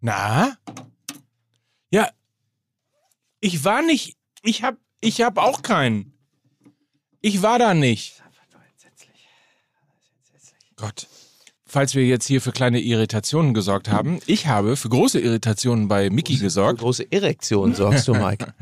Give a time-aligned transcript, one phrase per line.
[0.00, 0.56] Na?
[1.90, 2.08] Ja.
[3.40, 4.16] Ich war nicht.
[4.42, 4.76] Ich hab.
[5.00, 6.12] Ich hab auch keinen.
[7.20, 8.22] Ich war da nicht.
[10.76, 11.06] Gott.
[11.66, 16.10] Falls wir jetzt hier für kleine Irritationen gesorgt haben, ich habe für große Irritationen bei
[16.10, 18.52] Mickey Für gesorgt, große Erektion sorgst du, Mike.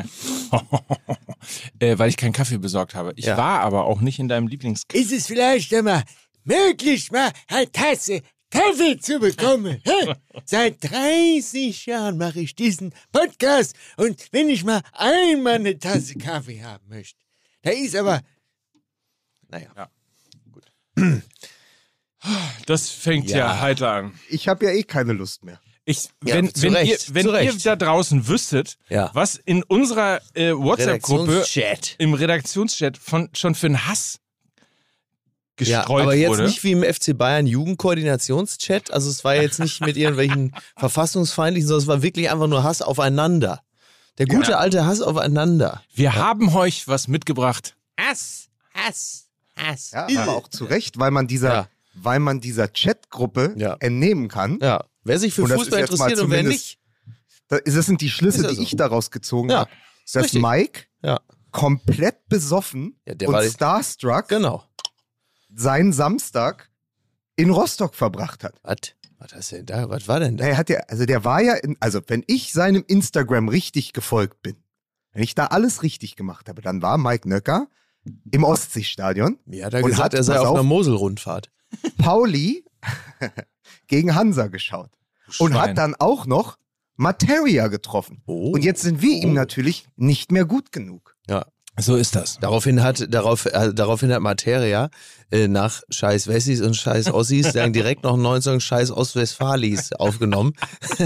[1.78, 3.14] äh, weil ich keinen Kaffee besorgt habe.
[3.16, 3.38] Ich Ja.
[3.38, 4.82] war aber auch nicht in deinem Lieblings.
[4.92, 6.02] Ist es vielleicht einmal
[6.44, 8.20] möglich, mal eine Tasse
[8.50, 9.80] Kaffee zu bekommen?
[9.84, 10.14] hä?
[10.44, 16.62] Seit 30 Jahren mache ich diesen Podcast und wenn ich mal einmal eine Tasse Kaffee
[16.62, 17.20] haben möchte,
[17.62, 18.22] da ist aber
[19.48, 19.90] Naja.
[22.66, 23.60] Das fängt ja, Ja.
[23.60, 24.18] heiter an.
[24.28, 25.60] Ich habe ja eh keine Lust mehr.
[25.84, 29.10] Ich, Ja, wenn zu wenn, Recht, ihr, wenn ihr da draußen wüsstet, Ja.
[29.14, 31.46] was in unserer äh, WhatsApp-Gruppe
[31.98, 34.18] im Redaktionschat von, schon für einen Hass
[35.60, 36.44] Ja, gestreut aber jetzt wurde.
[36.44, 38.90] nicht wie im FC Bayern Jugendkoordinationschat.
[38.92, 42.82] Also es war jetzt nicht mit irgendwelchen verfassungsfeindlichen, sondern es war wirklich einfach nur Hass
[42.82, 43.62] aufeinander.
[44.18, 45.82] Der gute alte Hass aufeinander.
[45.94, 47.76] Wir haben euch was mitgebracht.
[47.98, 49.92] Hass, Hass, Hass.
[49.92, 51.68] Ja, aber auch zu Recht, weil man dieser, Ja.
[51.94, 53.76] weil man dieser Chatgruppe Ja.
[53.80, 54.58] entnehmen kann.
[54.60, 54.84] Ja.
[55.04, 56.78] Wer sich für Und das Fußball interessiert und wer nicht.
[57.48, 59.70] Da- Das sind die Schlüsse, ja die ich daraus gezogen Ja, habe.
[60.12, 60.42] Dass richtig.
[60.42, 61.20] Mike Ja,
[61.52, 64.64] komplett besoffen Ja, der und war- starstruck genau.
[65.58, 66.70] Seinen Samstag
[67.36, 68.54] in Rostock verbracht hat.
[68.62, 68.76] Was?
[69.18, 69.88] Was hast du denn da?
[69.90, 70.44] Was war denn da?
[70.46, 74.42] Er hat ja, also der war ja, in, also wenn ich seinem Instagram richtig gefolgt
[74.42, 74.56] bin,
[75.12, 77.66] wenn ich da alles richtig gemacht habe, dann war Mike Nöcker
[78.30, 80.54] im Ostseestadion, Mir hat er Und gesagt, hat- er sei auf auf.
[80.54, 81.50] einer Moselrundfahrt.
[81.98, 82.64] Pauli
[83.88, 84.90] gegen Hansa geschaut
[85.38, 85.60] und Schwein.
[85.70, 86.56] hat dann auch noch
[86.96, 88.22] Materia getroffen.
[88.26, 88.52] Oh.
[88.52, 91.16] Und jetzt sind wir ihm natürlich nicht mehr gut genug.
[91.28, 91.46] Ja.
[91.80, 92.38] So ist das.
[92.40, 94.90] Daraufhin hat, darauf, äh, daraufhin hat Materia
[95.30, 99.92] äh, nach Scheiß Wessis und Scheiß Ossis dann direkt noch einen neuen Song Scheiß Ostwestfalis
[99.92, 100.54] aufgenommen.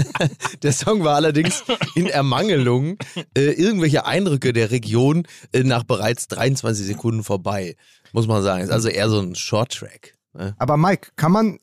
[0.63, 1.63] der Song war allerdings
[1.93, 2.97] in Ermangelung
[3.37, 7.75] äh, irgendwelche Eindrücke der Region äh, nach bereits 23 Sekunden vorbei,
[8.11, 8.63] muss man sagen.
[8.63, 10.15] Ist also eher so ein Short-Track.
[10.33, 10.55] Ne?
[10.57, 11.59] Aber Mike, kann man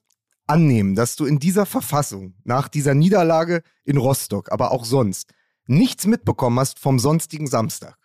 [0.47, 5.33] annehmen, dass du in dieser Verfassung, nach dieser Niederlage in Rostock, aber auch sonst,
[5.67, 7.97] nichts mitbekommen hast vom sonstigen Samstag?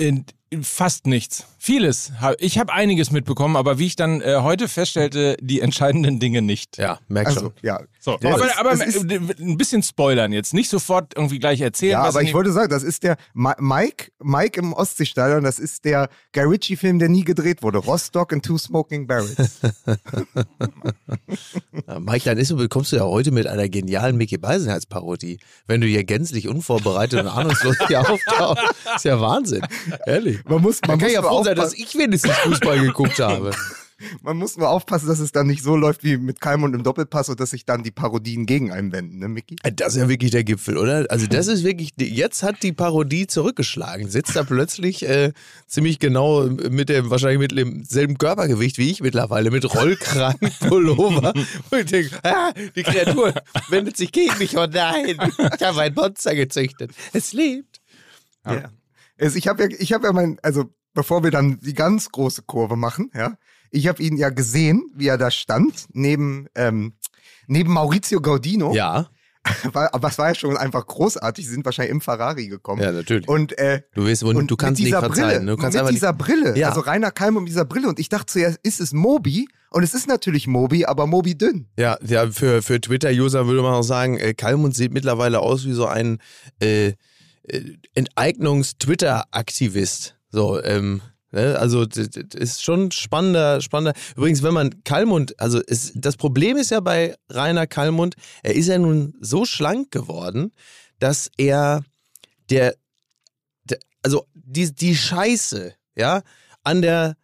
[0.00, 1.44] In, in fast nichts.
[1.58, 2.12] Vieles.
[2.38, 6.78] Ich habe einiges mitbekommen, aber wie ich dann äh, heute feststellte, die entscheidenden Dinge nicht.
[6.78, 7.52] Ja, merkst Also, schon.
[7.62, 7.80] ja.
[8.00, 10.54] So, Ja, aber, aber äh, ein bisschen spoilern jetzt.
[10.54, 11.92] Nicht sofort irgendwie gleich erzählen.
[11.92, 15.58] Ja, was aber ich wollte sagen, das ist der Ma Mike, Mike im Ostseestadion, das
[15.58, 17.78] ist der Guy Ritchie-Film, der nie gedreht wurde.
[17.78, 19.36] Rostock and Two Smoking Barrels.
[21.86, 25.38] Ja, Mike, dann ist, bekommst du ja heute mit einer genialen Mickey Beisenherz-Parodie.
[25.66, 28.62] Wenn du hier gänzlich unvorbereitet und ahnungslos hier auftauchst,
[28.96, 29.62] ist ja Wahnsinn.
[30.06, 30.37] Ehrlich.
[30.46, 32.80] Man muss, Man man, kann muss ja nur froh sein, dass aufpassen, ich wenigstens Fußball
[32.80, 33.50] geguckt habe.
[34.22, 37.28] man muss nur aufpassen, dass es dann nicht so läuft wie mit Keimund im Doppelpass
[37.28, 39.56] und dass sich dann die Parodien gegen einen wenden, ne, Micky?
[39.74, 41.06] Das ist ja wirklich der Gipfel, oder?
[41.08, 44.08] Also das ist wirklich, jetzt hat die Parodie zurückgeschlagen.
[44.08, 45.32] Sitzt da plötzlich äh,
[45.66, 51.34] ziemlich genau mit dem, wahrscheinlich mit demselben Körpergewicht wie ich mittlerweile, mit Rollkragen, Pullover.
[51.34, 53.34] Und ich denke, ah, die Kreatur
[53.68, 54.56] wendet sich gegen mich.
[54.56, 55.18] Oh nein,
[55.58, 56.92] ich habe ein Monster gezüchtet.
[57.12, 57.80] Es lebt.
[58.46, 58.70] Ja.
[59.20, 60.64] Also ich habe ja, ich habe ja mein, also
[60.94, 63.36] bevor wir dann die ganz große Kurve machen, ja,
[63.70, 66.94] ich habe ihn ja gesehen, wie er da stand, neben, ähm,
[67.46, 68.72] neben Maurizio Gaudino.
[68.74, 69.08] Ja,
[69.72, 71.46] War, aber es war ja schon einfach großartig.
[71.46, 72.82] Sie sind wahrscheinlich im Ferrari gekommen.
[72.82, 73.26] ja, natürlich.
[73.28, 75.44] Und, äh, Du weißt, und, und du kannst nicht verzeihen.
[75.44, 75.46] Brille?
[75.46, 76.68] Du kannst mit dieser Brille, Ja.
[76.68, 77.88] also Rainer Kalm mit dieser Brille.
[77.88, 79.48] Und ich dachte zuerst, ist es Moby?
[79.70, 81.68] Und es ist natürlich Moby, aber Moby dünn.
[81.78, 85.72] Ja, ja für, für Twitter-User würde man auch sagen, äh, Kalmund sieht mittlerweile aus wie
[85.72, 86.18] so ein
[86.60, 86.92] äh,
[87.94, 90.16] Enteignungs-Twitter-Aktivist.
[90.30, 91.00] So, ähm,
[91.30, 91.58] ne?
[91.58, 93.98] also das ist schon spannender, spannender.
[94.16, 98.68] Übrigens, wenn man Kalmund, also es, das Problem ist ja bei Rainer Kalmund, er ist
[98.68, 100.52] ja nun so schlank geworden,
[100.98, 101.84] dass er
[102.50, 102.74] der,
[103.64, 106.22] der also die, die Scheiße, ja,
[106.64, 107.16] an der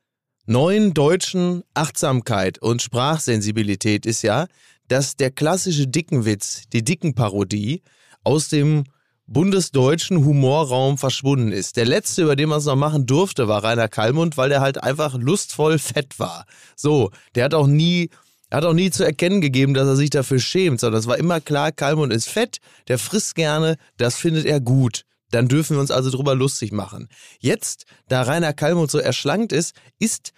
[0.47, 4.47] neuen deutschen Achtsamkeit und Sprachsensibilität ist ja,
[4.89, 7.83] dass der klassische Dickenwitz, die Dickenparodie
[8.23, 8.85] aus dem
[9.27, 11.77] bundesdeutschen Humorraum verschwunden ist.
[11.77, 14.83] Der letzte, über den man es noch machen durfte, war Rainer Kallmund, weil der halt
[14.83, 16.45] einfach lustvoll fett war.
[16.77, 18.11] So, der hat auch nie
[18.51, 21.19] er hat auch nie zu erkennen gegeben, dass er sich dafür schämt, sondern es war
[21.19, 25.07] immer klar, Kalmund ist fett, der frisst gerne, das findet er gut.
[25.33, 27.09] Dann dürfen wir uns also drüber lustig machen.
[27.41, 30.33] Jetzt, da Rainer Kalmund so erschlankt ist, ist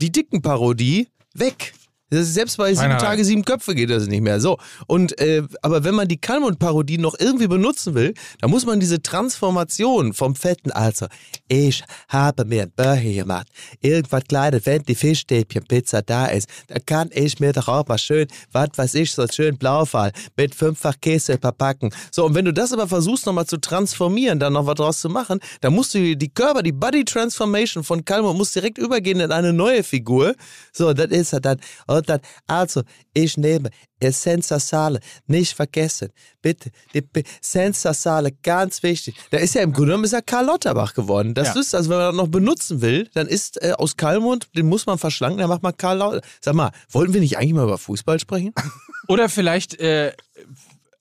[0.00, 1.74] die Dickenparodie weg.
[2.10, 3.04] Selbst bei sieben Keinerlei.
[3.04, 4.40] Tage, sieben Köpfe geht das nicht mehr.
[4.40, 4.58] So.
[4.86, 9.02] Und, äh, aber wenn man die Kalmund-Parodie noch irgendwie benutzen will, dann muss man diese
[9.02, 11.06] Transformation vom Fetten, also,
[11.48, 13.48] ich habe mir ein Burger gemacht.
[13.80, 18.26] Irgendwas kleines, wenn die Fischstäbchen-Pizza da ist, dann kann ich mir doch auch mal schön,
[18.52, 21.90] was weiß ich, so schön Blaufall mit fünffach Käse verpacken.
[22.10, 25.08] So, und wenn du das aber versuchst nochmal zu transformieren, dann noch was draus zu
[25.10, 29.30] machen, dann musst du die Körper, die Body Transformation von Kalmund muss direkt übergehen in
[29.30, 30.34] eine neue Figur.
[30.72, 31.58] So, das ist er dann.
[31.98, 36.10] Und dann, also, ich nehme Essenza Sale, nicht vergessen.
[36.40, 39.16] Bitte, die P- Essenza Sale, ganz wichtig.
[39.30, 41.34] Da ist ja im Grunde genommen ist ja Karl Lauterbach geworden.
[41.34, 41.60] Das Ja.
[41.60, 44.86] ist, also wenn man das noch benutzen will, dann ist äh, aus Kalmund, den muss
[44.86, 46.26] man verschlanken, dann macht man Karl Lauterbach.
[46.40, 48.52] Sag mal, wollten wir nicht eigentlich mal über Fußball sprechen?
[49.08, 50.12] Oder vielleicht äh,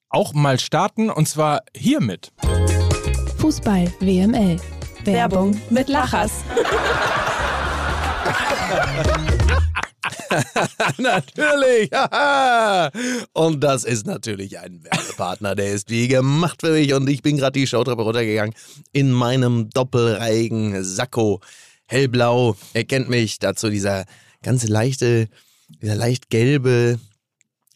[0.10, 2.32] auch mal starten und zwar hiermit.
[3.38, 4.58] Fußball WML.
[5.04, 6.32] Werbung mit Lachers.
[10.98, 11.92] natürlich.
[13.34, 16.94] und das ist natürlich ein Werbepartner, der ist wie gemacht für mich.
[16.94, 18.54] Und ich bin gerade die Showtreppe runtergegangen
[18.92, 21.42] in meinem doppelreigen Sakko.
[21.86, 22.56] Hellblau.
[22.74, 23.40] Er kennt mich.
[23.40, 24.06] Dazu dieser
[24.44, 25.30] ganz leichte,
[25.82, 27.00] dieser leicht gelbe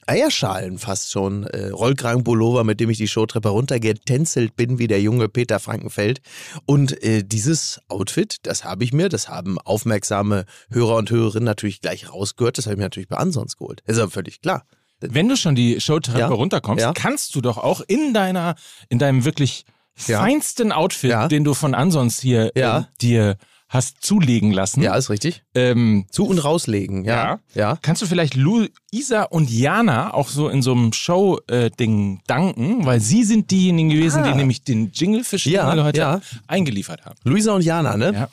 [0.07, 1.43] Eierschalen fast schon.
[1.45, 6.21] Äh, Rollkragenpullover, mit dem ich die Showtreppe runtergetänzelt bin, wie der junge Peter Frankenfeld.
[6.65, 11.81] Und äh, dieses Outfit, das habe ich mir, das haben aufmerksame Hörer und Hörerinnen natürlich
[11.81, 12.57] gleich rausgehört.
[12.57, 13.81] Das habe ich mir natürlich bei Ansons geholt.
[13.85, 14.65] Ist aber völlig klar.
[14.99, 16.27] Wenn du schon die Showtreppe Ja.
[16.27, 16.93] runterkommst, Ja.
[16.93, 18.55] kannst du doch auch in deiner,
[18.89, 19.65] in deinem wirklich
[20.07, 20.19] Ja.
[20.19, 23.37] feinsten Outfit, den du von Ansons hier äh, dir
[23.73, 25.43] hast zulegen lassen, Ja, ist richtig.
[25.55, 27.39] ähm, Zu und rauslegen, ja.
[27.55, 27.77] Ja.
[27.81, 33.23] Kannst du vielleicht Luisa und Jana auch so in so einem Show-Ding danken, weil sie
[33.23, 34.29] sind diejenigen gewesen, Ah.
[34.31, 36.21] die nämlich den Jingle für Ja, Stunde heute ja.
[36.47, 37.15] eingeliefert haben.
[37.23, 38.11] Luisa und Jana, ne?
[38.13, 38.29] Ja.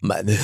[0.00, 0.36] Meine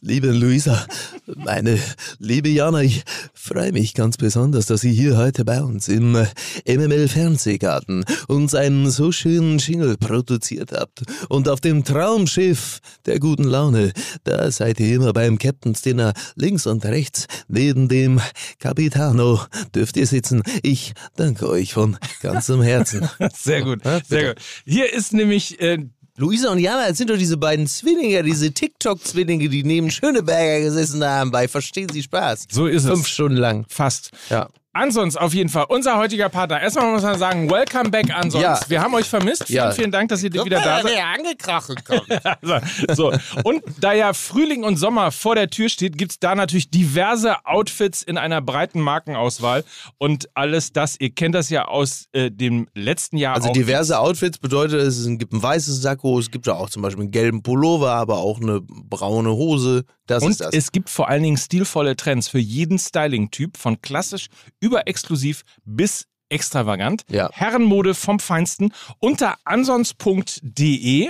[0.00, 0.86] liebe Luisa,
[1.26, 1.78] meine
[2.18, 3.04] liebe Jana, ich
[3.34, 6.26] freue mich ganz besonders, dass Sie hier heute bei uns im äh,
[6.66, 11.02] MML Fernsehgarten uns einen so schönen Jingle produziert habt.
[11.28, 13.92] Und auf dem Traumschiff der guten Laune,
[14.24, 18.20] da seid ihr immer beim Captain's Dinner links und rechts neben dem
[18.58, 19.40] Capitano
[19.74, 20.42] dürft ihr sitzen.
[20.62, 23.08] Ich danke euch von ganzem Herzen.
[23.34, 24.42] Sehr gut, sehr gut.
[24.64, 25.78] Hier ist nämlich äh,
[26.18, 31.04] Luisa und Jana, das sind doch diese beiden Zwillinge, diese TikTok-Zwillinge, die neben Schöneberger gesessen
[31.04, 32.46] haben bei Verstehen Sie Spaß.
[32.50, 32.90] So ist es.
[32.90, 33.66] Fünf Stunden lang.
[33.68, 34.10] fast.
[34.30, 34.48] Ja.
[34.76, 36.60] Ansonsten auf jeden Fall unser heutiger Partner.
[36.60, 38.42] Erstmal muss man sagen, welcome back Ansons.
[38.42, 38.60] Ja.
[38.68, 39.44] Wir haben euch vermisst.
[39.46, 39.70] Vielen, Ja.
[39.70, 40.98] vielen Dank, dass ihr wieder da seid.
[41.16, 42.06] angekrochen kommt.
[42.42, 42.60] Also,
[42.94, 43.12] so.
[43.44, 47.44] Und da ja Frühling und Sommer vor der Tür steht, gibt es da natürlich diverse
[47.46, 49.64] Outfits in einer breiten Markenauswahl.
[49.98, 53.52] Und alles das, ihr kennt das ja aus äh, dem letzten Jahr Also auch.
[53.52, 57.10] diverse Outfits bedeutet, es gibt ein weißes Sakko, es gibt ja auch zum Beispiel einen
[57.12, 59.84] gelben Pullover, aber auch eine braune Hose.
[60.06, 64.28] Das Und es gibt vor allen Dingen stilvolle Trends für jeden Styling-Typ, von klassisch
[64.60, 67.02] über exklusiv bis extravagant.
[67.10, 67.30] Ja.
[67.32, 71.08] Herrenmode vom Feinsten unter ansons.de.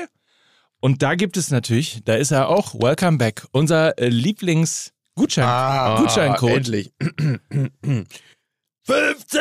[0.80, 6.00] Und da gibt es natürlich, da ist er auch, Welcome Back, unser äh, Lieblings-Gutschein, Ah,
[6.00, 6.52] Gutscheincode.
[6.52, 6.92] Endlich.
[8.86, 9.40] 15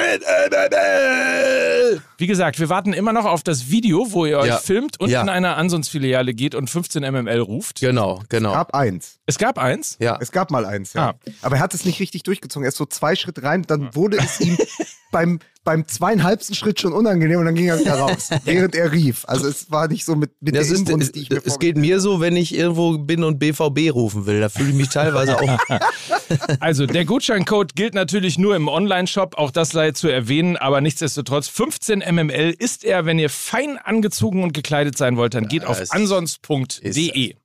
[0.50, 2.02] MML!
[2.18, 4.58] Wie gesagt, wir warten immer noch auf das Video, wo ihr euch Ja.
[4.58, 5.22] filmt und Ja.
[5.22, 7.80] in einer Ansons-Filiale geht und 15 MML ruft.
[7.80, 8.54] Genau, genau.
[8.54, 9.20] gab eins.
[9.28, 9.98] Es gab eins.
[10.00, 10.18] Ja.
[10.20, 11.10] Es gab mal eins, ja.
[11.12, 11.14] Ah.
[11.44, 12.66] Aber er hat es nicht richtig durchgezogen.
[12.66, 14.58] Er ist so zwei Schritte rein, dann wurde es ihm
[15.16, 19.24] beim, beim zweieinhalbsten Schritt schon unangenehm und dann ging er wieder raus, während er rief.
[19.28, 21.42] Also es war nicht so mit, mit Das der ist, Inbrunst, es, die ich mir
[21.46, 24.42] es geht mir so, wenn ich irgendwo bin und BVB rufen will.
[24.42, 25.58] Da fühle ich mich teilweise auch.
[26.60, 31.48] Also, der Gutscheincode gilt natürlich nur im Online-Shop, auch das sei zu erwähnen, aber nichtsdestotrotz
[31.50, 35.80] 15 MML ist er, wenn ihr fein angezogen und gekleidet sein wollt, dann geht auf
[35.80, 37.36] ist- ansons.de.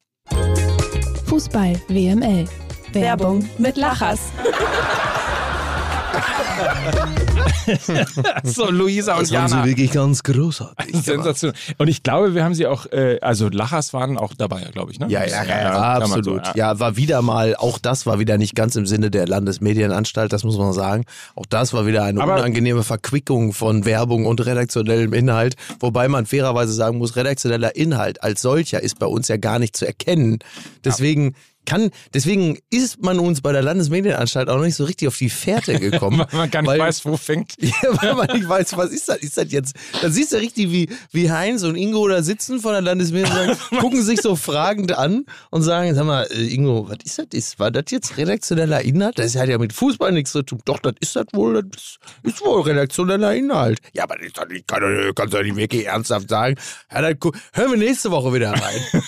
[1.27, 2.47] Fußball WML.
[2.95, 4.21] Werbung mit Lachers.
[8.44, 9.62] So, Luisa und Das Jana.
[9.62, 10.87] sie wirklich ganz großartig.
[10.92, 11.04] gemacht.
[11.04, 11.52] Sensation.
[11.78, 14.99] Und ich glaube, wir haben sie auch, äh, also Lachers waren auch dabei, glaube ich,
[15.00, 15.06] ne?
[15.09, 16.47] Ja, ja, ja, kann man absolut.
[16.47, 16.78] so, ja.
[16.80, 20.59] war wieder mal, auch das war wieder nicht ganz im Sinne der Landesmedienanstalt, das muss
[20.59, 21.04] man sagen.
[21.35, 25.56] Auch das war wieder eine Aber- unangenehme Verquickung von Werbung und redaktionellem Inhalt.
[25.80, 29.76] Wobei man fairerweise sagen muss, redaktioneller Inhalt als solcher ist bei uns ja gar nicht
[29.76, 30.38] zu erkennen.
[30.85, 31.35] Deswegen
[31.67, 35.31] kann, deswegen ist man uns bei der Landesmedienanstalt auch noch nicht so richtig auf die
[35.31, 36.19] Fährte gekommen.
[36.31, 37.55] Weil man gar nicht weil- weiß, wo fängt.
[37.61, 39.19] Ja, weil man nicht weiß, was ist das?
[39.19, 39.75] Ist das jetzt?
[40.02, 43.35] Dann siehst du richtig, wie, wie Heinz und Ingo da sitzen von der Landesmedien und
[43.59, 47.26] sagen, gucken sich so fragend an und sagen, sag mal, äh, Ingo, was ist das?
[47.33, 49.19] Ist, war das jetzt redaktioneller Inhalt?
[49.19, 50.61] Das hat ja mit Fußball nichts zu tun.
[50.64, 53.79] Doch, das ist das wohl, das ist, wohl redaktioneller Inhalt.
[53.93, 54.83] Ja, aber das ist doch nicht, kann,
[55.14, 56.57] kannst du nicht wirklich ernsthaft sagen.
[56.93, 57.17] Ja, dann
[57.52, 59.02] hören wir nächste Woche wieder rein.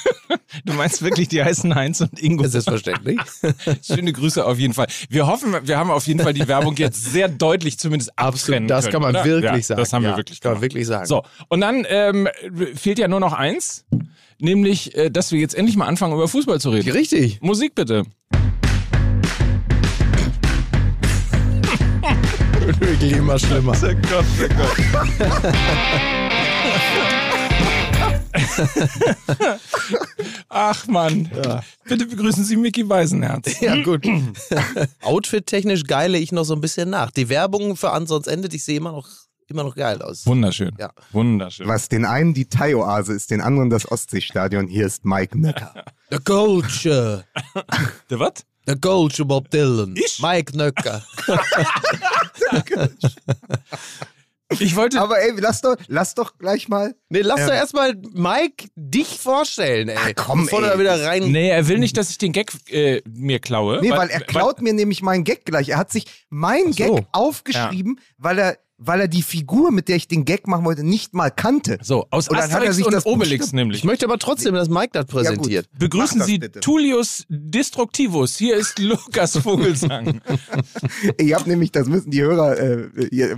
[0.65, 2.47] Du meinst wirklich, die heißen Heinz und Ingo.
[2.47, 3.19] Selbstverständlich.
[3.83, 4.87] Schöne Grüße auf jeden Fall.
[5.09, 8.85] Wir hoffen, wir haben auf jeden Fall die Werbung jetzt sehr deutlich zumindest abtrennen Das
[8.85, 9.25] können, kann man oder?
[9.25, 9.81] wirklich ja, sagen.
[9.81, 11.07] Das haben ja, wir wirklich kann man wirklich sagen.
[11.07, 12.29] So, und dann ähm,
[12.75, 13.87] fehlt ja nur noch eins,
[14.39, 16.91] nämlich, äh, dass wir jetzt endlich mal anfangen, über Fußball zu reden.
[16.91, 17.41] Richtig.
[17.41, 18.05] Musik bitte.
[22.79, 23.73] Wirklich immer schlimmer.
[23.83, 25.55] Oh Gott, oh Gott.
[30.55, 31.31] Ach Mann.
[31.85, 33.51] Bitte begrüßen Sie Mickey Weisenherz.
[33.63, 34.07] Ja, gut.
[35.03, 37.11] Outfit-technisch geile ich noch so ein bisschen nach.
[37.11, 39.09] Die Werbung für Ansons endet, ich sehe immer noch,
[39.47, 40.27] immer noch geil aus.
[40.27, 40.73] Wunderschön.
[40.79, 40.91] Ja.
[41.13, 41.67] Wunderschön.
[41.67, 44.69] Was den einen die Thai-Oase ist, den anderen das Ostseestadion.
[44.69, 45.73] Hier ist Mike Nöcker.
[46.11, 47.25] The Culture.
[48.11, 48.45] Der was?
[48.67, 49.95] The Culture Bob Dylan.
[49.97, 50.21] Ich?
[50.21, 51.03] Mike Nöcker.
[54.61, 55.01] Ich wollte.
[55.01, 56.95] Aber ey, lass doch, lass doch gleich mal.
[57.09, 57.47] Nee, lass Ähm.
[57.49, 59.97] doch erstmal Mike dich vorstellen, ey.
[59.99, 60.73] Ach, komm, Bevor du ey.
[60.75, 61.31] da wieder rein.
[61.31, 63.81] nee, er will nicht, dass ich den Gag äh, mir klaue.
[63.81, 65.69] Nee, weil er klaut mir nämlich meinen Gag gleich.
[65.71, 66.95] Er hat sich meinen Ach so.
[66.97, 70.83] Gag aufgeschrieben, weil er weil er die Figur, mit der ich den Gag machen wollte,
[70.85, 71.79] nicht mal kannte.
[71.83, 73.79] So, aus Und dann hat er Asterix sich und das Obelix bestimmt- nämlich.
[73.79, 75.69] Ich möchte aber trotzdem, dass Mike das präsentiert.
[75.79, 76.61] Begrüßen Mach das Sie bitte.
[76.61, 78.37] Tullius Destructivus.
[78.37, 80.21] Hier ist Lukas Vogelsang.
[81.19, 82.89] Ich habe nämlich, das müssen die Hörer, äh,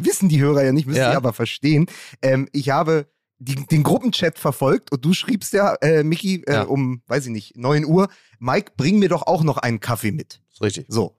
[0.04, 1.10] wissen die Hörer ja nicht, müssen Ja.
[1.10, 1.86] die aber verstehen.
[2.22, 3.06] Ähm, ich habe
[3.38, 6.62] die, den Gruppenchat verfolgt und du schriebst ja, äh, Micky, äh, Ja.
[6.62, 8.08] um, weiß ich nicht, 9 Uhr,
[8.38, 10.40] Mike, bring mir doch auch noch einen Kaffee mit.
[10.52, 10.86] Ist richtig.
[10.88, 11.16] So.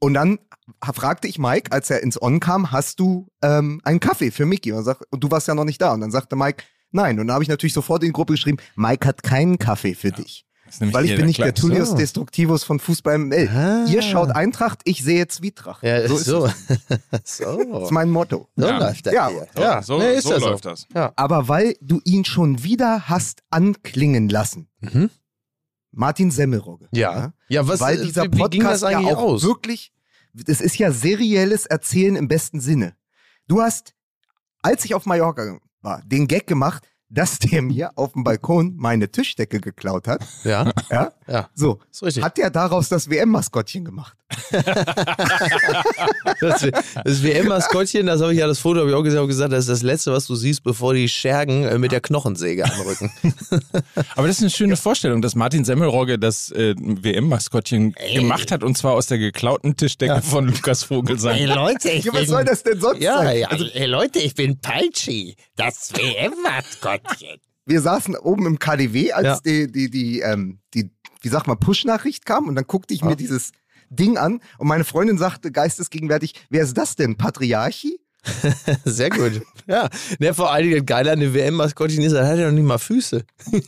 [0.00, 0.38] Und dann
[0.94, 4.72] fragte ich Mike, als er ins On kam, hast du ähm, einen Kaffee für Micky?
[4.72, 5.92] Und, er sagt, und du warst ja noch nicht da.
[5.94, 6.62] Und dann sagte Mike,
[6.92, 7.18] nein.
[7.18, 10.12] Und dann habe ich natürlich sofort in die Gruppe geschrieben, Mike hat keinen Kaffee für
[10.12, 10.44] dich.
[10.68, 11.60] Ist nämlich Weil ich bin nicht der Klaus.
[11.62, 11.96] Tullius So.
[11.96, 13.48] Destructivus von Fußball ML.
[13.48, 13.86] Ah.
[13.88, 15.82] Ihr schaut Eintracht, ich sehe Zwietracht.
[15.82, 16.44] Ja, so ist So.
[16.46, 16.52] es.
[17.38, 17.64] so.
[17.72, 18.48] Das ist mein Motto.
[18.54, 18.78] So Ja.
[18.78, 19.30] läuft das Ja.
[19.56, 20.86] ja, so, nee, ist so ja läuft das.
[21.16, 24.68] Aber weil du ihn schon wieder hast anklingen lassen.
[24.80, 25.08] Mhm.
[25.90, 26.88] Martin Semmelrogge.
[26.92, 27.32] Ja.
[27.48, 29.42] Ja, was, weil äh, dieser wie, wie Podcast eigentlich ja auch aus?
[29.42, 29.92] wirklich,
[30.32, 32.94] das ist ja serielles Erzählen im besten Sinne.
[33.46, 33.94] Du hast,
[34.62, 39.10] als ich auf Mallorca war, den Gag gemacht, dass der mir auf dem Balkon meine
[39.10, 40.26] Tischdecke geklaut hat.
[40.44, 41.78] Ja, Ja, ja, so.
[41.90, 42.22] ist richtig.
[42.24, 44.16] Hat der daraus das WM-Maskottchen gemacht?
[46.40, 46.60] Das,
[47.04, 49.60] das WM-Maskottchen, das habe ich ja das Foto habe ich auch gesehen, habe gesagt, das
[49.60, 53.10] ist das Letzte, was du siehst, bevor die Schergen äh, mit der Knochensäge anrücken.
[54.14, 58.76] Aber das ist eine schöne Vorstellung, dass Martin Semmelrogge das äh, WM-Maskottchen gemacht hat und
[58.78, 61.34] zwar aus der geklauten Tischdecke von Lukas Vogelsang.
[61.34, 63.38] Hey Leute, ich Ja, was bin, soll das denn sonst ja, sein?
[63.38, 67.38] ja, Also, hey Leute, ich bin Peitschi, das WM-Maskottchen.
[67.66, 69.38] wir saßen oben im KDW, als Ja.
[69.44, 73.16] die, die, die, ähm, die, wie sagt man, Push-Nachricht kam und dann guckte ich mir
[73.16, 73.52] dieses
[73.90, 77.16] Ding an und meine Freundin sagte geistesgegenwärtig, wer ist das denn?
[77.16, 78.00] Patriarchi?
[78.84, 79.42] Sehr gut.
[79.66, 82.52] Ja, ne, vor allen Dingen das Geile an dem WM-Maskottchen ist, er hat ja noch
[82.52, 83.24] nicht mal Füße.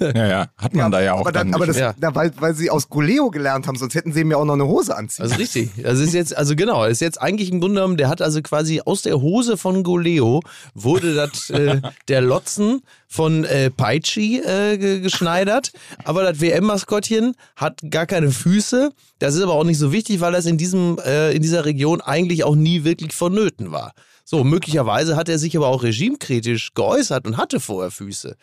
[0.00, 1.94] Ja, ja, hat man da ja auch aber dann, dann aber das, ja.
[1.98, 4.66] na, weil, weil sie aus Goleo gelernt haben, sonst hätten sie mir auch noch eine
[4.66, 5.22] Hose anziehen.
[5.22, 5.70] Also richtig.
[5.80, 8.82] Das ist jetzt, also genau, ist jetzt eigentlich im Grunde genommen, der hat also quasi
[8.84, 10.40] aus der Hose von Goleo
[10.74, 12.82] wurde das äh, der Lotzen
[13.12, 15.70] von äh, Peitschi äh, ge- geschneidert.
[16.04, 18.90] Aber das WM-Maskottchen hat gar keine Füße.
[19.18, 22.00] Das ist aber auch nicht so wichtig, weil das in diesem, äh, in dieser Region
[22.00, 23.92] eigentlich auch nie wirklich vonnöten war.
[24.24, 28.36] So, möglicherweise hat er sich aber auch regimekritisch geäußert und hatte vorher Füße.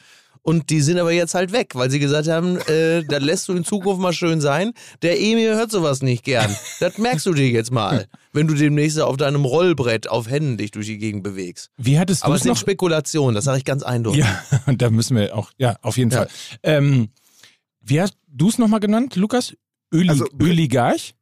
[0.50, 3.54] Und die sind aber jetzt halt weg, weil sie gesagt haben, äh, das lässt du
[3.54, 4.72] in Zukunft mal schön sein.
[5.04, 6.50] Der Emil hört sowas nicht gern.
[6.80, 10.72] Das merkst du dir jetzt mal, wenn du demnächst auf deinem Rollbrett auf Händen dich
[10.72, 11.70] durch die Gegend bewegst.
[11.78, 12.58] Wie hattest du Aber es sind noch?
[12.58, 14.22] Spekulationen, das sage ich ganz eindeutig.
[14.22, 16.18] Ja, und da müssen wir auch, ja, auf jeden Ja.
[16.22, 16.30] Fall.
[16.64, 17.10] Ähm,
[17.82, 19.54] wie hast du es nochmal genannt, Lukas?
[19.94, 21.14] Öli Also- Öligarch?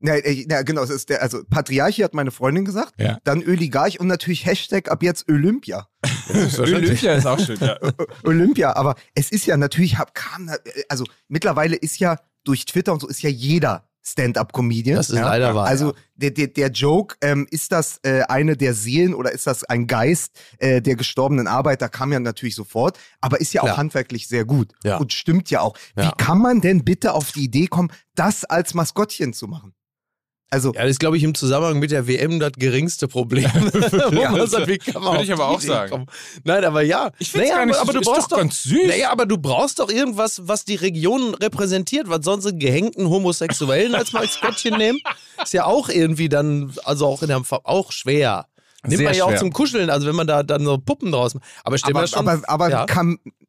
[0.00, 3.18] Na, äh, na, genau, es ist der, also Patriarchi hat meine Freundin gesagt, Ja.
[3.24, 5.88] dann Öligarch und natürlich Hashtag ab jetzt Olympia.
[6.58, 7.76] Olympia ist auch schön, ja.
[8.24, 10.50] Olympia, aber es ist ja natürlich, hab, kam,
[10.88, 14.96] also mittlerweile ist ja durch Twitter und so ist ja jeder Stand-up-Comedian.
[14.96, 15.24] Das ist ja?
[15.26, 15.92] leider wahr, Also ja.
[16.14, 19.88] der, der, der Joke, ähm, ist das äh, eine der Seelen oder ist das ein
[19.88, 24.44] Geist äh, der gestorbenen Arbeiter, kam ja natürlich sofort, aber ist ja auch handwerklich sehr
[24.44, 24.98] gut Ja.
[24.98, 25.76] und stimmt ja auch.
[25.96, 26.04] Ja.
[26.06, 29.74] Wie kann man denn bitte auf die Idee kommen, das als Maskottchen zu machen?
[30.48, 33.50] Also, Ja, das ist, glaube ich, im Zusammenhang mit der WM das geringste Problem.
[34.12, 35.90] Ja, man sagt, wie kann man würde ich aber auch sagen.
[35.90, 36.06] kommen?
[36.44, 37.10] Nein, aber ja.
[37.18, 38.86] Ich find's naja, gar nicht aber, du brauchst doch ganz süß.
[38.86, 43.94] Naja, aber du brauchst doch irgendwas, was die Region repräsentiert, was sonst einen gehängten Homosexuellen
[43.94, 44.98] als Maskottchen nehmen.
[45.42, 48.46] Ist ja auch irgendwie dann, also auch in der auch schwer.
[48.84, 51.34] Nimmt Sehr man ja auch zum Kuscheln, also wenn man da dann so Puppen draus
[51.34, 51.44] macht.
[51.64, 52.28] Aber stell aber, schon.
[52.28, 52.86] aber, aber ja.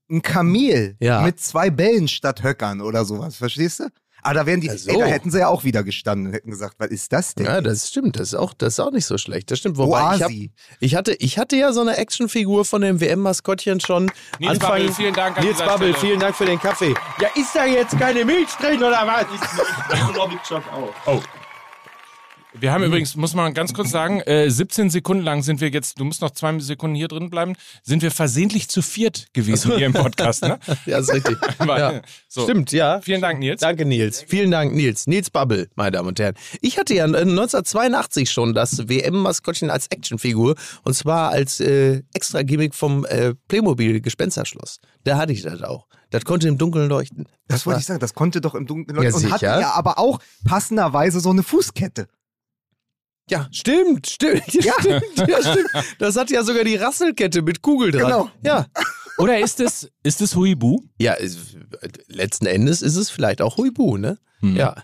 [0.10, 1.22] ein Kamel Ja.
[1.22, 3.90] mit zwei Bällen statt Höckern oder sowas, verstehst du?
[4.28, 4.92] Aber da wären die, Ach so.
[4.92, 7.46] ey, da hätten sie ja auch wieder gestanden und hätten gesagt, was ist das denn?
[7.46, 8.20] Ja, das stimmt.
[8.20, 9.50] Das ist auch, das ist auch nicht so schlecht.
[9.50, 9.78] Das stimmt.
[9.78, 10.32] Wobei ich, hab,
[10.82, 14.12] ich, hatte, ich hatte ja so eine Actionfigur von dem WM-Maskottchen schon.
[14.40, 16.08] Nils Anfang, Babbel, vielen Dank an Nils Babbel, Stelle.
[16.08, 16.94] vielen Dank für den Kaffee.
[17.22, 19.26] Ja, ist da jetzt keine Milch drin oder was?
[21.06, 21.22] Oh.
[22.60, 26.00] Wir haben übrigens, muss man ganz kurz sagen, äh, 17 Sekunden lang sind wir jetzt,
[26.00, 29.86] du musst noch zwei Sekunden hier drin bleiben, sind wir versehentlich zu viert gewesen hier
[29.86, 30.58] im Podcast, ne?
[30.88, 31.38] Ja, ist richtig.
[31.68, 32.02] ja.
[32.28, 32.44] So.
[32.46, 33.00] Stimmt, ja.
[33.02, 33.62] Vielen Dank, Nils.
[33.62, 34.24] Danke, Nils.
[34.28, 35.06] Vielen Dank, Nils.
[35.06, 36.34] Nils Babbel, meine Damen und Herren.
[36.62, 42.74] Ich hatte ja 1982 schon das WM-Maskottchen als Actionfigur und zwar als äh, extra Gimmick
[42.74, 44.80] vom äh, Playmobil Gespensterschloss.
[45.04, 45.86] Da hatte ich das auch.
[46.10, 47.28] Das konnte im Dunkeln leuchten.
[47.48, 49.26] Das wollte ich sagen, das konnte doch im Dunkeln Ja, leuchten.
[49.26, 49.60] und hatte sicher.
[49.60, 52.08] ja aber auch passenderweise so eine Fußkette.
[53.30, 54.54] Ja, stimmt, stimmt.
[54.54, 55.70] Ja, stimmt, ja, stimmt.
[56.00, 58.04] Das hat ja sogar die Rasselkette mit Kugel dran.
[58.04, 58.30] Genau.
[58.44, 58.68] Ja.
[59.18, 60.84] Oder ist es, ist es Huibu?
[61.00, 61.58] Ja, es,
[62.08, 64.20] letzten Endes ist es vielleicht auch Huibu, ne?
[64.42, 64.76] Ja.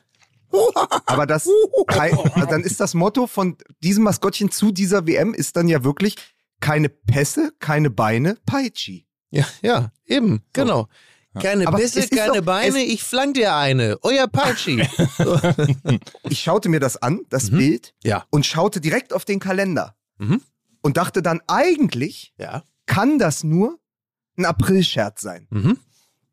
[1.05, 1.47] Aber das,
[2.49, 6.15] dann ist das Motto von diesem Maskottchen zu dieser WM ist dann ja wirklich
[6.59, 9.07] keine Pässe, keine Beine, Peitschi.
[9.31, 10.87] Ja, ja, eben, genau.
[11.41, 13.97] Keine Aber Bisse, keine doch- Beine, ich flank dir eine.
[14.03, 14.87] Euer Patschi.
[16.29, 17.57] Ich schaute mir das an, das Mhm.
[17.57, 18.25] Bild, ja.
[18.29, 19.95] und schaute direkt auf den Kalender.
[20.17, 20.41] Mhm.
[20.81, 22.63] Und dachte dann, eigentlich Ja.
[22.85, 23.79] kann das nur
[24.37, 25.47] ein Aprilscherz sein.
[25.49, 25.77] Mhm.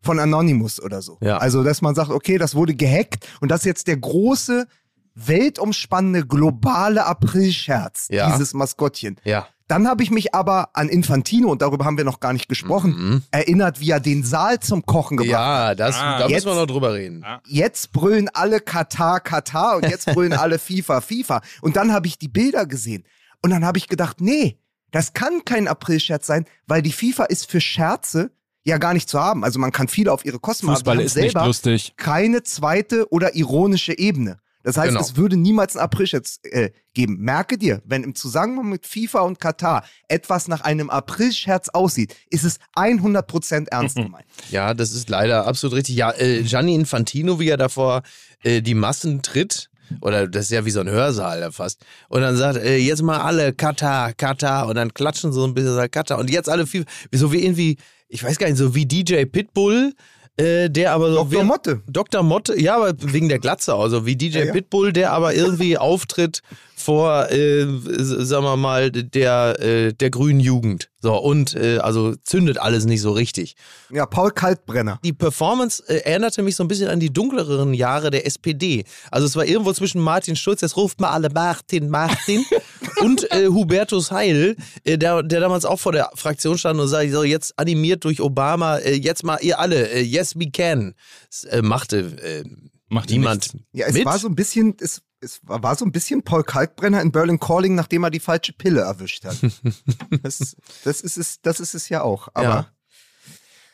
[0.02, 1.18] Von Anonymous oder so.
[1.20, 1.38] Ja.
[1.38, 4.66] Also, dass man sagt, okay, das wurde gehackt und das ist jetzt der große,
[5.14, 8.30] weltumspannende, globale Aprilscherz, Ja.
[8.30, 9.16] dieses Maskottchen.
[9.24, 9.46] Ja.
[9.70, 12.90] Dann habe ich mich aber an Infantino, und darüber haben wir noch gar nicht gesprochen,
[12.90, 13.22] Mhm.
[13.30, 15.68] erinnert, wie er den Saal zum Kochen gebracht hat.
[15.68, 17.22] Ja, das, Ah, da jetzt- müssen wir noch drüber reden.
[17.24, 17.40] Ah.
[17.46, 21.40] Jetzt brüllen alle Katar, Katar und jetzt brüllen alle FIFA, FIFA.
[21.62, 23.04] Und dann habe ich die Bilder gesehen.
[23.42, 24.58] Und dann habe ich gedacht, nee,
[24.90, 28.32] das kann kein Aprilscherz sein, weil die FIFA ist für Scherze
[28.64, 29.44] ja gar nicht zu haben.
[29.44, 31.94] Also man kann viele auf ihre Kosten machen, Fußball aber ist haben nicht selber lustig.
[31.96, 34.38] keine zweite oder ironische Ebene.
[34.62, 35.00] Das heißt, Genau.
[35.00, 37.16] es würde niemals einen Aprilscherz äh, geben.
[37.18, 42.44] Merke dir, wenn im Zusammenhang mit FIFA und Katar etwas nach einem Aprilscherz aussieht, ist
[42.44, 44.26] es 100% ernst gemeint.
[44.50, 45.96] Ja, das ist leider absolut richtig.
[45.96, 48.02] Ja, äh, Gianni Infantino, wie er davor
[48.42, 51.84] äh, die Massen tritt, oder das ist ja wie so ein Hörsaal fast.
[52.08, 54.68] Und dann sagt, äh, jetzt mal alle Katar, Katar.
[54.68, 56.18] Und dann klatschen so ein bisschen sagt Katar.
[56.18, 57.76] Und jetzt alle viel, so wie irgendwie,
[58.08, 59.92] ich weiß gar nicht, so wie DJ Pitbull,
[60.40, 61.24] äh, der aber so.
[61.24, 61.44] Dr.
[61.44, 61.80] Motte.
[61.86, 62.22] Dr.
[62.22, 64.52] Motte, ja, aber wegen der Glatze, also wie DJ Ja, ja.
[64.52, 66.42] Pitbull, der aber irgendwie auftritt
[66.80, 70.90] vor, äh, sagen wir mal, der, äh, der grünen Jugend.
[71.02, 73.54] So, und äh, also zündet alles nicht so richtig.
[73.90, 74.98] Ja, Paul Kaltbrenner.
[75.04, 78.84] Die Performance äh, erinnerte mich so ein bisschen an die dunkleren Jahre der SPD.
[79.10, 82.44] Also es war irgendwo zwischen Martin Schulz, jetzt ruft mal alle Martin, Martin,
[83.00, 87.12] und äh, Hubertus Heil, äh, der, der damals auch vor der Fraktion stand und sagte,
[87.12, 90.94] so jetzt animiert durch Obama, äh, jetzt mal ihr alle, äh, yes we can.
[91.30, 92.44] Das, äh, machte äh,
[92.92, 94.04] Macht niemand Ja, es mit.
[94.04, 97.38] war so ein bisschen, es, es war war so ein bisschen Paul Kalkbrenner in Berlin
[97.38, 99.36] Calling, nachdem er die falsche Pille erwischt hat.
[100.22, 102.28] das, das ist es, das ist es ja auch.
[102.34, 102.72] Aber Ja.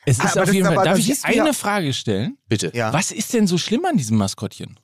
[0.08, 0.76] Es ist aber auf jeden Fall.
[0.76, 2.38] aber- Darf ich eine Frage stellen?
[2.48, 2.70] Bitte.
[2.74, 2.92] ja.
[2.92, 4.78] Was ist denn so schlimm an diesem Maskottchen?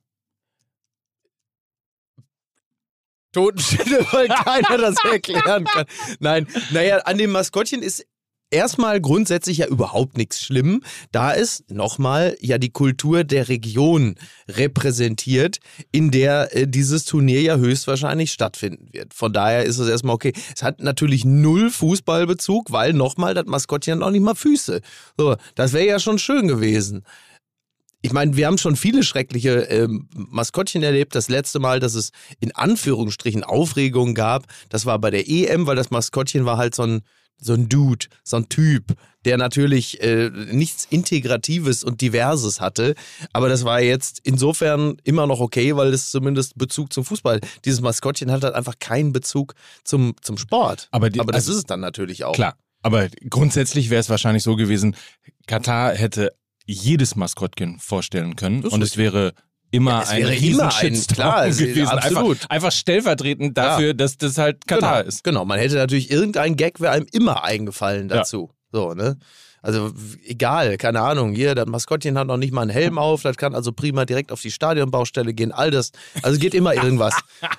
[3.32, 5.86] Totenstille, weil keiner das erklären kann.
[6.20, 8.04] Nein, naja, an dem Maskottchen ist
[8.52, 10.82] erstmal grundsätzlich ja überhaupt nichts schlimm.
[11.10, 14.16] Da ist nochmal ja die Kultur der Region
[14.48, 15.58] repräsentiert,
[15.90, 19.14] in der äh, dieses Turnier ja höchstwahrscheinlich stattfinden wird.
[19.14, 20.32] Von daher ist es erstmal okay.
[20.54, 24.80] Es hat natürlich null Fußballbezug, weil nochmal das Maskottchen noch nicht mal Füße.
[25.16, 27.04] So, das wäre ja schon schön gewesen.
[28.04, 31.14] Ich meine, wir haben schon viele schreckliche ähm, Maskottchen erlebt.
[31.14, 32.10] Das letzte Mal, dass es
[32.40, 36.82] in Anführungsstrichen Aufregung gab, das war bei der EM, weil das Maskottchen war halt so
[36.82, 37.02] ein,
[37.42, 42.94] so ein Dude, so ein Typ, der natürlich äh, nichts Integratives und Diverses hatte.
[43.32, 47.40] Aber das war jetzt insofern immer noch okay, weil es zumindest Bezug zum Fußball.
[47.64, 50.88] Dieses Maskottchen hat halt einfach keinen Bezug zum, zum Sport.
[50.92, 52.34] Aber die- aber das also- ist es dann natürlich auch.
[52.34, 52.56] Klar.
[52.84, 54.96] Aber grundsätzlich wäre es wahrscheinlich so gewesen,
[55.46, 56.32] Katar hätte
[56.66, 58.98] jedes Maskottchen vorstellen können und es richtig.
[58.98, 59.34] wäre
[59.72, 61.88] immer Ja, ein wäre riesen immer ein- Shitstorm klar, es ist gewesen.
[61.88, 62.30] absolut.
[62.42, 65.24] Einfach, einfach stellvertretend dafür, dass das halt Katar genau, ist.
[65.24, 68.18] Genau, man hätte natürlich irgendein Gag wäre einem immer eingefallen Ja.
[68.18, 68.50] dazu.
[68.70, 69.16] So, ne?
[69.64, 69.92] Also
[70.26, 73.54] egal, keine Ahnung, hier, das Maskottchen hat noch nicht mal einen Helm auf, das kann
[73.54, 75.92] also prima direkt auf die Stadionbaustelle gehen, all das.
[76.22, 77.14] Also geht immer irgendwas.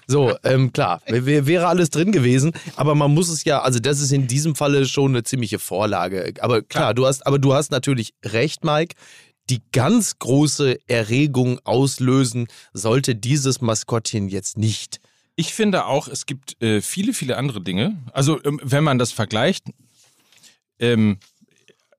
[0.05, 4.11] So, ähm, klar, wäre alles drin gewesen, aber man muss es ja, also das ist
[4.11, 6.33] in diesem Falle schon eine ziemliche Vorlage.
[6.41, 8.95] Aber klar, du hast, aber du hast natürlich recht, Mike.
[9.49, 14.99] Die ganz große Erregung auslösen sollte dieses Maskottchen jetzt nicht.
[15.35, 17.97] Ich finde auch, es gibt äh, viele, viele andere Dinge.
[18.13, 19.65] Also, ähm, wenn man das vergleicht,
[20.79, 21.17] ähm,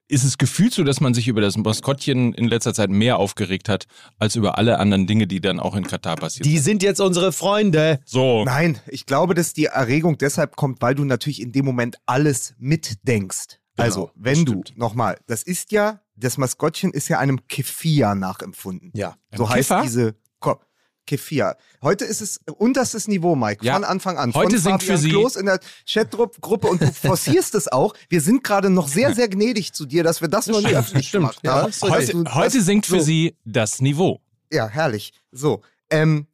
[0.06, 3.68] ist es gefühlt so, dass man sich über das Maskottchen in letzter Zeit mehr aufgeregt
[3.68, 3.86] hat,
[4.18, 7.32] als über alle anderen Dinge, die dann auch in Katar passiert Die sind jetzt unsere
[7.32, 8.00] Freunde.
[8.04, 8.44] So.
[8.44, 12.54] Nein, ich glaube, dass die Erregung deshalb kommt, weil du natürlich in dem Moment alles
[12.58, 13.58] mitdenkst.
[13.76, 18.90] Also, das wenn du, nochmal, das ist ja, das Maskottchen ist ja einem Kefir nachempfunden.
[18.94, 19.16] Ja.
[19.34, 19.82] So heißt Kiffer?
[19.82, 20.60] diese Ko
[21.06, 21.56] Kefir.
[21.82, 23.74] Heute ist es unterstes Niveau, Mike, Ja.
[23.74, 24.32] von Anfang an.
[24.32, 27.94] Heute von singt Fabian für Sie- Klos in der Chatgruppe und du forcierst es auch.
[28.08, 31.12] Wir sind gerade noch sehr, sehr gnädig zu dir, dass wir das noch nie öffentlich
[31.12, 31.66] gemacht Ja, haben.
[31.68, 33.04] Weißt Heute, du, heute das- sinkt für so.
[33.04, 34.20] sie das Niveau.
[34.50, 35.12] Ja, herrlich.
[35.30, 36.26] So, ähm,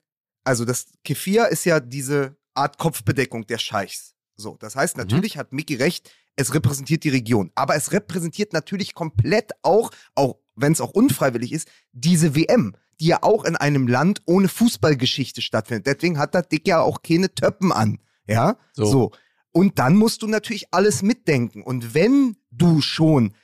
[0.44, 4.14] also das Kefir ist ja diese Art Kopfbedeckung der Scheichs.
[4.36, 7.50] So, das heißt, natürlich hat Mickey recht, es repräsentiert die Region.
[7.54, 13.06] Aber es repräsentiert natürlich komplett auch, auch wenn es auch unfreiwillig ist, diese WM, die
[13.06, 15.86] ja auch in einem Land ohne Fußballgeschichte stattfindet.
[15.86, 17.98] Deswegen hat das Dick ja auch keine Töppen an.
[18.26, 19.10] Ja, So.
[19.52, 21.62] Und dann musst du natürlich alles mitdenken.
[21.62, 23.34] Und wenn du schon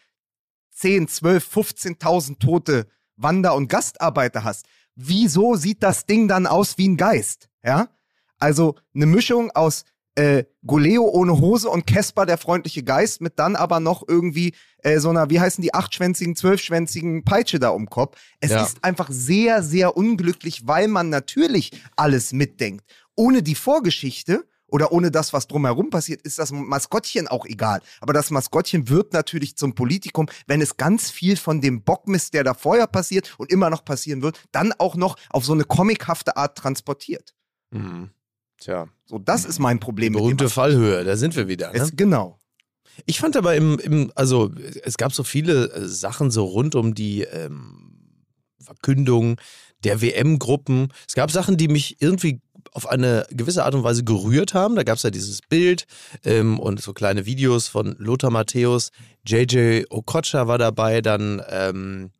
[0.70, 6.88] 10, 12, 15.000 tote Wander- und Gastarbeiter hast, wieso sieht das Ding dann aus wie
[6.88, 7.48] ein Geist?
[7.64, 7.88] Ja?
[8.38, 9.84] Also eine Mischung aus
[10.16, 14.98] äh, Goleo ohne Hose und Kesper der freundliche Geist mit dann aber noch irgendwie äh,
[14.98, 18.18] so einer, wie heißen die, achtschwänzigen, zwölfschwänzigen Peitsche da um Kopf.
[18.40, 18.64] Es Ja.
[18.64, 22.84] ist einfach sehr, sehr unglücklich, weil man natürlich alles mitdenkt.
[23.14, 27.80] Ohne die Vorgeschichte oder ohne das, was drumherum passiert, ist das Maskottchen auch egal.
[28.00, 32.42] Aber das Maskottchen wird natürlich zum Politikum, wenn es ganz viel von dem Bockmist, der
[32.42, 36.36] da vorher passiert und immer noch passieren wird, dann auch noch auf so eine comichafte
[36.36, 37.34] Art transportiert.
[37.70, 38.10] Mhm.
[38.58, 41.72] Tja, So, das ist mein Problem mit berühmte Fallhöhe, da sind wir wieder.
[41.72, 41.78] Ne?
[41.78, 42.38] Es, genau.
[43.04, 44.50] Ich fand aber im, im, also
[44.82, 47.92] es gab so viele äh, Sachen so rund um die ähm,
[48.58, 49.38] Verkündung
[49.84, 50.88] der WM-Gruppen.
[51.06, 52.40] Es gab Sachen, die mich irgendwie
[52.72, 54.76] auf eine gewisse Art und Weise gerührt haben.
[54.76, 55.86] Da gab es ja dieses Bild
[56.24, 58.90] ähm, und so kleine Videos von Lothar Matthäus.
[59.26, 62.10] JJ Okocha war dabei, dann ähm,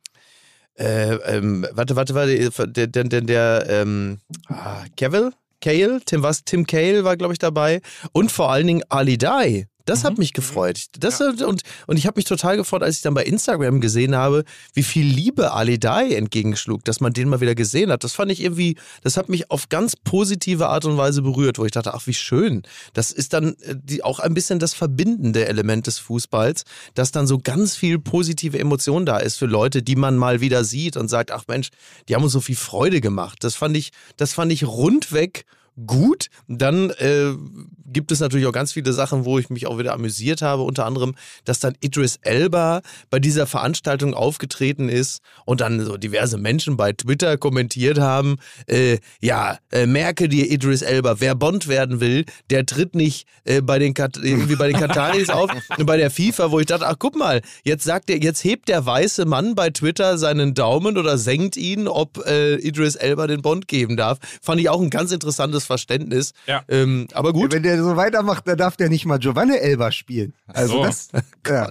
[0.75, 4.19] äh, ähm, warte, warte, warte, der, der, der, der ähm,
[4.49, 5.33] ah, Cavill?
[5.61, 6.45] Cale, Tim, was?
[6.45, 7.81] Tim Cale war, glaube ich, dabei.
[8.13, 9.67] Und vor allen Dingen Ali Dai.
[9.87, 10.87] Das hat mich gefreut.
[10.99, 14.45] Das, und, und ich habe mich total gefreut, als ich dann bei Instagram gesehen habe,
[14.75, 18.03] wie viel Liebe Ali Dai entgegenschlug, dass man den mal wieder gesehen hat.
[18.03, 21.65] Das fand ich irgendwie, das hat mich auf ganz positive Art und Weise berührt, wo
[21.65, 22.63] ich dachte, ach, wie schön.
[22.95, 27.29] Das ist dann äh, die, auch ein bisschen das verbindende Element des Fußballs, dass dann
[27.29, 31.07] so ganz viel positive Emotion da ist für Leute, die man mal wieder sieht und
[31.07, 31.71] sagt, ach Mensch,
[32.09, 33.39] die haben uns so viel Freude gemacht.
[33.45, 35.45] Das fand ich, das fand ich rundweg
[35.87, 36.29] gut.
[36.49, 37.35] Dann äh,
[37.93, 40.63] gibt es natürlich auch ganz viele Sachen, wo ich mich auch wieder amüsiert habe.
[40.63, 46.39] Unter anderem, dass dann Idris Elba bei dieser Veranstaltung aufgetreten ist und dann so diverse
[46.39, 52.01] Menschen bei Twitter kommentiert haben, äh, ja, äh, merke dir Idris Elba, wer Bond werden
[52.01, 55.51] will, der tritt nicht äh, bei den Kat irgendwie bei den Kataris auf,
[55.85, 58.85] bei der FIFA, wo ich dachte, ach guck mal, jetzt sagt er, jetzt hebt der
[58.85, 63.69] weiße Mann bei Twitter seinen Daumen oder senkt ihn, ob äh, Idris Elba den Bond
[63.69, 64.19] geben darf.
[64.43, 66.33] Fand ich auch ein ganz interessantes Verständnis.
[66.47, 66.63] Ja.
[66.69, 67.53] Ähm, aber gut.
[67.53, 70.35] Wenn der so weitermacht, dann darf der nicht mal Giovanni Elba spielen.
[70.47, 70.83] Also so.
[70.85, 71.09] das.
[71.49, 71.71] Ja.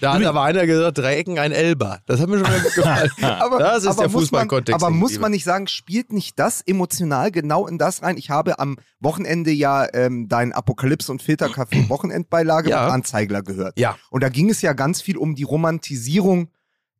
[0.00, 2.00] Da hat aber einer gesagt, drei Ecken ein Elber.
[2.06, 3.10] Das hat mir schon mal gefallen.
[3.20, 4.82] Aber, das ist aber der muss man, Fußballkontext.
[4.82, 8.16] aber muss man nicht sagen, spielt nicht das emotional genau in das rein?
[8.16, 12.84] Ich habe am Wochenende ja ähm, dein Apokalypse und Filterkaffee Wochenendbeilage Ja.
[12.84, 13.78] mit Anzeigler gehört.
[13.78, 13.98] Ja.
[14.08, 16.48] Und da ging es ja ganz viel um die Romantisierung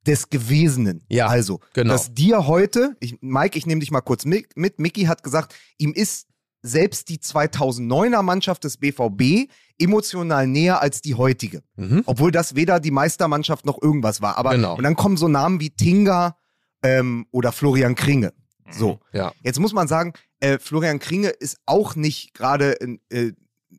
[0.07, 1.03] des Gewesenen.
[1.09, 1.93] Ja, Also, genau.
[1.95, 4.79] dass dir heute, ich, Mike, ich nehme dich mal kurz mit, mit.
[4.79, 6.27] Mickey hat gesagt, ihm ist
[6.62, 11.62] selbst die 2009er Mannschaft des BVB emotional näher als die heutige.
[11.77, 12.03] Mhm.
[12.07, 14.37] Obwohl das weder die Meistermannschaft noch irgendwas war.
[14.37, 14.77] Aber Genau.
[14.77, 16.37] und dann kommen so Namen wie Tinga
[16.83, 18.33] ähm, oder Florian Kringe.
[18.70, 19.01] So.
[19.12, 19.33] Ja.
[19.42, 23.33] Jetzt muss man sagen, äh, Florian Kringe ist auch nicht gerade ein, äh,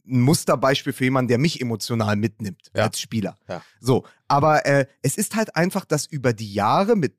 [0.08, 2.84] ein Musterbeispiel für jemanden, der mich emotional mitnimmt Ja.
[2.86, 3.38] als Spieler.
[3.48, 3.62] Ja.
[3.80, 7.14] So, aber äh, es ist halt einfach, dass über die Jahre mit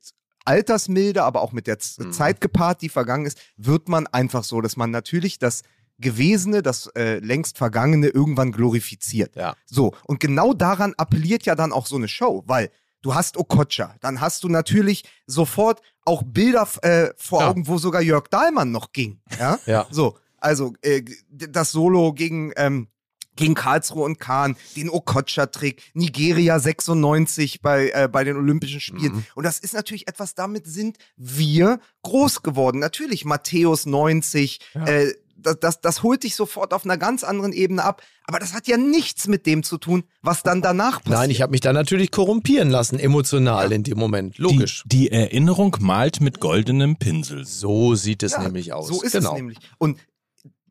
[0.45, 2.11] Altersmilde, aber auch mit der Z Mhm.
[2.13, 5.61] Zeit gepaart, die vergangen ist, wird man einfach so, dass man natürlich das
[5.99, 9.35] Gewesene, das äh, längst Vergangene irgendwann glorifiziert.
[9.35, 9.55] Ja.
[9.65, 12.71] So, und genau daran appelliert ja dann auch so eine Show, weil
[13.03, 17.49] du hast Okocha, dann hast du natürlich sofort auch Bilder äh, vor Ja.
[17.49, 19.21] Augen, wo sogar Jörg Dahlmann noch ging.
[19.39, 19.59] Ja.
[19.65, 19.85] Ja.
[19.91, 22.87] So, also äh, das Solo gegen, ähm,
[23.35, 29.13] gegen Karlsruhe und Kahn, den Okocha-Trick, Nigeria 96 bei, äh, bei den Olympischen Spielen.
[29.15, 29.25] Mhm.
[29.35, 32.79] Und das ist natürlich etwas, damit sind wir groß geworden.
[32.79, 37.83] Natürlich Matthäus 90, äh, das, das, das holt dich sofort auf einer ganz anderen Ebene
[37.83, 38.01] ab.
[38.25, 41.19] Aber das hat ja nichts mit dem zu tun, was dann danach passiert.
[41.19, 44.37] Nein, ich habe mich da natürlich korrumpieren lassen, emotional in dem Moment.
[44.37, 44.83] Logisch.
[44.85, 47.45] Die, die Erinnerung malt mit goldenem Pinsel.
[47.45, 48.87] so sieht es Ja, nämlich aus.
[48.87, 49.31] So ist genau.
[49.31, 49.57] es nämlich.
[49.77, 49.99] Und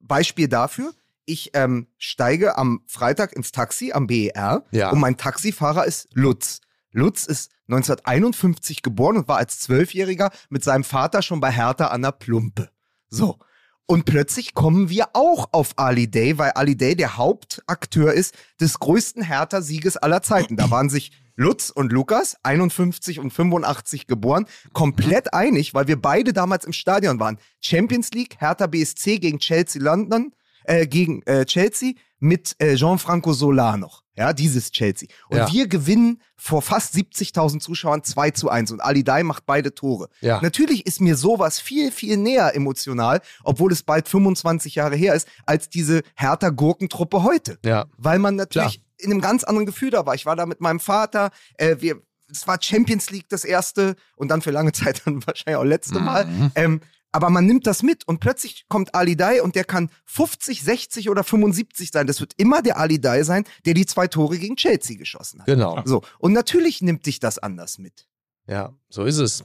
[0.01, 0.93] Beispiel dafür,
[1.25, 4.91] ich ähm, steige am Freitag ins Taxi am BER Ja.
[4.91, 6.61] und mein Taxifahrer ist Lutz.
[6.91, 12.03] Lutz ist 1951 geboren und war als Zwölfjähriger mit seinem Vater schon bei Hertha an
[12.03, 12.69] der Plumpe.
[13.09, 13.39] So.
[13.87, 18.79] Und plötzlich kommen wir auch auf Ali Day, weil Ali Day der Hauptakteur ist des
[18.79, 20.57] größten Hertha-Sieges aller Zeiten.
[20.57, 26.33] Da waren sich Lutz und Lukas, 51 und 85 geboren, komplett einig, weil wir beide
[26.33, 27.39] damals im Stadion waren.
[27.61, 30.33] Champions League, Hertha BSC gegen Chelsea London,
[30.65, 34.03] äh, gegen äh, Chelsea mit äh, Gianfranco Solar noch.
[34.17, 35.09] Ja, dieses Chelsea.
[35.29, 35.51] Und Ja.
[35.51, 40.09] wir gewinnen vor fast 70.000 Zuschauern 2 zu 1 und Ali Day macht beide Tore.
[40.21, 40.39] Ja.
[40.43, 45.27] Natürlich ist mir sowas viel, viel näher emotional, obwohl es bald 25 Jahre her ist,
[45.47, 47.59] als diese härter Gurkentruppe heute.
[47.65, 47.87] Ja.
[47.97, 50.15] Weil man natürlich in einem ganz anderen Gefühl da war.
[50.15, 54.29] Ich war da mit meinem Vater, äh, wir, es war Champions League das erste und
[54.29, 56.29] dann für lange Zeit dann wahrscheinlich auch letzte Mal.
[56.55, 60.63] Ähm, aber man nimmt das mit und plötzlich kommt Ali Day und der kann 50,
[60.63, 62.07] 60 oder 75 sein.
[62.07, 65.47] Das wird immer der Ali Day sein, der die zwei Tore gegen Chelsea geschossen hat.
[65.47, 65.81] Genau.
[65.85, 66.03] So.
[66.19, 68.07] Und natürlich nimmt dich das anders mit.
[68.47, 69.45] Ja, so ist es.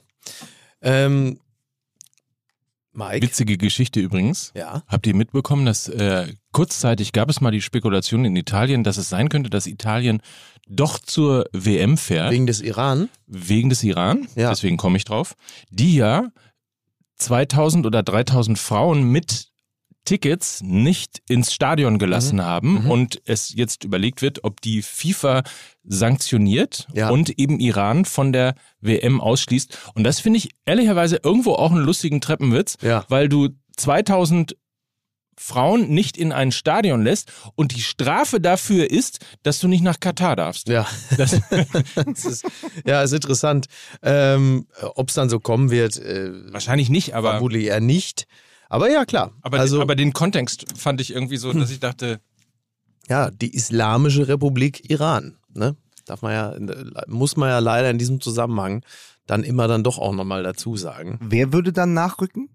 [0.81, 1.39] Ähm,
[2.93, 3.21] Mike?
[3.27, 4.51] Witzige Geschichte übrigens.
[4.55, 4.81] Ja.
[4.87, 9.07] Habt ihr mitbekommen, dass äh, kurzzeitig gab es mal die Spekulation in Italien, dass es
[9.09, 10.19] sein könnte, dass Italien
[10.67, 13.09] doch zur WM fährt, wegen, Wegen des Iran?
[13.27, 14.49] des Iran, Ja.
[14.49, 15.35] deswegen komme ich drauf,
[15.69, 16.31] die ja
[17.17, 19.47] 2000 oder 3000 Frauen mit
[20.05, 22.91] Tickets nicht ins Stadion gelassen haben Mhm.
[22.91, 25.43] und es jetzt überlegt wird, ob die FIFA
[25.83, 27.09] sanktioniert Ja.
[27.09, 29.77] und eben Iran von der WM ausschließt.
[29.95, 33.03] Und das finde ich ehrlicherweise irgendwo auch einen lustigen Treppenwitz, Ja.
[33.09, 34.55] weil du 2000
[35.39, 39.99] Frauen nicht in ein Stadion lässt und die Strafe dafür ist, dass du nicht nach
[39.99, 40.67] Katar darfst.
[40.67, 40.87] Ja.
[41.15, 41.39] Das,
[41.95, 42.45] Das ist,
[42.85, 43.67] ja, ist interessant.
[44.01, 48.27] Ähm, Ob es dann so kommen wird, äh, wahrscheinlich nicht, aber, vermutlich eher nicht.
[48.69, 49.31] Aber ja, klar.
[49.41, 52.19] aber, also, aber den Kontext fand ich irgendwie so, dass ich dachte,
[53.07, 55.37] ja, die Islamische Republik Iran.
[55.53, 55.77] Ne?
[56.05, 56.55] Darf man ja,
[57.07, 58.83] muss man ja leider in diesem Zusammenhang
[59.25, 61.19] dann immer dann doch auch nochmal dazu sagen.
[61.21, 62.49] Wer würde dann nachrücken?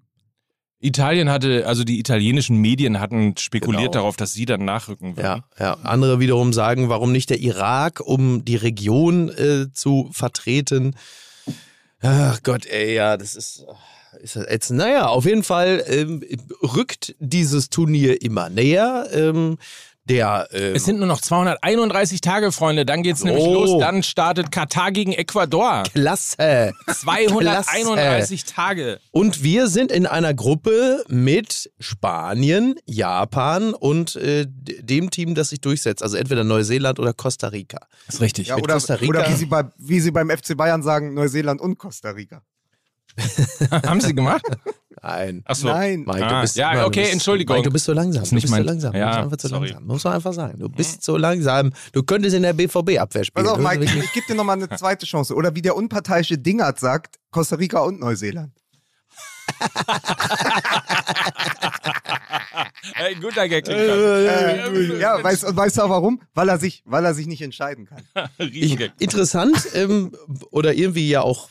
[0.82, 4.02] Italien hatte, also die italienischen Medien hatten spekuliert Genau.
[4.02, 5.24] darauf, dass sie dann nachrücken würden.
[5.24, 5.74] Ja, ja.
[5.84, 10.96] Andere wiederum sagen, warum nicht der Irak, um die Region äh, zu vertreten.
[12.00, 13.64] Ach Gott, ey, ja, das ist,
[14.20, 14.78] ist das ätzend.
[14.80, 16.22] Naja, auf jeden Fall ähm,
[16.62, 19.06] rückt dieses Turnier immer näher.
[19.12, 19.58] Ähm,
[20.04, 22.84] der, ähm, Es sind nur noch 231 Tage, Freunde.
[22.84, 23.54] Dann geht's nämlich Oh.
[23.54, 23.80] los.
[23.80, 25.84] Dann startet Katar gegen Ecuador.
[25.92, 26.72] Klasse.
[26.90, 28.98] 231 Tage.
[29.10, 35.60] Und wir sind in einer Gruppe mit Spanien, Japan und äh, dem Team, das sich
[35.60, 36.02] durchsetzt.
[36.02, 37.78] Also entweder Neuseeland oder Costa Rica.
[38.08, 38.48] ist richtig.
[38.48, 39.08] Ja, Mit oder, Costa Rica.
[39.08, 42.42] oder wie, sie bei, wie sie beim FC Bayern sagen, Neuseeland und Costa Rica.
[43.86, 44.42] Haben sie gemacht?
[45.02, 45.42] Nein.
[45.46, 45.66] Achso.
[45.66, 46.04] Nein.
[46.06, 47.56] Mike, Ah, du bist ja, immer- okay, du bist, Entschuldigung.
[47.56, 48.22] Mike, du bist so langsam.
[48.24, 48.94] Du nicht bist so langsam.
[48.94, 49.66] Ja, du bist einfach zu sorry.
[49.68, 49.86] langsam.
[49.86, 50.58] Muss man einfach sagen.
[50.60, 51.72] Du bist so langsam.
[51.92, 53.44] Du könntest in der BVB-Abwehr spielen.
[53.46, 55.34] Pass auf, Mike, ich gebe dir nochmal eine zweite Chance.
[55.34, 58.52] Oder wie der unparteiische Dingert sagt, Costa Rica und Neuseeland.
[62.94, 63.66] Hey, guter Gag.
[63.68, 66.20] Äh, ja, weißt, weißt du auch warum?
[66.34, 68.02] Weil er, sich, weil er sich nicht entscheiden kann.
[68.38, 70.12] Ich, interessant ähm,
[70.50, 71.48] oder irgendwie ja auch,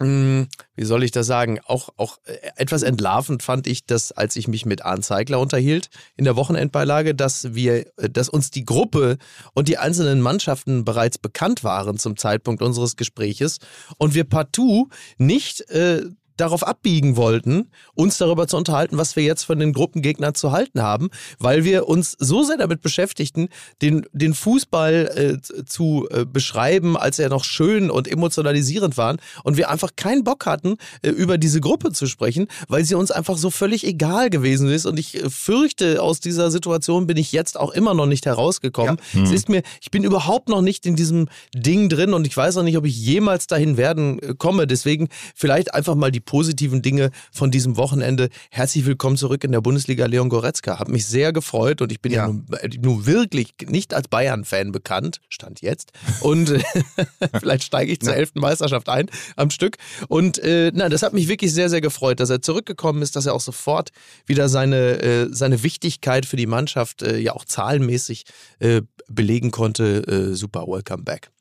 [0.00, 4.48] wie soll ich das sagen, auch, auch äh, etwas entlarvend fand ich das, als ich
[4.48, 9.18] mich mit Arndt Zeigler unterhielt in der Wochenendbeilage, dass wir, äh, dass uns die Gruppe
[9.52, 13.58] und die einzelnen Mannschaften bereits bekannt waren zum Zeitpunkt unseres Gespräches
[13.98, 16.02] und wir partout nicht äh,
[16.40, 20.82] darauf abbiegen wollten, uns darüber zu unterhalten, was wir jetzt von den Gruppengegnern zu halten
[20.82, 23.48] haben, weil wir uns so sehr damit beschäftigten,
[23.82, 29.56] den, den Fußball äh, zu äh, beschreiben, als er noch schön und emotionalisierend war und
[29.56, 33.36] wir einfach keinen Bock hatten, äh, über diese Gruppe zu sprechen, weil sie uns einfach
[33.36, 37.58] so völlig egal gewesen ist und ich äh, fürchte, aus dieser Situation bin ich jetzt
[37.58, 38.98] auch immer noch nicht herausgekommen.
[39.24, 42.56] Es ist mir, ich bin überhaupt noch nicht in diesem Ding drin und ich weiß
[42.56, 44.66] auch nicht, ob ich jemals dahin werden äh, komme.
[44.66, 48.28] Deswegen vielleicht einfach mal die positiven Dinge von diesem Wochenende.
[48.52, 50.78] Herzlich willkommen zurück in der Bundesliga, Leon Goretzka.
[50.78, 52.26] Hat mich sehr gefreut und ich bin ja, Ja.
[52.28, 55.90] nun, äh, nun wirklich nicht als Bayern-Fan bekannt, stand jetzt.
[56.20, 56.48] Und
[57.40, 59.76] vielleicht steige ich zur elften Meisterschaft ein am Stück.
[60.06, 63.26] Und äh, na, das hat mich wirklich sehr, sehr gefreut, dass er zurückgekommen ist, dass
[63.26, 63.90] er auch sofort
[64.26, 68.24] wieder seine, äh, seine Wichtigkeit für die Mannschaft äh, ja auch zahlenmäßig
[68.60, 70.30] äh, belegen konnte.
[70.30, 71.32] Äh, super, welcome back.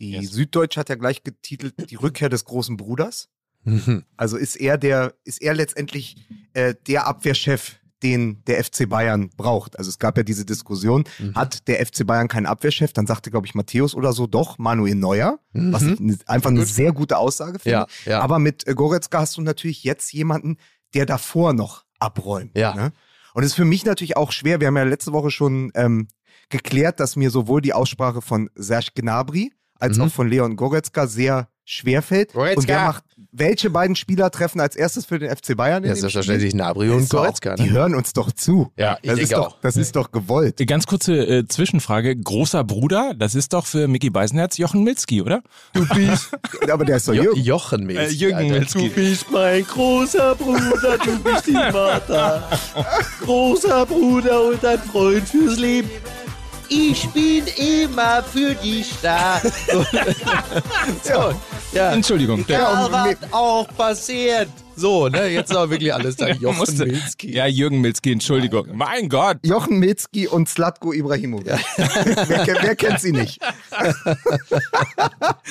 [0.00, 0.32] Die Yes.
[0.32, 3.28] Süddeutsche hat ja gleich getitelt Die Rückkehr des großen Bruders.
[3.64, 4.04] Mhm.
[4.16, 6.16] Also ist er der, ist er letztendlich
[6.54, 9.78] äh, der Abwehrchef, den der FC Bayern braucht.
[9.78, 11.34] Also es gab ja diese Diskussion, Mhm.
[11.36, 12.92] hat der FC Bayern keinen Abwehrchef?
[12.92, 16.92] Dann sagte, glaube ich, Matthäus oder so, doch, Manuel Neuer, was ich einfach eine sehr
[16.92, 17.70] gute Aussage finde.
[17.78, 18.20] Ja, ja.
[18.20, 20.56] Aber mit äh, Goretzka hast du natürlich jetzt jemanden,
[20.94, 22.58] der davor noch abräumt.
[22.58, 22.74] Ja.
[22.74, 22.92] Ne?
[23.34, 24.58] Und es ist für mich natürlich auch schwer.
[24.60, 26.08] Wir haben ja letzte Woche schon ähm,
[26.48, 30.04] geklärt, dass mir sowohl die Aussprache von Serge Gnabry als Mhm.
[30.04, 32.32] auch von Leon Goretzka sehr schwer fällt.
[32.32, 32.60] Goretzka.
[32.60, 35.84] Und wer macht, welche beiden Spieler treffen als erstes für den FC Bayern?
[35.84, 37.54] Ja, selbstverständlich Nabri und Ist doch auch- Goretzka.
[37.54, 37.70] Die Ne?
[37.70, 38.72] hören uns doch zu.
[38.76, 39.60] Ja, ich Das, ist denke doch, auch.
[39.62, 40.66] das ist doch gewollt.
[40.66, 42.16] Ganz kurze äh, Zwischenfrage.
[42.16, 45.42] Großer Bruder, das ist doch für Mickey Beisenherz Jochen Milzki, oder?
[45.72, 46.30] Du bist
[46.70, 47.40] Aber der ist doch jo Jürgen.
[47.40, 48.04] Jochen Milzki.
[48.14, 48.50] Äh, Jürgen Alter.
[48.58, 48.88] Milzki.
[48.88, 52.48] Du bist mein großer Bruder, du bist die Vater.
[53.22, 55.90] großer Bruder und ein Freund fürs Leben.
[56.74, 59.40] Ich bin immer für dich da.
[61.02, 61.34] So,
[61.72, 61.92] ja.
[61.92, 62.46] Entschuldigung.
[62.46, 64.48] Der, Ja, und was auch passiert.
[64.74, 66.28] So, ne, jetzt ist aber wirklich alles da.
[66.40, 67.30] Jochen musste, Milzki.
[67.34, 68.68] ja, Jürgen Milzki, Entschuldigung.
[68.72, 69.36] Mein Gott.
[69.44, 71.46] Jochen Milzki und Slatko Ibrahimovic.
[71.76, 73.38] wer, kennt- wer kennt sie nicht?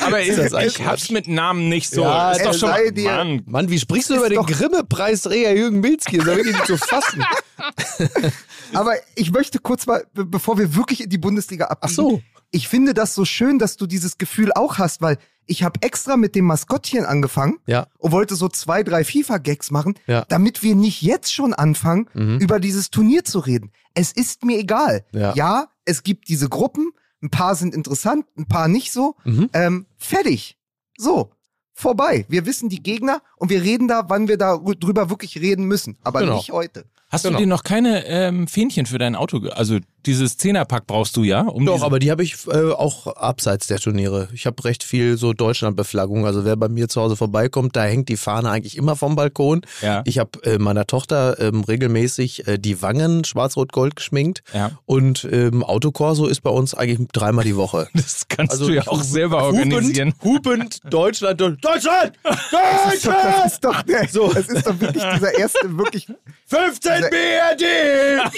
[0.03, 2.01] Aber ich, das ich hab's mit Namen nicht so.
[2.01, 3.41] Ja, ist doch es schon sei dir- Mann.
[3.45, 6.17] Mann, wie sprichst du Ist über den doch- Grimme-Preisträger Jürgen Milzki?
[6.17, 7.23] Das ist ja wirklich nicht zu fassen.
[8.73, 11.91] Aber ich möchte kurz mal, be- bevor wir wirklich in die Bundesliga abbiegen.
[11.91, 12.21] Ach so.
[12.51, 16.17] Ich finde das so schön, dass du dieses Gefühl auch hast, weil ich habe extra
[16.17, 17.87] mit dem Maskottchen angefangen Ja.
[17.97, 20.25] und wollte so zwei, drei FIFA-Gags machen, Ja.
[20.27, 22.39] damit wir nicht jetzt schon anfangen, Mhm.
[22.39, 23.71] über dieses Turnier zu reden.
[23.93, 25.05] Es ist mir egal.
[25.13, 25.67] Ja.
[25.85, 26.91] es gibt diese Gruppen,
[27.23, 29.15] ein paar sind interessant, ein paar nicht so.
[29.23, 29.49] Mhm.
[29.53, 30.57] Ähm, fertig.
[30.97, 31.31] So.
[31.73, 32.25] Vorbei.
[32.29, 35.97] Wir wissen die Gegner und wir reden da, wann wir darüber wirklich reden müssen.
[36.03, 36.37] Aber Genau.
[36.37, 36.85] nicht heute.
[37.09, 37.39] Hast Genau.
[37.39, 39.39] du dir noch keine ähm, Fähnchen für dein Auto?
[39.49, 41.41] Also dieses Zehnerpack brauchst du ja.
[41.41, 44.29] Um Doch, aber die habe ich äh, auch abseits der Turniere.
[44.33, 46.25] Ich habe recht viel so Deutschlandbeflaggung.
[46.25, 49.61] Also wer bei mir zu Hause vorbeikommt, da hängt die Fahne eigentlich immer vom Balkon.
[49.81, 50.01] Ja.
[50.05, 54.41] Ich habe äh, meiner Tochter ähm, regelmäßig äh, die Wangen schwarz-rot-gold geschminkt.
[54.53, 54.71] Ja.
[54.85, 57.89] Und ähm, Autokorso ist bei uns eigentlich dreimal die Woche.
[57.93, 60.13] Das kannst Also du ja auch selber Hubend, organisieren.
[60.23, 61.61] Hubend, Deutschland, Deutschland,
[62.23, 63.30] Deutschland!
[63.31, 64.33] Das ist doch, das ist doch, der, So.
[64.33, 66.07] das ist doch wirklich dieser erste, wirklich
[66.47, 68.31] 15 BRD!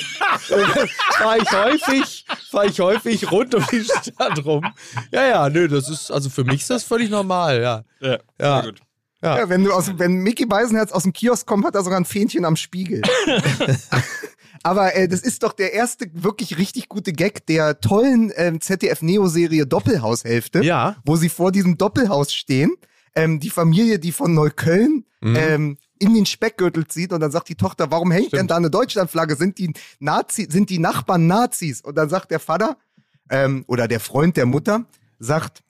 [1.18, 4.64] fahre ich häufig, fahre ich häufig rund um die Stadt rum.
[5.12, 7.84] Ja, ja, nö, das ist, also für mich ist das völlig normal, ja.
[8.00, 8.62] Ja, Ja.
[8.62, 8.82] sehr gut.
[9.22, 12.04] Ja, wenn, du aus, wenn Mickey Beisenherz aus dem Kiosk kommt, hat er sogar ein
[12.04, 13.02] Fähnchen am Spiegel.
[14.64, 19.66] Aber äh, das ist doch der erste wirklich richtig gute Gag der tollen ähm, ZDF-Neo-Serie
[19.66, 20.98] Doppelhaushälfte, Ja.
[21.06, 22.74] wo sie vor diesem Doppelhaus stehen.
[23.16, 25.36] Ähm, die Familie, die von Neukölln Mhm.
[25.38, 28.70] ähm, in den Speckgürtel zieht und dann sagt die Tochter, warum hängt denn da eine
[28.70, 29.38] Deutschlandflagge?
[29.38, 31.80] Sind die Nazi, sind die Nachbarn Nazis?
[31.80, 32.78] Und dann sagt der Vater
[33.30, 34.84] ähm, oder der Freund der Mutter,
[35.20, 35.64] sagt,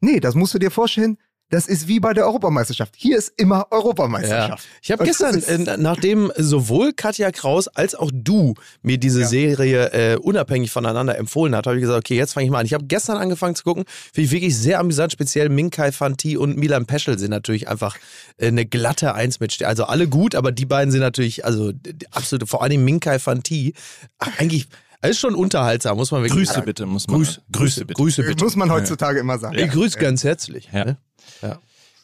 [0.00, 1.18] nee, das musst du dir vorstellen,
[1.50, 2.94] das ist wie bei der Europameisterschaft.
[2.96, 3.66] Hier ist immer Ja.
[3.70, 4.66] Europameisterschaft.
[4.82, 9.26] Ich habe gestern, äh, nachdem sowohl Katja Kraus als auch du mir diese Ja.
[9.28, 12.66] Serie äh, unabhängig voneinander empfohlen hat, habe ich gesagt, okay, jetzt fange ich mal an.
[12.66, 16.56] Ich habe gestern angefangen zu gucken, finde ich wirklich sehr amüsant, speziell Minkai Fanti und
[16.56, 17.96] Milan Peschel sind natürlich einfach
[18.38, 21.94] äh, eine glatte Eins mit, also alle gut, aber die beiden sind natürlich, also die
[22.10, 23.74] absolute, vor allem Minkai Fanti,
[24.18, 24.30] ach,
[25.00, 26.66] eigentlich, ist schon unterhaltsam, muss man wirklich Grüße sagen.
[26.66, 27.18] bitte, muss man.
[27.18, 27.94] Grüße, Grüße, bitte.
[27.94, 28.44] Grüße bitte.
[28.44, 29.58] muss man heutzutage immer sagen.
[29.58, 30.68] Ich grüße ganz herzlich.
[30.72, 30.84] Ja.
[30.84, 30.96] Ne?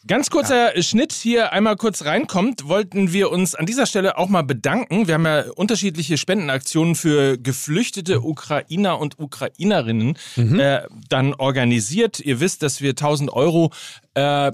[0.05, 4.41] Ganz kurzer Schnitt hier einmal kurz reinkommt, wollten wir uns an dieser Stelle auch mal
[4.41, 5.07] bedanken.
[5.07, 12.19] Wir haben ja unterschiedliche Spendenaktionen für geflüchtete Ukrainer und Ukrainerinnen äh, dann organisiert.
[12.19, 13.71] Ihr wisst, dass wir 1000 Euro
[14.13, 14.51] äh,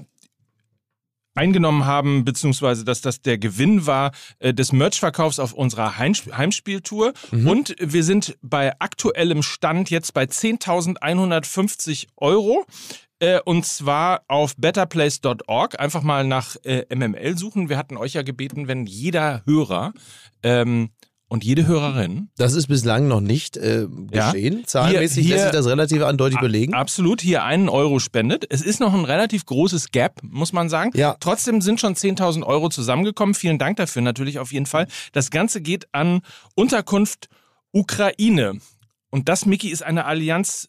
[1.40, 7.14] eingenommen haben, beziehungsweise dass das der Gewinn war äh, des Merchverkaufs auf unserer Heimsp Heimspieltour.
[7.32, 12.66] Und wir sind bei aktuellem Stand jetzt bei 10.150 Euro.
[13.20, 15.80] Äh, und zwar auf betterplace.org.
[15.80, 17.68] Einfach mal nach äh, MML suchen.
[17.70, 19.92] Wir hatten euch ja gebeten, wenn jeder Hörer
[20.42, 20.90] ähm,
[21.30, 24.30] und jede Hörerin Das ist bislang noch nicht äh, Ja.
[24.32, 24.64] geschehen.
[24.66, 26.74] Zahlenmäßig Hier- lässt sich das relativ eindeutig belegen.
[26.74, 28.44] Absolut, hier einen Euro spendet.
[28.50, 30.90] Es ist noch ein relativ großes Gap, muss man sagen.
[30.94, 31.16] Ja.
[31.20, 33.34] Trotzdem sind schon 10.000 Euro zusammengekommen.
[33.34, 34.86] Vielen Dank dafür natürlich auf jeden Fall.
[35.12, 36.20] Das Ganze geht an
[36.54, 37.28] Unterkunft
[37.72, 38.58] Ukraine.
[39.10, 40.68] Und das, Miki, ist eine Allianz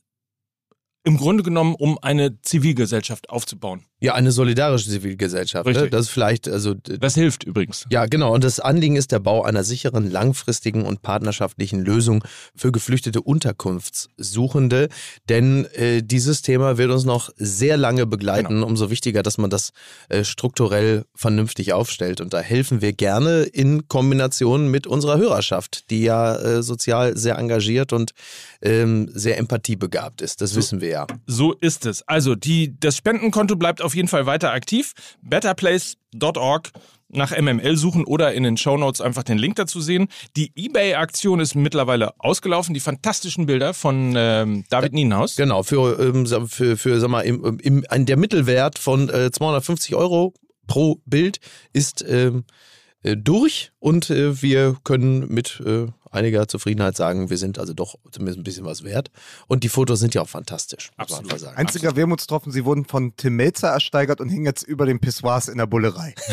[1.03, 3.85] im Grunde genommen, um eine Zivilgesellschaft aufzubauen.
[4.03, 5.65] Ja, eine solidarische Zivilgesellschaft.
[5.67, 5.75] Ne?
[5.75, 5.91] Richtig.
[5.91, 7.85] Das ist vielleicht, also Das hilft übrigens.
[7.91, 8.33] ja, genau.
[8.33, 12.23] Und das Anliegen ist der Bau einer sicheren, langfristigen und partnerschaftlichen Lösung
[12.55, 14.89] für geflüchtete Unterkunftssuchende.
[15.29, 18.55] Denn äh, dieses Thema wird uns noch sehr lange begleiten.
[18.55, 18.65] Genau.
[18.65, 19.71] Umso wichtiger, dass man das
[20.09, 22.21] äh, strukturell vernünftig aufstellt.
[22.21, 27.37] Und da helfen wir gerne in Kombination mit unserer Hörerschaft, die ja äh, sozial sehr
[27.37, 28.13] engagiert und
[28.63, 30.41] ähm, sehr empathiebegabt ist.
[30.41, 31.07] Das wissen wir ja.
[31.27, 32.01] So ist es.
[32.07, 34.93] Also die, das Spendenkonto bleibt auf jeden Fall weiter aktiv.
[35.21, 36.71] betterplace.org
[37.13, 40.07] nach MML suchen oder in den Shownotes einfach den Link dazu sehen.
[40.35, 42.73] Die Ebay-Aktion ist mittlerweile ausgelaufen.
[42.73, 45.35] Die fantastischen Bilder von ähm, David Nienhaus.
[45.35, 50.33] Genau, für, ähm, für, für sag mal, im, im, der Mittelwert von äh, 250 Euro
[50.67, 51.39] pro Bild
[51.73, 52.45] ist ähm,
[53.03, 57.95] äh, durch und äh, wir können mit äh, einiger Zufriedenheit sagen, wir sind also doch
[58.11, 59.09] zumindest ein bisschen was wert.
[59.47, 61.57] Und die Fotos sind ja auch fantastisch, muss man Absolut.
[61.57, 65.57] Einziger Wermutstropfen, sie wurden von Tim Melzer ersteigert und hingen jetzt über den Pissoirs in
[65.57, 66.13] der Bullerei.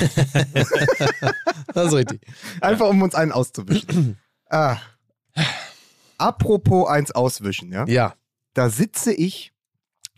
[1.75, 2.23] Das ist richtig.
[2.61, 4.19] Einfach um uns einen auszuwischen.
[4.51, 4.79] ah.
[6.17, 7.87] Apropos eins auswischen, ja.
[7.87, 8.15] Ja.
[8.55, 9.53] Da sitze ich.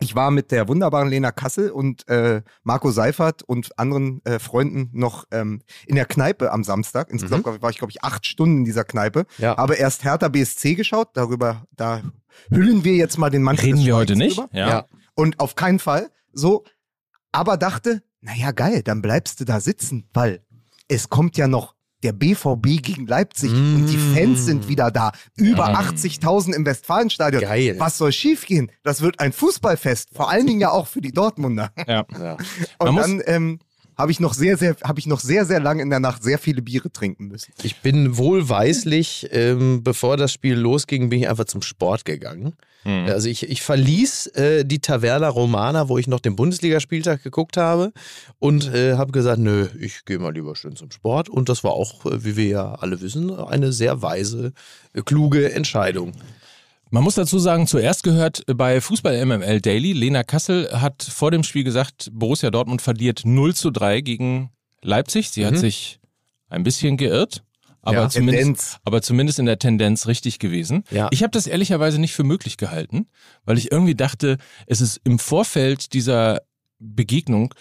[0.02, 4.88] Ich war mit der wunderbaren Lena Kassel und äh, Marco Seifert und anderen äh, Freunden
[4.92, 7.10] noch ähm, in der Kneipe am Samstag.
[7.10, 9.26] Insgesamt war ich, glaube ich, acht Stunden in dieser Kneipe.
[9.36, 9.58] Ja.
[9.58, 11.10] Habe erst Hertha BSC geschaut.
[11.14, 12.02] Darüber, da
[12.50, 14.38] hüllen wir jetzt mal den Mantel Reden des wir heute nicht?
[14.52, 14.68] Ja.
[14.68, 14.86] Ja.
[15.14, 16.64] Und auf keinen Fall so.
[17.32, 20.40] Aber dachte, naja, geil, dann bleibst du da sitzen, weil
[20.88, 24.14] es kommt ja noch der BVB gegen Leipzig und die Mm.
[24.14, 25.12] Fans sind wieder da.
[25.36, 25.80] Über Ja.
[25.80, 27.42] 80.000 im Westfalenstadion.
[27.42, 27.76] Geil.
[27.78, 28.70] Was soll schiefgehen?
[28.82, 30.10] Das wird ein Fußballfest.
[30.14, 31.72] Vor allen Dingen ja auch für die Dortmunder.
[31.86, 32.06] Ja.
[32.18, 32.36] ja.
[32.78, 33.58] Und muss- dann ähm,
[34.00, 36.38] habe ich noch sehr, sehr, habe ich noch sehr, sehr lange in der Nacht sehr
[36.38, 37.52] viele Biere trinken müssen.
[37.62, 42.54] Ich bin wohlweislich, ähm, bevor das Spiel losging, bin ich einfach zum Sport gegangen.
[42.82, 43.06] Hm.
[43.06, 47.92] Also ich, ich verließ äh, die Taverna Romana, wo ich noch den Bundesligaspieltag geguckt habe
[48.38, 51.28] und äh, habe gesagt, nö, ich gehe mal lieber schön zum Sport.
[51.28, 54.52] Und das war auch, äh, wie wir ja alle wissen, eine sehr weise,
[54.94, 56.12] äh, kluge Entscheidung.
[56.92, 61.44] Man muss dazu sagen, zuerst gehört bei Fußball MML Daily, Lena Kassel hat vor dem
[61.44, 64.50] Spiel gesagt, Borussia Dortmund verliert 0 zu 3 gegen
[64.82, 65.30] Leipzig.
[65.30, 65.58] Sie hat Mhm.
[65.58, 66.00] sich
[66.48, 67.44] ein bisschen geirrt,
[67.80, 68.78] aber, Ja, zumindest, Tendenz.
[68.84, 70.82] aber zumindest in der Tendenz richtig gewesen.
[70.90, 71.06] Ja.
[71.12, 73.06] Ich habe das ehrlicherweise nicht für möglich gehalten,
[73.44, 76.40] weil ich irgendwie dachte, es ist im Vorfeld dieser
[76.80, 77.54] Begegnung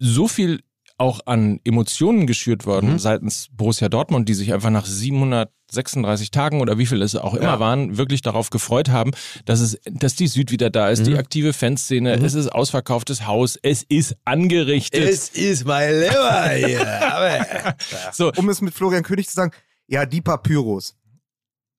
[0.00, 0.60] so viel
[1.04, 2.98] auch an Emotionen geschürt worden Mhm.
[2.98, 7.44] seitens Borussia Dortmund, die sich einfach nach 736 Tagen oder wie viel es auch immer
[7.44, 7.60] Ja.
[7.60, 9.10] waren, wirklich darauf gefreut haben,
[9.44, 11.18] dass es, dass die Süd wieder da ist, die Mhm.
[11.18, 12.24] aktive Fanszene, Mhm.
[12.24, 15.02] es ist ausverkauftes Haus, es ist angerichtet.
[15.08, 17.12] ist mein Leber hier.
[17.12, 17.76] Aber,
[18.12, 19.52] so, Um es mit Florian König zu sagen,
[19.86, 20.96] ja, die Papyros.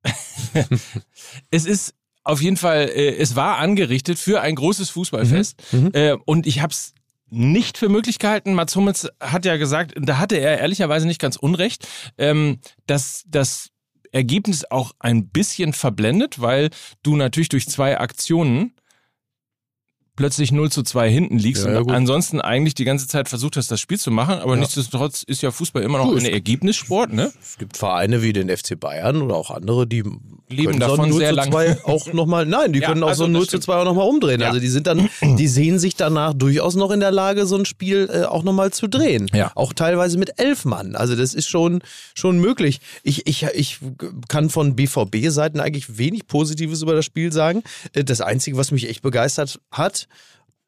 [1.51, 5.89] es ist auf jeden Fall, äh, es war angerichtet für ein großes Fußballfest Mhm.
[5.93, 6.93] äh, und ich habe es
[7.29, 8.53] nicht für möglich gehalten.
[8.53, 13.71] Mats Hummels hat ja gesagt, da hatte er ehrlicherweise nicht ganz unrecht, ähm, dass das
[14.11, 16.69] Ergebnis auch ein bisschen verblendet, weil
[17.03, 18.74] du natürlich durch zwei Aktionen
[20.15, 23.69] plötzlich 0 zu 2 hinten liegst Ja, und ansonsten eigentlich die ganze Zeit versucht hast,
[23.71, 24.59] das Spiel zu machen, aber Ja.
[24.61, 27.31] nichtsdestotrotz ist ja Fußball immer noch ein Ergebnissport, ne?
[27.41, 30.03] Es gibt Vereine wie den FC Bayern oder auch andere, die
[30.49, 31.51] Leben so davon 0 sehr zu lang.
[31.51, 33.63] 2 auch nochmal, nein, die können auch also so ein das 0 zu stimmt.
[33.63, 34.41] 2 auch nochmal umdrehen.
[34.43, 37.65] Also die sind dann, die sehen sich danach durchaus noch in der Lage, so ein
[37.65, 39.27] Spiel äh, auch nochmal zu drehen.
[39.33, 39.51] Ja.
[39.55, 40.95] Auch teilweise mit elf Mann.
[40.95, 41.81] Also das ist schon,
[42.13, 42.79] schon möglich.
[43.03, 43.79] Ich, ich, ich
[44.27, 47.63] kann von BVB-Seiten eigentlich wenig Positives über das Spiel sagen.
[47.93, 50.04] Äh, Das Einzige, was mich echt begeistert hat,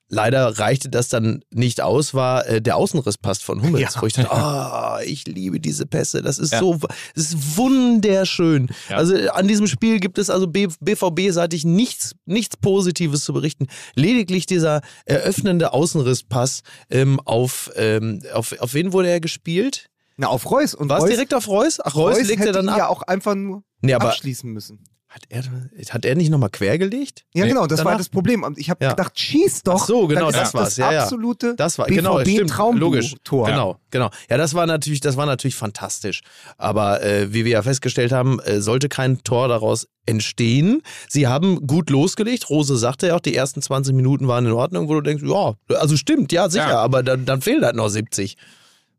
[0.10, 4.02] Leider reichte das dann nicht aus, war äh, der Außenrisspass von Hummels, Ja.
[4.02, 6.60] wo ich dachte, ah, ich liebe diese Pässe, das ist Ja.
[6.60, 6.78] so,
[7.14, 8.70] das ist wunderschön.
[8.90, 8.96] Ja.
[8.96, 13.68] Also an diesem Spiel gibt es also B- BVB-seitig nichts, nichts Positives zu berichten.
[13.96, 19.88] Lediglich dieser eröffnende Außenrisspass ähm, auf, ähm, auf, auf wen wurde er gespielt?
[20.16, 20.74] Na, auf Reus.
[20.74, 21.80] Und War es direkt auf Reus?
[21.84, 22.78] Ach, Reus, Reus legt er dann ab.
[22.78, 24.86] ja auch einfach nur nee, aber abschließen müssen.
[25.18, 27.26] Hat er, hat er nicht nochmal quergelegt?
[27.34, 28.44] Ja, Nee, genau, das war danach- das Problem.
[28.44, 28.92] Und ich habe Ja.
[28.92, 29.82] gedacht, schieß doch.
[29.82, 30.70] Ach so, genau, dann ist das war's.
[30.70, 31.04] das Ja, ja.
[31.04, 32.80] absolute Das war genau, stimmt, BVB-Traumtor.
[32.80, 33.16] logisch.
[33.30, 34.10] Genau, genau.
[34.30, 36.22] Ja, das war natürlich, das war natürlich fantastisch.
[36.58, 40.82] Aber äh, wie wir ja festgestellt haben, äh, sollte kein Tor daraus entstehen.
[41.10, 42.50] Sie haben gut losgelegt.
[42.50, 45.54] Rose sagte ja auch, die ersten 20 Minuten waren in Ordnung, wo du denkst, ja,
[45.78, 46.80] also stimmt, ja, sicher, Ja.
[46.80, 48.38] aber dann, dann fehlen halt noch 70.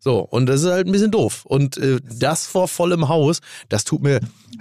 [0.01, 1.45] So, und das ist halt ein bisschen doof.
[1.45, 4.21] Und äh, das vor vollem Haus, das tut mir,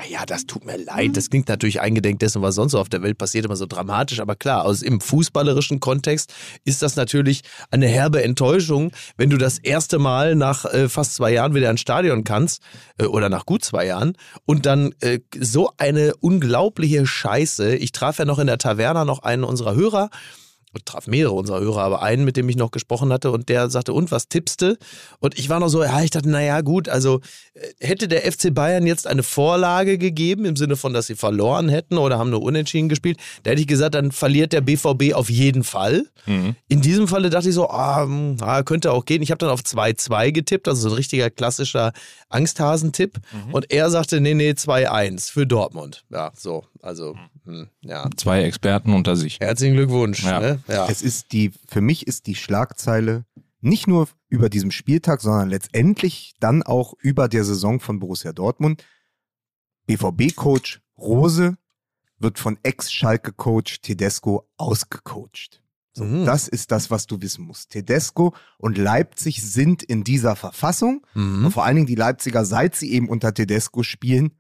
[0.10, 1.16] ja, das tut mir leid.
[1.16, 4.20] Das klingt natürlich eingedenk dessen, was sonst so auf der Welt passiert, immer so dramatisch.
[4.20, 6.34] Aber klar, aus, im fußballerischen Kontext
[6.66, 11.32] ist das natürlich eine herbe Enttäuschung, wenn du das erste Mal nach äh, fast zwei
[11.32, 12.62] Jahren wieder ins Stadion kannst,
[12.98, 17.76] äh, oder nach gut zwei Jahren, und dann äh, so eine unglaubliche Scheiße.
[17.76, 20.10] Ich traf ja noch in der Taverna noch einen unserer Hörer,
[20.86, 23.94] traf mehrere unserer Hörer, aber einen, mit dem ich noch gesprochen hatte und der sagte,
[23.94, 24.78] und was tippste?
[25.20, 27.22] Und ich war noch so, ja, ich dachte, naja, gut, also
[27.54, 31.70] äh, hätte der FC Bayern jetzt eine Vorlage gegeben, im Sinne von, dass sie verloren
[31.70, 35.30] hätten oder haben nur unentschieden gespielt, da hätte ich gesagt, dann verliert der BVB auf
[35.30, 36.06] jeden Fall.
[36.26, 36.56] Mhm.
[36.68, 39.22] In diesem Falle dachte ich so, ah, hm, könnte auch gehen.
[39.22, 41.94] Ich habe dann auf 2-2 getippt, also so ein richtiger klassischer
[42.30, 43.20] Angsthasentipp.
[43.52, 46.04] Und er sagte, nee, nee, 2-1 für Dortmund.
[46.10, 47.37] Ja, so, also, hm,
[47.82, 48.10] ja.
[48.16, 49.40] Zwei Experten unter sich.
[49.40, 50.24] Herzlichen Glückwunsch.
[50.24, 50.40] Ja.
[50.40, 50.60] Ne?
[50.68, 50.88] ja.
[50.90, 53.26] Es ist die, für mich ist die Schlagzeile
[53.60, 58.84] nicht nur über diesem Spieltag, sondern letztendlich dann auch über der Saison von Borussia Dortmund.
[59.88, 61.58] BVB-Coach Rose
[62.20, 65.62] wird von Ex-Schalke-Coach Tedesco ausgecoacht.
[65.94, 66.26] So, Mhm.
[66.26, 67.72] Das ist das, was du wissen musst.
[67.72, 71.06] Tedesco und Leipzig sind in dieser Verfassung.
[71.16, 71.46] Mhm.
[71.46, 74.32] Und vor allen Dingen die Leipziger, seit sie eben unter Tedesco spielen,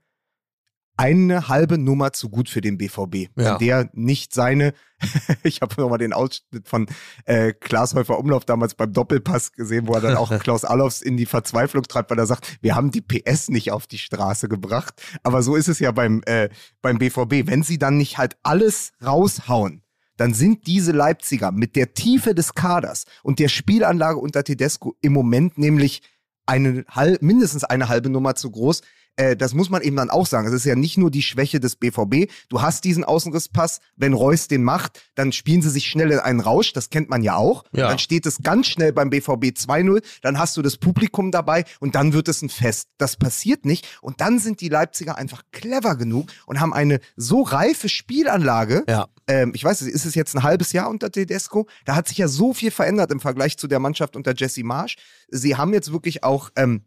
[0.97, 3.15] eine halbe Nummer zu gut für den BVB.
[3.15, 3.29] Ja.
[3.35, 4.73] Wenn der nicht seine,
[5.43, 6.87] ich habe nochmal den Ausschnitt von
[7.25, 11.15] äh, Klaas Häufer Umlauf damals beim Doppelpass gesehen, wo er dann auch Klaus Allofs in
[11.15, 15.01] die Verzweiflung treibt, weil er sagt, wir haben die PS nicht auf die Straße gebracht.
[15.23, 16.49] Aber so ist es ja beim, äh,
[16.81, 17.47] beim BVB.
[17.47, 19.83] Wenn sie dann nicht halt alles raushauen,
[20.17, 25.13] dann sind diese Leipziger mit der Tiefe des Kaders und der Spielanlage unter Tedesco im
[25.13, 26.01] Moment nämlich
[26.47, 26.85] eine
[27.21, 28.81] mindestens eine halbe Nummer zu groß.
[29.17, 30.47] Äh, das muss man eben dann auch sagen.
[30.47, 32.31] Es ist ja nicht nur die Schwäche des BVB.
[32.49, 33.79] Du hast diesen Außenrisspass.
[33.95, 36.71] Wenn Reus den macht, dann spielen sie sich schnell in einen Rausch.
[36.71, 37.65] Das kennt man ja auch.
[37.73, 37.89] Ja.
[37.89, 40.03] Dann steht es ganz schnell beim BVB 2-0.
[40.21, 42.89] Dann hast du das Publikum dabei und dann wird es ein Fest.
[42.97, 43.87] Das passiert nicht.
[44.01, 48.83] Und dann sind die Leipziger einfach clever genug und haben eine so reife Spielanlage.
[48.87, 49.07] Ja.
[49.27, 51.67] Ähm, ich weiß, ist es jetzt ein halbes Jahr unter Tedesco?
[51.85, 54.95] Da hat sich ja so viel verändert im Vergleich zu der Mannschaft unter Jesse Marsch.
[55.29, 56.83] Sie haben jetzt wirklich auch ähm,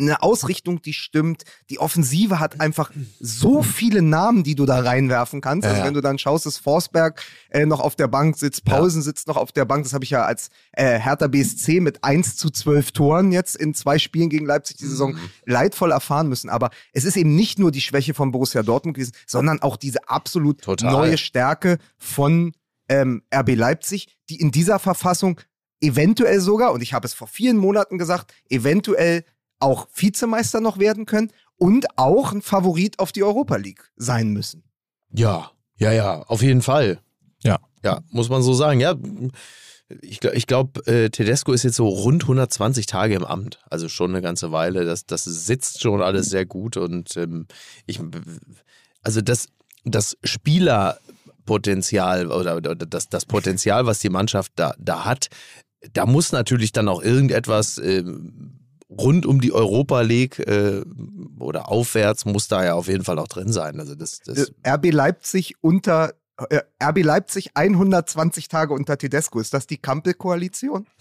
[0.00, 1.44] eine Ausrichtung, die stimmt.
[1.68, 2.90] Die Offensive hat einfach
[3.20, 5.64] so viele Namen, die du da reinwerfen kannst.
[5.64, 5.86] Ja, also ja.
[5.86, 9.36] wenn du dann schaust, dass Forsberg äh, noch auf der Bank sitzt, Pausen sitzt noch
[9.36, 9.84] auf der Bank.
[9.84, 13.74] Das habe ich ja als äh, Hertha BSC mit 1 zu 12 Toren jetzt in
[13.74, 15.18] zwei Spielen gegen Leipzig die Saison Mhm.
[15.46, 16.48] leidvoll erfahren müssen.
[16.50, 20.08] Aber es ist eben nicht nur die Schwäche von Borussia Dortmund gewesen, sondern auch diese
[20.08, 20.92] absolut Total.
[20.92, 22.52] neue Stärke von
[22.88, 25.40] ähm, RB Leipzig, die in dieser Verfassung
[25.80, 29.24] eventuell sogar, und ich habe es vor vielen Monaten gesagt, eventuell
[29.60, 34.64] auch Vizemeister noch werden können und auch ein Favorit auf die Europa League sein müssen.
[35.12, 37.00] Ja, ja, ja, auf jeden Fall.
[37.42, 37.58] Ja.
[37.82, 38.80] Ja, muss man so sagen.
[38.80, 38.94] Ja,
[40.02, 43.60] ich, ich glaube, äh, Tedesco ist jetzt so rund 120 Tage im Amt.
[43.70, 44.84] Also schon eine ganze Weile.
[44.84, 47.46] Das, das sitzt schon alles sehr gut und ähm,
[47.86, 48.00] ich,
[49.02, 49.48] also das,
[49.84, 55.28] das Spielerpotenzial oder, oder das, das Potenzial, was die Mannschaft da, da hat,
[55.92, 58.59] da muss natürlich dann auch irgendetwas ähm,
[58.90, 60.82] rund um die Europa League äh,
[61.38, 63.78] oder aufwärts muss da ja auf jeden Fall auch drin sein.
[63.78, 66.14] Also das, das Äh, RB Leipzig unter
[66.48, 69.40] äh, RB Leipzig 120 Tage unter Tedesco.
[69.40, 70.86] Ist das die Kampel-Koalition?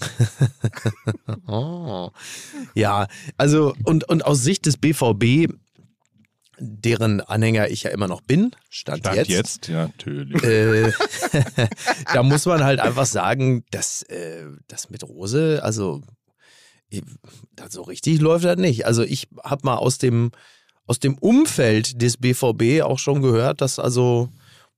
[1.47, 2.11] Oh.
[2.75, 5.51] Ja, also und, und aus Sicht des BVB,
[6.59, 10.43] deren Anhänger ich ja immer noch bin, stand, Stand jetzt, jetzt, ja, natürlich.
[10.43, 10.91] Äh,
[12.13, 16.01] da muss man halt einfach sagen, dass äh, das mit Rose, also
[17.69, 18.85] so richtig läuft das nicht.
[18.85, 20.31] Also ich habe mal aus dem
[20.85, 24.29] aus dem Umfeld des BVB auch schon gehört, dass also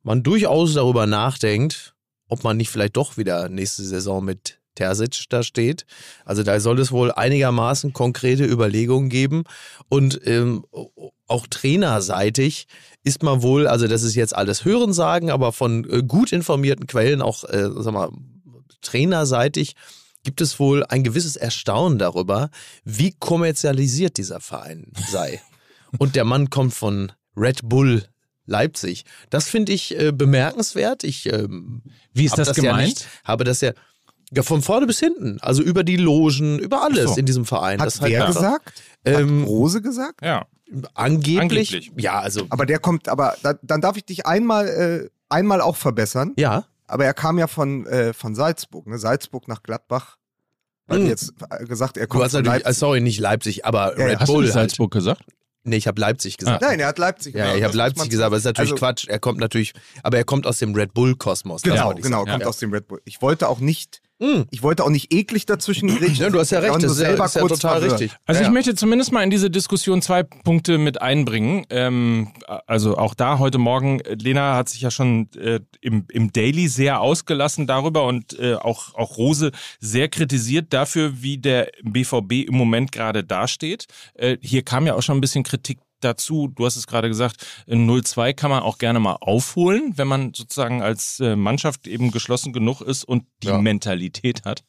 [0.04, 1.96] man durchaus darüber nachdenkt,
[2.28, 5.86] ob man nicht vielleicht doch wieder nächste Saison mit Terzic da steht.
[6.26, 9.44] Also da soll es wohl einigermaßen konkrete Überlegungen geben
[9.90, 10.66] und ähm,
[11.28, 12.68] auch trainerseitig
[13.04, 17.22] ist man wohl, also das ist jetzt alles Hörensagen, aber von äh, gut informierten Quellen
[17.22, 18.12] auch, äh, sag mal,
[18.82, 19.76] trainerseitig
[20.24, 22.50] gibt es wohl ein gewisses Erstaunen darüber,
[22.84, 25.42] wie kommerzialisiert dieser Verein sei.
[25.98, 28.06] Und der Mann kommt von Red Bull
[28.46, 29.06] Leipzig.
[29.30, 31.04] Das finde ich äh, bemerkenswert.
[31.04, 32.88] Ich ähm, Wie ist das Ja gemeint?
[32.90, 33.72] nicht, habe das ja,
[34.32, 37.20] ja von vorne bis hinten, also über die Logen, über alles so.
[37.20, 37.80] in diesem Verein.
[37.80, 38.82] Hat Das halt wer einfach- gesagt?
[39.06, 40.22] Ähm, Hat Rose gesagt?
[40.24, 40.46] ja.
[40.94, 41.40] angeblich,
[41.74, 41.92] Angeblich.
[41.98, 45.76] Ja, also Aber der kommt, aber da, dann darf ich dich einmal, äh, einmal auch
[45.76, 46.34] verbessern.
[46.38, 46.66] ja.
[46.92, 48.98] Aber er kam ja von, äh, von Salzburg, ne?
[48.98, 50.18] Salzburg nach Gladbach.
[50.90, 51.08] Hat Hm.
[51.08, 52.80] jetzt äh, gesagt, er Du kommt hast von natürlich, äh, Leipzig.
[52.80, 54.06] sorry, nicht Leipzig, aber Ja, ja.
[54.08, 54.44] Red Hast du Bull.
[54.46, 54.54] halt.
[54.54, 55.24] Salzburg gesagt?
[55.64, 56.62] Nee, ich habe Leipzig gesagt.
[56.64, 57.56] Nein, er hat Leipzig Ja, gesagt.
[57.58, 59.08] ich Das habe Leipzig gesagt, aber das ist natürlich Also- Quatsch.
[59.08, 59.74] Er kommt natürlich,
[60.04, 61.62] aber er kommt aus dem Red Bull-Kosmos.
[61.62, 62.48] Genau, ich genau, kommt ja.
[62.48, 63.00] aus dem Red Bull.
[63.06, 64.44] Ich wollte auch nicht, Mm.
[64.52, 66.18] ich wollte auch nicht eklig dazwischen grätschen.
[66.18, 68.00] Ja, du hast ja recht, das ist ja, selber ist ja total verwirrt.
[68.00, 68.18] richtig.
[68.28, 71.66] Also ja, ich möchte zumindest mal in diese Diskussion zwei Punkte mit einbringen.
[71.72, 72.32] Ähm,
[72.68, 76.68] also auch da heute Morgen, äh, Lena hat sich ja schon äh, im, im Daily
[76.68, 82.56] sehr ausgelassen darüber und äh, auch, auch Rose sehr kritisiert dafür, wie der BVB im
[82.56, 83.88] Moment gerade dasteht.
[84.14, 87.46] Äh, hier kam ja auch schon ein bisschen Kritik dazu, du hast es gerade gesagt,
[87.68, 92.12] in 0-2 kann man auch gerne mal aufholen, wenn man sozusagen als äh, Mannschaft eben
[92.12, 93.58] geschlossen genug ist und die Ja.
[93.60, 94.64] Mentalität hat.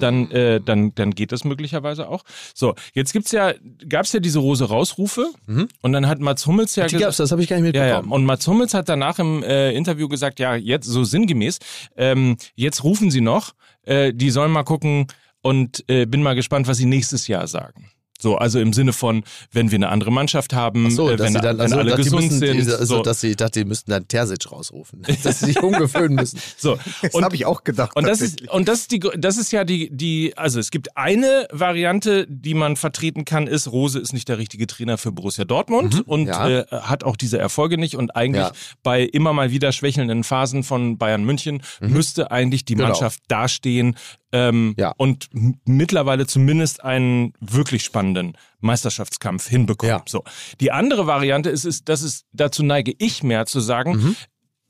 [0.00, 2.24] dann, äh, dann, dann geht das möglicherweise auch.
[2.54, 3.52] So, jetzt gibt's ja,
[3.88, 5.68] gab's ja diese Rose Rausrufe Mhm.
[5.82, 7.86] und dann hat Mats Hummels ja Die gab's, das habe ich gar nicht ja, ja.
[7.96, 8.12] mitbekommen.
[8.12, 11.58] Und Mats Hummels hat danach im äh, Interview gesagt, ja, jetzt so sinngemäß,
[11.96, 13.52] ähm, jetzt rufen sie noch,
[13.82, 15.06] äh, die sollen mal gucken
[15.42, 17.90] und äh, bin mal gespannt, was sie nächstes Jahr sagen.
[18.20, 21.40] So, also im Sinne von, wenn wir eine andere Mannschaft haben, so, äh, wenn, sie
[21.40, 22.64] dann, wenn also, alle gesund müssen, sind.
[22.64, 25.02] die- also, so, dass sie, ich dachte, die müssten dann Terzic rausrufen.
[25.24, 26.38] dass sie sich umgewöhnen müssen.
[26.56, 26.78] so.
[27.02, 27.96] Das Und- habe ich auch gedacht.
[27.96, 30.96] Und das ist, und das ist die, das ist ja die, die, also es gibt
[30.96, 35.44] eine Variante, die man vertreten kann, ist, Rose ist nicht der richtige Trainer für Borussia
[35.44, 36.28] Dortmund und Mhm.
[36.28, 36.48] ja.
[36.60, 38.52] äh, hat auch diese Erfolge nicht und eigentlich Ja.
[38.82, 42.88] bei immer mal wieder schwächelnden Phasen von Bayern München müsste eigentlich die Genau.
[42.88, 43.96] Mannschaft dastehen,
[44.34, 44.92] ähm, Ja.
[44.98, 45.28] und
[45.64, 49.96] mittlerweile zumindest einen wirklich spannenden Meisterschaftskampf hinbekommen.
[49.96, 50.02] Ja.
[50.06, 50.24] So.
[50.60, 54.16] Die andere Variante ist, ist, dass es dazu neige ich mehr zu sagen, Mhm.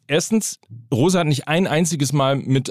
[0.06, 0.58] erstens,
[0.92, 2.70] Rosa hat nicht ein einziges Mal mit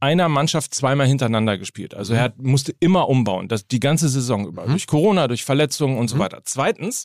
[0.00, 1.94] einer Mannschaft zweimal hintereinander gespielt.
[1.94, 4.66] Also er hat, musste immer umbauen, das die ganze Saison über.
[4.66, 6.40] Durch Corona, durch Verletzungen und so weiter.
[6.44, 7.04] Zweitens,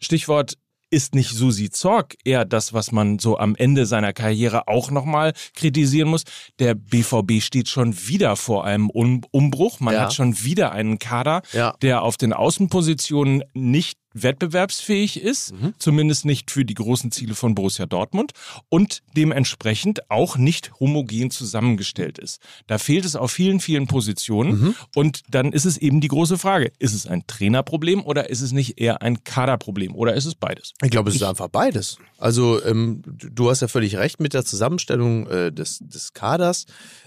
[0.00, 0.58] Stichwort
[0.92, 5.32] ist nicht Susi Zorg eher das, was man so am Ende seiner Karriere auch nochmal
[5.54, 6.24] kritisieren muss.
[6.58, 9.80] Der BVB steht schon wieder vor einem um Umbruch.
[9.80, 10.02] Man Ja.
[10.02, 11.74] hat schon wieder einen Kader, Ja.
[11.80, 15.74] der auf den Außenpositionen nicht wettbewerbsfähig ist, Mhm.
[15.78, 18.32] zumindest nicht für die großen Ziele von Borussia Dortmund
[18.68, 22.40] und dementsprechend auch nicht homogen zusammengestellt ist.
[22.66, 24.74] Da fehlt es auf vielen, vielen Positionen Mhm.
[24.94, 28.52] und dann ist es eben die große Frage, ist es ein Trainerproblem oder ist es
[28.52, 30.72] nicht eher ein Kaderproblem oder ist es beides?
[30.82, 31.98] Ich glaube, es ist einfach beides.
[32.18, 36.66] Also ähm, du du hast ja völlig recht mit der Zusammenstellung äh, des, des Kaders.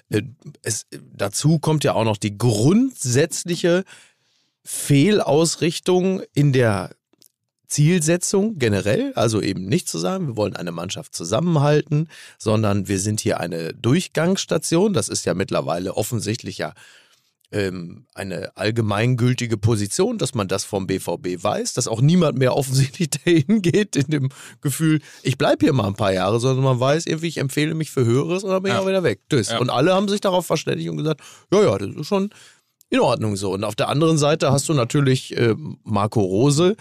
[0.09, 0.23] Äh,
[0.61, 3.83] es, dazu kommt ja auch noch die grundsätzliche
[4.65, 6.91] Fehlausrichtung in der
[7.67, 13.19] Zielsetzung generell, also eben nicht zu sagen, wir wollen eine Mannschaft zusammenhalten, sondern wir sind
[13.21, 14.93] hier eine Durchgangsstation.
[14.93, 16.73] Das ist ja mittlerweile offensichtlich ja
[17.51, 23.09] ähm, eine allgemeingültige Position, dass man das vom BVB weiß, dass auch niemand mehr offensichtlich
[23.25, 24.29] dahin geht in dem
[24.61, 27.91] Gefühl, ich bleibe hier mal ein paar Jahre, sondern man weiß irgendwie, ich empfehle mich
[27.91, 28.81] für Höheres und dann bin ich Ja.
[28.81, 29.21] auch wieder weg.
[29.31, 29.59] Ja.
[29.59, 32.29] Und alle haben sich darauf verständigt und gesagt, ja, ja, das ist schon
[32.95, 33.51] in Ordnung so.
[33.53, 36.75] Und auf der anderen Seite hast du natürlich äh, Marco Rose,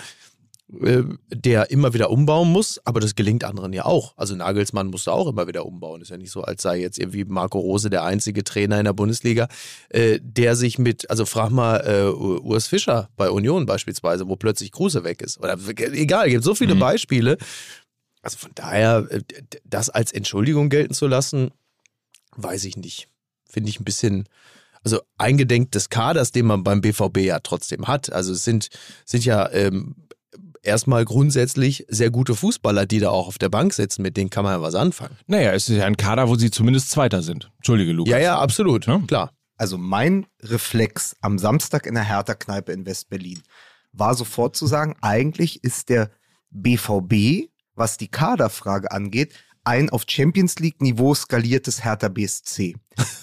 [0.82, 4.14] äh, der immer wieder umbauen muss, aber das gelingt anderen ja auch.
[4.16, 6.00] Also Nagelsmann musste auch immer wieder umbauen.
[6.00, 8.94] Ist ja nicht so, als sei jetzt irgendwie Marco Rose der einzige Trainer in der
[8.94, 9.48] Bundesliga,
[9.90, 14.72] äh, der sich mit, also frag mal äh, Urs Fischer bei Union beispielsweise, wo plötzlich
[14.72, 15.38] Kruse weg ist.
[15.38, 16.80] Oder egal, es gibt so viele Mhm.
[16.80, 17.36] Beispiele.
[18.22, 19.20] Also von daher, äh,
[19.64, 21.50] das als Entschuldigung gelten zu lassen,
[22.36, 23.08] weiß ich nicht.
[23.46, 24.24] Finde ich ein bisschen,
[24.84, 28.12] also eingedenk des Kaders, den man beim BVB ja trotzdem hat.
[28.12, 28.68] Also es sind,
[29.04, 29.96] sind ja ähm,
[30.62, 34.44] erstmal grundsätzlich sehr gute Fußballer, die da auch auf der Bank sitzen, mit denen kann
[34.44, 35.16] man ja was anfangen.
[35.26, 37.50] Naja, es ist ja ein Kader, wo sie zumindest Zweiter sind.
[37.56, 38.10] Entschuldige, Lukas.
[38.12, 38.98] Ja, ja, absolut, Ja.
[39.06, 39.30] klar.
[39.56, 43.40] Also mein Reflex am Samstag in der Hertha-Kneipe in West-Berlin
[43.92, 46.10] war sofort zu sagen, eigentlich ist der
[46.50, 49.32] BVB, was die Kaderfrage angeht,
[49.64, 52.76] ein auf Champions League-Niveau skaliertes Hertha BSC.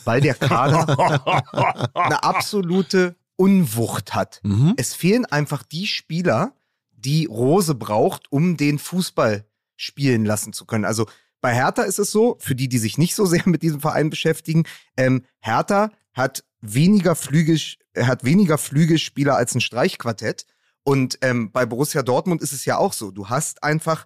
[0.03, 0.87] Weil der Kader
[1.93, 4.39] eine absolute Unwucht hat.
[4.43, 4.73] Mhm.
[4.77, 6.53] Es fehlen einfach die Spieler,
[6.91, 10.85] die Rose braucht, um den Fußball spielen lassen zu können.
[10.85, 11.07] Also
[11.41, 14.09] bei Hertha ist es so, für die, die sich nicht so sehr mit diesem Verein
[14.09, 14.65] beschäftigen,
[14.95, 17.59] ähm, Hertha hat weniger Flügel,
[17.97, 20.45] hat weniger Flügelspieler als ein Streichquartett.
[20.83, 23.11] Und ähm, bei Borussia Dortmund ist es ja auch so.
[23.11, 24.05] Du hast einfach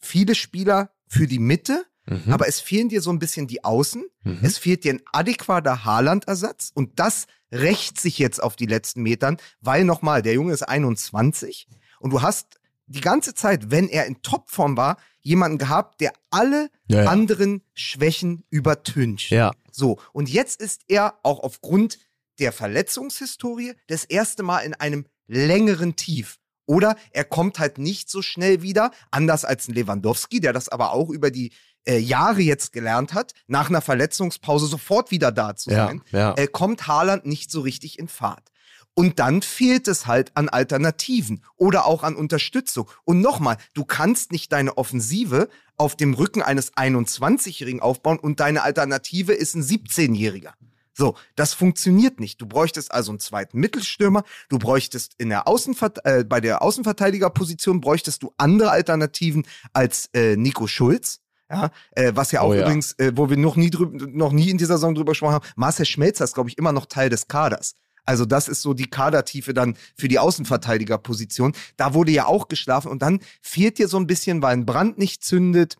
[0.00, 2.32] viele Spieler für die Mitte, Mhm.
[2.32, 4.04] aber es fehlen dir so ein bisschen die Außen.
[4.24, 4.38] Mhm.
[4.42, 9.36] Es fehlt dir ein adäquater Haaland-Ersatz und das rächt sich jetzt auf die letzten Metern,
[9.60, 11.68] weil nochmal, der Junge ist 21
[12.00, 16.70] und du hast die ganze Zeit, wenn er in Topform war, jemanden gehabt, der alle
[16.88, 17.10] Ja, ja.
[17.10, 19.30] anderen Schwächen übertüncht.
[19.30, 19.52] Ja.
[19.70, 21.98] So, und jetzt ist er auch aufgrund
[22.40, 26.38] der Verletzungshistorie das erste Mal in einem längeren Tief.
[26.66, 30.92] Oder er kommt halt nicht so schnell wieder, anders als ein Lewandowski, der das aber
[30.92, 31.52] auch über die
[31.84, 36.34] äh, Jahre jetzt gelernt hat, nach einer Verletzungspause sofort wieder da zu Ja, sein, ja.
[36.34, 38.52] äh, kommt Haaland nicht so richtig in Fahrt.
[38.94, 42.90] Und dann fehlt es halt an Alternativen oder auch an Unterstützung.
[43.04, 45.48] Und nochmal, du kannst nicht deine Offensive
[45.78, 50.52] auf dem Rücken eines 21-Jährigen aufbauen und deine Alternative ist ein 17-Jähriger.
[50.94, 52.40] So, das funktioniert nicht.
[52.40, 57.80] Du bräuchtest also einen zweiten Mittelstürmer, du bräuchtest in der Außenvert äh, bei der Außenverteidigerposition
[57.80, 61.20] bräuchtest du andere Alternativen als äh, Nico Schulz.
[61.50, 62.62] Ja, äh, was ja auch Oh ja.
[62.62, 65.46] übrigens, äh, wo wir noch nie drüber, noch nie in dieser Saison drüber gesprochen haben,
[65.54, 67.74] Marcel Schmelzer ist, glaube ich, immer noch Teil des Kaders.
[68.04, 71.52] Also das ist so die Kadertiefe dann für die Außenverteidigerposition.
[71.76, 74.98] Da wurde ja auch geschlafen und dann fehlt dir so ein bisschen, weil ein Brand
[74.98, 75.76] nicht zündet,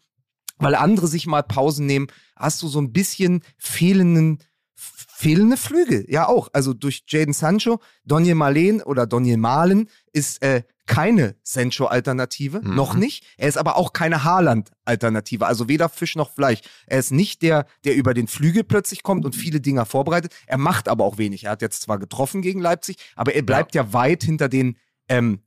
[0.59, 2.07] weil andere sich mal Pausen nehmen,
[2.37, 4.39] hast du so ein bisschen fehlenden
[4.83, 6.49] fehlende Flügel, ja auch.
[6.53, 12.75] Also durch Jaden Sancho, Daniel Malen oder Daniel Malen ist äh, keine Sancho-Alternative, Mhm.
[12.75, 13.25] noch nicht.
[13.37, 16.61] Er ist aber auch keine Haaland-Alternative, also weder Fisch noch Fleisch.
[16.87, 20.35] Er ist nicht der, der über den Flügel plötzlich kommt und viele Dinger vorbereitet.
[20.47, 21.45] Er macht aber auch wenig.
[21.45, 24.77] Er hat jetzt zwar getroffen gegen Leipzig, aber er bleibt ja, weit hinter den,
[25.09, 25.41] ähm,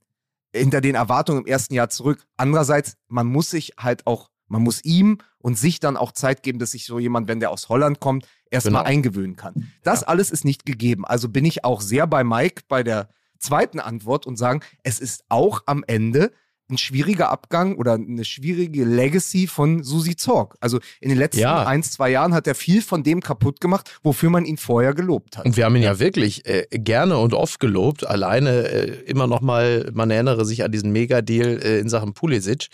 [0.54, 2.24] hinter den Erwartungen im ersten Jahr zurück.
[2.38, 6.58] Andererseits, man muss sich halt auch, man muss ihm und sich dann auch Zeit geben,
[6.58, 8.90] dass sich so jemand, wenn der aus Holland kommt, erstmal Genau.
[8.90, 9.70] eingewöhnen kann.
[9.82, 11.04] Das alles ist nicht gegeben.
[11.04, 15.24] Also bin ich auch sehr bei Mike bei der zweiten Antwort und sagen, es ist
[15.28, 16.32] auch am Ende
[16.68, 20.56] ein schwieriger Abgang oder eine schwierige Legacy von Susi Zorg.
[20.60, 21.64] Also in den letzten Ja.
[21.66, 25.36] ein, zwei Jahren hat er viel von dem kaputt gemacht, wofür man ihn vorher gelobt
[25.38, 25.44] hat.
[25.46, 28.06] Und wir haben ihn ja wirklich äh, gerne und oft gelobt.
[28.06, 32.66] Alleine äh, immer noch mal, man erinnere sich an diesen Megadeal äh, in Sachen Pulisic,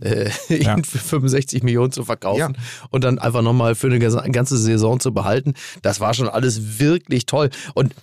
[0.00, 0.76] äh, Ja.
[0.76, 2.56] ihn für 65 Millionen zu verkaufen
[2.90, 5.54] und dann einfach noch mal für eine ganze Saison zu behalten.
[5.82, 7.50] Das war schon alles wirklich toll.
[7.74, 7.94] Und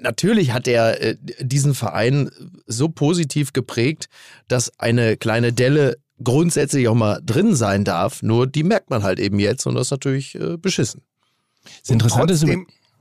[0.00, 2.30] natürlich hat er äh, diesen Verein
[2.66, 4.08] so positiv geprägt,
[4.48, 8.22] dass eine kleine Delle grundsätzlich auch mal drin sein darf.
[8.22, 11.02] Nur die merkt man halt eben jetzt und das ist natürlich äh, beschissen.
[11.82, 12.46] Das Interessante ist,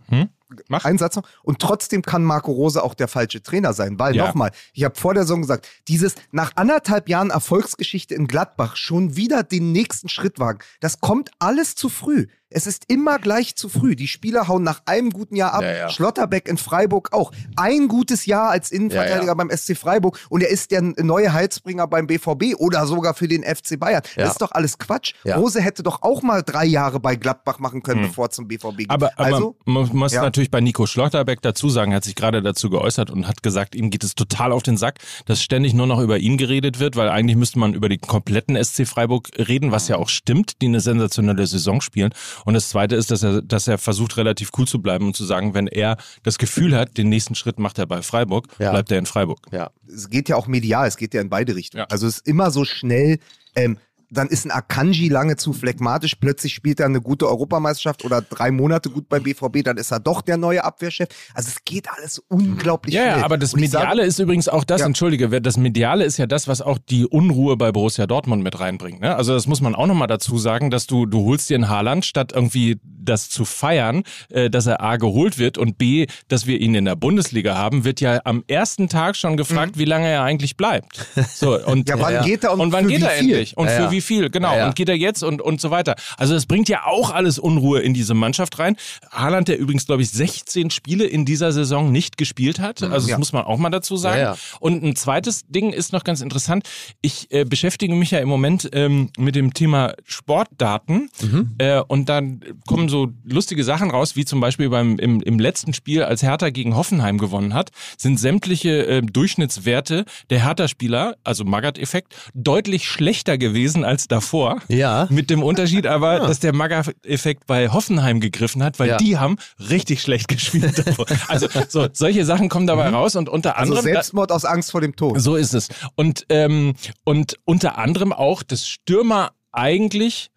[0.09, 0.29] Hm?
[0.67, 0.85] Mach.
[0.85, 1.23] Ein Satz noch.
[1.43, 4.27] Und trotzdem kann Marco Rose auch der falsche Trainer sein, weil Ja.
[4.27, 9.15] nochmal, ich habe vor der Saison gesagt, dieses nach anderthalb Jahren Erfolgsgeschichte in Gladbach schon
[9.15, 12.27] wieder den nächsten Schritt wagen, das kommt alles zu früh.
[12.53, 13.95] Es ist immer gleich zu früh.
[13.95, 15.63] Die Spieler hauen nach einem guten Jahr ab.
[15.63, 15.89] Ja, ja.
[15.89, 17.31] Schlotterbeck in Freiburg auch.
[17.55, 21.87] Ein gutes Jahr als Innenverteidiger Ja, beim SC Freiburg und er ist der neue Heilsbringer
[21.87, 24.01] beim BVB oder sogar für den FC Bayern.
[24.15, 25.13] Das ist doch alles Quatsch.
[25.25, 28.77] Rose hätte doch auch mal drei Jahre bei Gladbach machen können, bevor er zum BVB
[28.77, 28.89] geht.
[28.89, 32.41] Aber, aber also, man muss natürlich bei Nico Schlotterbeck dazu sagen, er hat sich gerade
[32.41, 35.87] dazu geäußert und hat gesagt, ihm geht es total auf den Sack, dass ständig nur
[35.87, 39.71] noch über ihn geredet wird, weil eigentlich müsste man über den kompletten SC Freiburg reden,
[39.71, 42.13] was ja auch stimmt, die eine sensationelle Saison spielen.
[42.45, 45.23] Und das Zweite ist, dass er, dass er versucht, relativ cool zu bleiben und zu
[45.25, 48.71] sagen, wenn er das Gefühl hat, den nächsten Schritt macht er bei Freiburg, Ja.
[48.71, 49.39] bleibt er in Freiburg.
[49.51, 49.71] Ja.
[49.87, 51.81] es geht ja auch medial, es geht ja in beide Richtungen.
[51.81, 51.87] Ja.
[51.89, 53.19] Also es ist immer so schnell,
[53.55, 53.77] ähm,
[54.13, 58.51] dann ist ein Akanji lange zu phlegmatisch, plötzlich spielt er eine gute Europameisterschaft oder drei
[58.51, 61.07] Monate gut beim BVB, dann ist er doch der neue Abwehrchef.
[61.33, 63.17] Also es geht alles unglaublich Ja, schnell.
[63.19, 64.87] ja, aber das ich sag- Mediale ist übrigens auch das, Ja.
[64.87, 69.01] entschuldige, das Mediale ist ja das, was auch die Unruhe bei Borussia Dortmund mit reinbringt.
[69.01, 69.15] Ne?
[69.15, 72.05] Also das muss man auch nochmal dazu sagen, dass du, du holst dir einen Haaland,
[72.05, 76.59] statt irgendwie das zu feiern, äh, dass er A geholt wird und B, dass wir
[76.61, 80.23] ihn in der Bundesliga haben, wird ja am ersten Tag schon gefragt, wie lange er
[80.23, 81.05] eigentlich bleibt.
[81.33, 81.83] So, und, Mhm.
[81.93, 82.23] Ja, wann Ja.
[82.23, 83.57] geht er und, und wann geht er endlich?
[83.57, 84.29] Und für wie viel?
[84.29, 84.55] Genau.
[84.55, 84.67] Ja.
[84.67, 85.95] Und geht er jetzt und, und so weiter.
[86.17, 88.75] Also das bringt ja auch alles Unruhe in diese Mannschaft rein.
[89.11, 92.83] Haaland, der übrigens, glaube ich, 16 Spiele in dieser Saison nicht gespielt hat.
[92.83, 93.17] Also das Ja.
[93.17, 94.21] muss man auch mal dazu sagen.
[94.21, 94.37] Ja.
[94.59, 96.67] Und ein zweites Ding ist noch ganz interessant.
[97.01, 101.09] Ich äh, beschäftige mich ja im Moment ähm, mit dem Thema Sportdaten.
[101.57, 105.73] Äh, und dann kommen so lustige Sachen raus, wie zum Beispiel beim, im, im letzten
[105.73, 112.15] Spiel, als Hertha gegen Hoffenheim gewonnen hat, sind sämtliche äh, Durchschnittswerte der Hertha-Spieler, also Magath-Effekt,
[112.33, 114.61] deutlich schlechter gewesen als davor.
[114.67, 115.07] Ja.
[115.09, 118.97] Mit dem Unterschied aber, dass der Magath-Effekt bei Hoffenheim gegriffen hat, weil Ja.
[118.97, 119.37] die haben
[119.69, 121.05] richtig schlecht gespielt davor.
[121.27, 123.93] Also so, solche Sachen kommen dabei raus und unter Also anderem...
[123.93, 125.19] Selbstmord aus Angst vor dem Tod.
[125.19, 125.69] So ist es.
[125.95, 126.73] Und, ähm,
[127.03, 130.31] und unter anderem auch, dass Stürmer eigentlich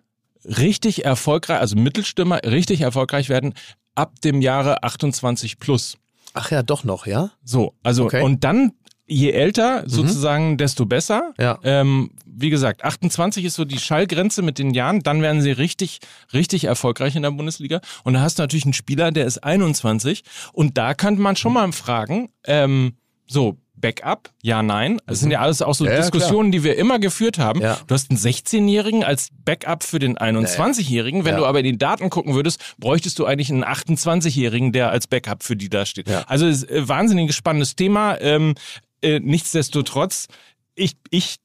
[0.44, 3.54] richtig erfolgreich, also Mittelstürmer richtig erfolgreich werden
[3.94, 5.96] ab dem Jahre 28 plus.
[6.34, 7.30] Ach ja, doch noch, ja?
[7.44, 8.22] So, also Okay.
[8.22, 8.72] und dann
[9.08, 11.32] je älter sozusagen, desto besser.
[11.38, 11.58] Ja.
[11.62, 16.00] Ähm, wie gesagt, 28 ist so die Schallgrenze mit den Jahren, dann werden sie richtig,
[16.32, 17.80] richtig erfolgreich in der Bundesliga.
[18.04, 20.22] Und da hast du natürlich einen Spieler, der ist 21
[20.52, 22.94] und da kann man schon mal fragen, ähm,
[23.26, 24.98] so, Backup, ja, nein.
[25.06, 27.60] Das sind ja alles auch so Ja, Diskussionen, die wir immer geführt haben.
[27.60, 27.78] Ja.
[27.86, 31.26] Du hast einen 16-Jährigen als Backup für den 21-Jährigen.
[31.26, 31.40] Wenn Ja.
[31.40, 35.42] du aber in die Daten gucken würdest, bräuchtest du eigentlich einen 28-Jährigen, der als Backup
[35.42, 36.08] für die da steht.
[36.26, 38.18] Also ist ein wahnsinnig spannendes Thema.
[38.20, 38.54] Ähm,
[39.02, 40.28] äh, nichtsdestotrotz,
[40.74, 41.36] ich, ich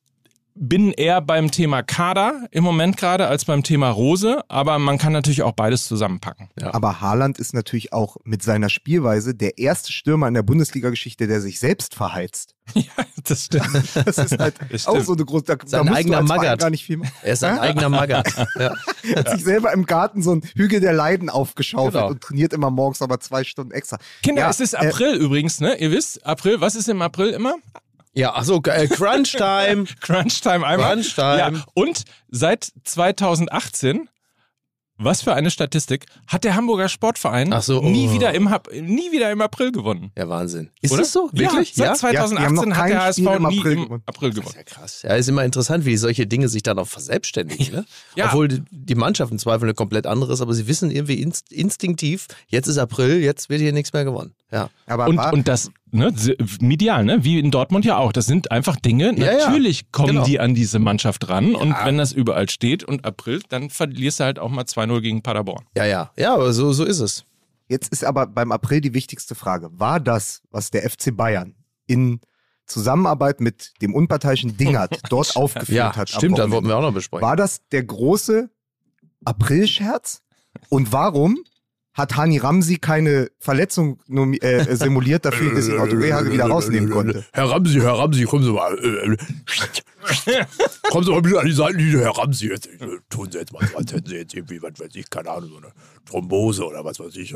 [0.55, 5.13] bin eher beim Thema Kader im Moment gerade als beim Thema Rose, aber man kann
[5.13, 6.49] natürlich auch beides zusammenpacken.
[6.61, 11.41] Aber Haaland ist natürlich auch mit seiner Spielweise der erste Stürmer in der Bundesliga-Geschichte, der
[11.41, 12.55] sich selbst verheizt.
[13.23, 13.67] Das stimmt.
[14.05, 15.05] Das ist halt Das auch stimmt.
[15.05, 15.43] so eine große.
[15.45, 16.59] Da, da Sein musst eigener Magath.
[16.59, 17.11] gar nicht viel machen.
[17.21, 18.23] Er ist ein eigener Magger.
[18.59, 18.73] Ja.
[19.03, 22.07] Er hat sich selber im Garten so einen Hügel der Leiden aufgeschaufelt Genau.
[22.09, 23.97] und trainiert immer morgens aber zwei Stunden extra.
[24.23, 25.75] Kinder, Ja, es ist äh, April übrigens, ne?
[25.75, 27.55] Ihr wisst, April, was ist im April immer?
[28.13, 29.85] Ja, achso, äh, Crunch Time.
[30.01, 30.93] Crunch Time einmal.
[30.93, 31.37] Crunch Time.
[31.37, 34.09] Ja, und seit 2018,
[34.97, 38.13] was für eine Statistik, hat der Hamburger Sportverein so, nie, oh.
[38.13, 38.43] wieder im,
[38.81, 40.11] nie wieder im April gewonnen.
[40.15, 40.69] Ja, Wahnsinn.
[40.81, 41.01] Ist Oder?
[41.01, 41.29] das so?
[41.31, 41.75] Wirklich?
[41.75, 44.03] Ja, seit Ja, die haben 2018 noch hat der HSV im nie April im gewonnen.
[44.05, 44.55] April gewonnen.
[44.55, 45.01] Ja, krass.
[45.01, 47.73] Ja, ist immer interessant, wie solche Dinge sich dann auch verselbstständigen.
[47.73, 47.85] Ne?
[48.15, 48.27] Ja.
[48.27, 52.27] Obwohl die- Mannschaft im Zweifel eine komplett andere ist, aber sie wissen irgendwie inst instinktiv,
[52.47, 54.35] jetzt ist April, jetzt wird hier nichts mehr gewonnen.
[54.51, 54.69] Ja.
[54.85, 56.13] Aber Und, und das, ne,
[56.59, 58.11] medial, ne, wie in Dortmund ja auch.
[58.11, 59.45] Das sind einfach Dinge, Ja, ja.
[59.45, 60.23] natürlich kommen Genau.
[60.25, 64.23] die an diese Mannschaft ran und wenn das überall steht und April, dann verlierst du
[64.25, 65.65] halt auch mal 2-0 gegen Paderborn.
[65.75, 66.11] Ja, ja.
[66.17, 67.25] Ja, aber so, so ist es.
[67.69, 69.69] jetzt ist aber beim April die wichtigste Frage.
[69.79, 71.55] War das, was der FC Bayern
[71.87, 72.19] in
[72.65, 76.09] Zusammenarbeit mit dem unparteiischen Dingert dort aufgeführt Ja, hat?
[76.09, 76.51] stimmt, das Wochenende?
[76.55, 77.21] wollten wir auch noch besprechen.
[77.27, 78.49] War das der große
[79.25, 80.21] Aprilscherz?
[80.69, 81.37] Und warum
[81.93, 86.89] hat Hani Ramsi keine Verletzung nomi- äh, simuliert dafür, dass ihn Otto Rehage wieder rausnehmen
[86.89, 87.25] konnte.
[87.33, 88.77] Herr Ramsi, Herr Ramsi, kommen Sie mal.
[88.77, 89.17] Äh, äh,
[90.89, 92.47] kommen Sie mal bitte an die Seitenlinie, Herr Ramsi.
[92.47, 95.09] Jetzt, äh, tun Sie jetzt mal so, als hätten Sie jetzt irgendwie, was weiß ich,
[95.09, 95.67] keine Ahnung, so eine
[96.09, 97.35] Thrombose oder was weiß ich.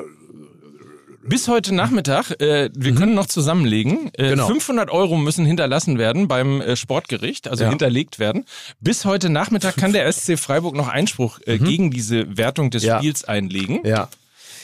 [1.28, 4.12] Bis heute Nachmittag, äh, wir können noch zusammenlegen.
[4.14, 4.48] Äh, Genau.
[4.48, 7.70] 500 Euro müssen hinterlassen werden beim äh, Sportgericht, also Ja.
[7.72, 8.46] hinterlegt werden.
[8.80, 13.00] Bis heute Nachmittag kann der SC Freiburg noch Einspruch äh, gegen diese Wertung des Ja.
[13.00, 13.80] Spiels einlegen.
[13.84, 14.08] Ja.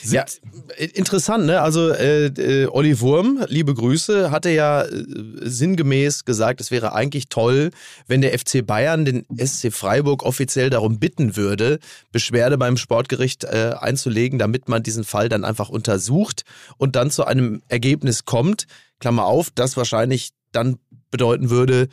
[0.02, 0.24] Ja,
[0.76, 1.60] äh, interessant, ne?
[1.60, 5.04] Also äh, äh, Olli Wurm, liebe Grüße, hatte ja äh,
[5.40, 7.70] sinngemäß gesagt, es wäre eigentlich toll,
[8.06, 11.78] wenn der FC Bayern den SC Freiburg offiziell darum bitten würde,
[12.10, 16.44] Beschwerde beim Sportgericht äh, einzulegen, damit man diesen Fall dann einfach untersucht
[16.76, 18.66] und dann zu einem Ergebnis kommt.
[18.98, 20.78] Klammer auf, das wahrscheinlich dann
[21.10, 21.88] bedeuten würde,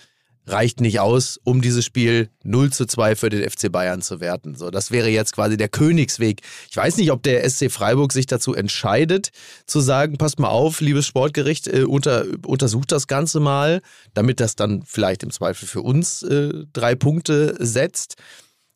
[0.51, 4.55] reicht nicht aus, um dieses Spiel 0 zu 2 für den FC Bayern zu werten.
[4.55, 6.41] So, das wäre jetzt quasi der Königsweg.
[6.69, 9.29] Ich weiß nicht, ob der SC Freiburg sich dazu entscheidet,
[9.65, 13.81] zu sagen, passt mal auf, liebes Sportgericht, äh, unter, untersucht das Ganze mal,
[14.13, 18.15] damit das dann vielleicht im Zweifel für uns äh, drei Punkte setzt.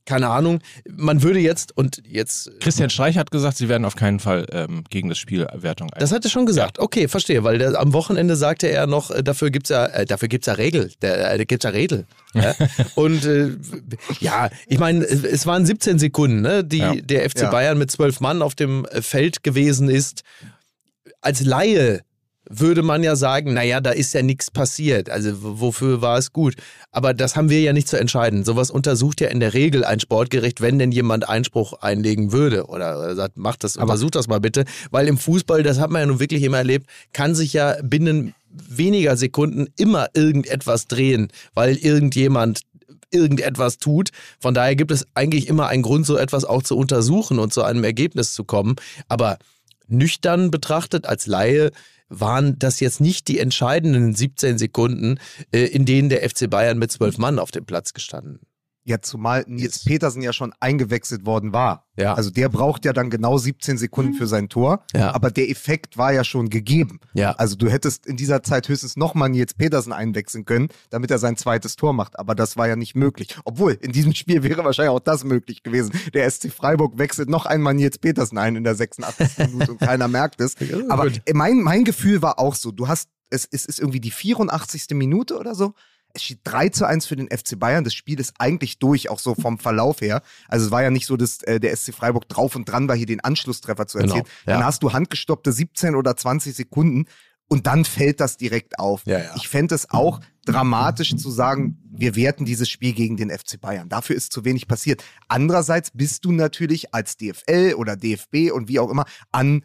[0.05, 0.59] Keine Ahnung.
[0.89, 4.83] Man würde jetzt, und jetzt Christian Streich hat gesagt, sie werden auf keinen Fall ähm,
[4.89, 5.99] gegen das Spiel Wertung ein.
[5.99, 6.77] Das hat er schon gesagt.
[6.77, 10.27] Okay, verstehe, weil der, am Wochenende sagte er noch, äh, dafür gibt's ja, äh, dafür
[10.27, 12.05] gibt's ja Regel, der, äh, gibt's ja Regel.
[12.33, 12.53] Ja?
[12.95, 13.51] Und äh,
[14.19, 16.95] ja, ich meine, es es waren 17 Sekunden, ne, die Ja.
[16.95, 17.49] der FC Ja.
[17.49, 20.23] Bayern mit zwölf Mann auf dem äh, Feld gewesen ist.
[21.21, 22.01] Als Laie
[22.59, 25.09] würde man ja sagen, naja, da ist ja nichts passiert.
[25.09, 26.55] Also wofür war es gut?
[26.91, 28.43] Aber das haben wir ja nicht zu entscheiden.
[28.43, 33.15] Sowas untersucht ja in der Regel ein Sportgericht, wenn denn jemand Einspruch einlegen würde oder,
[33.15, 34.65] sagt, macht das, untersucht das mal bitte.
[34.91, 38.33] Weil im Fußball, das hat man ja nun wirklich immer erlebt, kann sich ja binnen
[38.51, 42.61] weniger Sekunden immer irgendetwas drehen, weil irgendjemand
[43.11, 44.09] irgendetwas tut.
[44.39, 47.63] Von daher gibt es eigentlich immer einen Grund, so etwas auch zu untersuchen und zu
[47.63, 48.75] einem Ergebnis zu kommen.
[49.07, 49.37] Aber
[49.87, 51.71] nüchtern betrachtet als Laie
[52.19, 55.19] waren das jetzt nicht die entscheidenden 17 Sekunden,
[55.51, 58.39] äh, in denen der FC Bayern mit zwölf Mann auf dem Platz gestanden.
[58.85, 61.87] Ja, zumal Nils Petersen ja schon eingewechselt worden war.
[61.95, 62.15] Ja.
[62.15, 64.83] Also der braucht ja dann genau 17 Sekunden für sein Tor.
[64.93, 65.13] Ja.
[65.13, 66.99] Aber der Effekt war ja schon gegeben.
[67.13, 67.31] Ja.
[67.33, 71.37] Also du hättest in dieser Zeit höchstens nochmal Nils Petersen einwechseln können, damit er sein
[71.37, 72.19] zweites Tor macht.
[72.19, 73.37] Aber das war ja nicht möglich.
[73.45, 75.91] Obwohl, in diesem Spiel wäre wahrscheinlich auch das möglich gewesen.
[76.13, 79.37] Der SC Freiburg wechselt noch einmal Nils Petersen ein in der 86.
[79.53, 80.55] Minute und keiner merkt es.
[80.89, 84.87] Aber mein, mein Gefühl war auch so, du hast, es, es ist irgendwie die 84.
[84.91, 85.73] Minute oder so.
[86.13, 87.83] Es steht 3 zu 1 für den FC Bayern.
[87.83, 90.21] Das Spiel ist eigentlich durch, auch so vom Verlauf her.
[90.47, 92.95] Also es war ja nicht so, dass äh, der SC Freiburg drauf und dran war,
[92.95, 94.23] hier den Anschlusstreffer zu erzielen.
[94.23, 94.53] Genau, ja.
[94.57, 97.05] Dann hast du handgestoppte 17 oder 20 Sekunden
[97.49, 99.01] und dann fällt das direkt auf.
[99.05, 99.31] Ja, ja.
[99.35, 103.89] Ich fände es auch dramatisch zu sagen, wir werten dieses Spiel gegen den FC Bayern.
[103.89, 105.03] Dafür ist zu wenig passiert.
[105.27, 109.63] Andererseits bist du natürlich als DFL oder DFB und wie auch immer an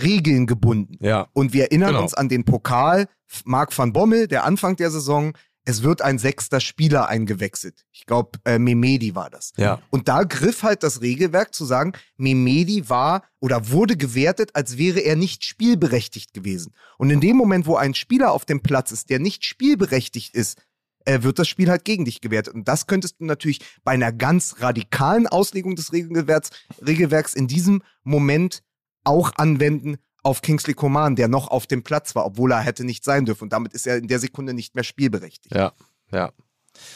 [0.00, 0.96] Regeln gebunden.
[1.04, 1.28] Ja.
[1.32, 2.02] Und wir erinnern Genau.
[2.02, 3.06] uns an den Pokal
[3.44, 5.32] Marc van Bommel, der Anfang der Saison.
[5.64, 7.84] Es wird ein sechster Spieler eingewechselt.
[7.92, 9.52] Ich glaube, äh, Memedi war das.
[9.56, 9.80] Ja.
[9.90, 15.00] Und da griff halt das Regelwerk zu sagen, Memedi war oder wurde gewertet, als wäre
[15.00, 16.72] er nicht spielberechtigt gewesen.
[16.98, 20.58] Und in dem Moment, wo ein Spieler auf dem Platz ist, der nicht spielberechtigt ist,
[21.04, 22.54] äh, wird das Spiel halt gegen dich gewertet.
[22.54, 26.50] Und das könntest du natürlich bei einer ganz radikalen Auslegung des Regelwerks,
[26.84, 28.62] Regelwerks in diesem Moment
[29.04, 33.04] auch anwenden auf Kingsley Coman, der noch auf dem Platz war, obwohl er hätte nicht
[33.04, 33.44] sein dürfen.
[33.44, 35.54] Und damit ist er in der Sekunde nicht mehr spielberechtigt.
[35.54, 35.72] Ja.
[36.12, 36.30] Ja.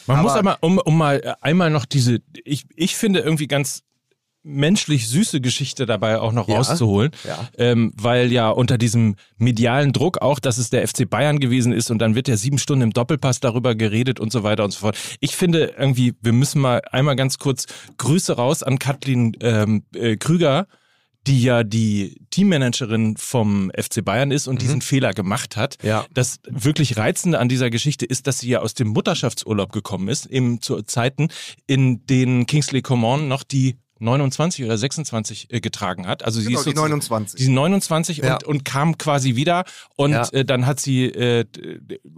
[0.07, 3.47] Man Aber- muss aber, um, um mal äh, einmal noch diese, ich, ich finde irgendwie
[3.47, 3.83] ganz
[4.47, 6.57] menschlich süße Geschichte dabei auch noch Ja.
[6.57, 7.49] rauszuholen, Ja.
[7.57, 11.89] ähm, weil ja unter diesem medialen Druck auch, dass es der FC Bayern gewesen ist
[11.89, 14.81] und dann wird ja sieben Stunden im Doppelpass darüber geredet und so weiter und so
[14.81, 14.97] fort.
[15.19, 17.65] Ich finde irgendwie, wir müssen mal einmal ganz kurz
[17.97, 20.67] Grüße raus an Kathleen ähm, äh, Krüger,
[21.27, 25.77] die ja die Teammanagerin vom FC Bayern ist und diesen Fehler gemacht hat.
[25.83, 26.05] Ja.
[26.13, 30.25] Das wirklich Reizende an dieser Geschichte ist, dass sie ja aus dem Mutterschaftsurlaub gekommen ist,
[30.27, 31.29] eben zu Zeiten,
[31.67, 36.23] in denen Kingsley Coman noch die 29 oder 26 äh, getragen hat.
[36.25, 37.39] Also sie Genau, ist die sozusagen- 29.
[37.39, 38.33] Die 29 Ja.
[38.35, 39.63] und, und kam quasi wieder
[39.95, 40.27] und Ja.
[40.33, 41.45] äh, dann hat sie äh,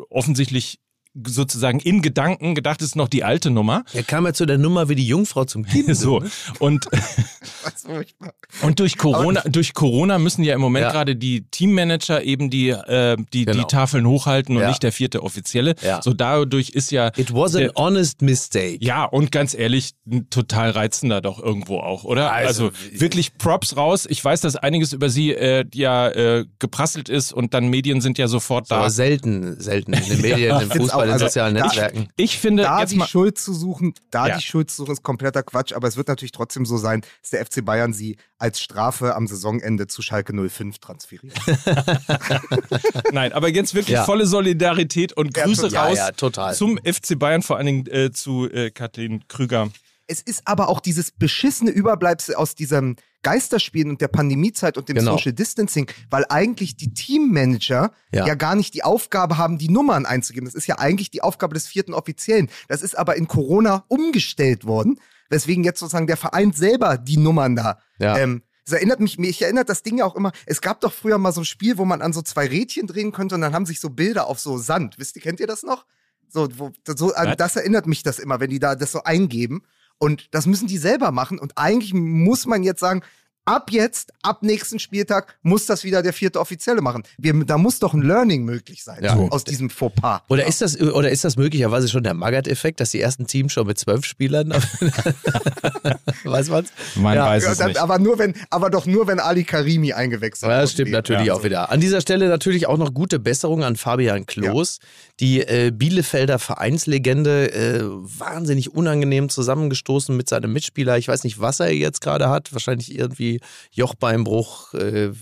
[0.10, 0.80] offensichtlich
[1.26, 3.84] sozusagen in Gedanken gedacht, ist noch die alte Nummer.
[3.94, 5.88] Er kam ja zu der Nummer wie die Jungfrau zum Kind.
[5.98, 6.22] So
[6.60, 6.86] und
[7.64, 8.34] Was furchtbar.
[8.62, 10.92] und durch Corona durch Corona müssen ja im Moment Ja.
[10.92, 13.60] gerade die Teammanager eben die äh, die Genau.
[13.60, 14.70] die Tafeln hochhalten und Ja.
[14.70, 15.76] nicht der vierte Offizielle.
[15.82, 16.02] Ja.
[16.02, 18.78] So dadurch ist ja It was an der- honest mistake.
[18.82, 22.32] ja, und ganz ehrlich, ein total reizender doch irgendwo auch, oder?
[22.32, 24.06] Also, Also, wirklich Props raus.
[24.10, 28.18] Ich weiß, dass einiges über sie äh, ja äh, geprasselt ist und dann Medien sind
[28.18, 28.78] ja sofort da.
[28.78, 32.10] Aber selten, selten in den Medien, im Fußball, in also, sozialen da- Netzwerken.
[32.16, 34.38] Ich finde da jetzt die mal Schuld zu suchen, da Ja.
[34.38, 37.32] die Schuld zu suchen, ist kompletter Quatsch, aber es wird natürlich trotzdem so sein, dass
[37.32, 41.34] der FC Bayern sie als Strafe am Saisonende zu Schalke 05 transferiert.
[43.12, 44.06] Nein, aber jetzt wirklich Ja.
[44.06, 46.54] volle Solidarität und Grüße Ja, raus ja, total.
[46.56, 49.70] zum FC Bayern, vor allen Dingen äh, zu äh, Kathleen Krüger.
[50.08, 54.96] Es ist aber auch dieses beschissene Überbleibsel aus diesem Geisterspielen und der Pandemiezeit und dem
[54.96, 55.18] Genau.
[55.18, 58.26] Social Distancing, weil eigentlich die Teammanager ja.
[58.26, 58.36] Ja.
[58.36, 60.46] gar nicht die Aufgabe haben, die Nummern einzugeben.
[60.46, 62.50] Das ist ja eigentlich die Aufgabe des vierten Offiziellen.
[62.68, 65.00] Das ist aber in Corona umgestellt worden,
[65.30, 68.18] weswegen jetzt sozusagen der Verein selber die Nummern da Ja.
[68.18, 71.18] ähm, es erinnert mich, mich erinnert das Ding ja auch immer, es gab doch früher
[71.18, 73.66] mal so ein Spiel, wo man an so zwei Rädchen drehen konnte und dann haben
[73.66, 74.96] sich so Bilder auf so Sand.
[75.00, 75.86] Wisst ihr, kennt ihr das noch?
[76.28, 77.38] So, wo, so Was?
[77.38, 79.64] das erinnert mich das immer, wenn die da das so eingeben.
[80.00, 81.40] Und das müssen die selber machen.
[81.40, 83.02] Und eigentlich muss man jetzt sagen,
[83.48, 87.04] ab jetzt, ab nächsten Spieltag, muss das wieder der vierte Offizielle machen.
[87.18, 89.16] Wir, da muss doch ein Learning möglich sein Ja.
[89.16, 90.22] so, aus diesem Fauxpas.
[90.28, 93.66] Oder ist das, oder ist das möglicherweise schon der Magath-Effekt, dass die ersten Teams schon
[93.66, 94.54] mit zwölf Spielern?
[96.24, 96.70] weiß man's?
[96.96, 97.26] Man Ja.
[97.26, 97.78] weiß Ja, es dann, nicht.
[97.80, 101.28] aber nur wenn, aber doch nur wenn Ali Karimi eingewechselt Ja, worden das stimmt natürlich
[101.28, 101.72] Ja, auch wieder.
[101.72, 104.80] An dieser Stelle natürlich auch noch gute Besserung an Fabian Klos,
[105.20, 110.98] die äh, Bielefelder Vereinslegende, äh, wahnsinnig unangenehm zusammengestoßen mit seinem Mitspieler.
[110.98, 112.52] Ich weiß nicht, was er jetzt gerade hat.
[112.54, 113.37] Wahrscheinlich irgendwie
[113.72, 115.14] Jochbeinbruch, äh, Ja,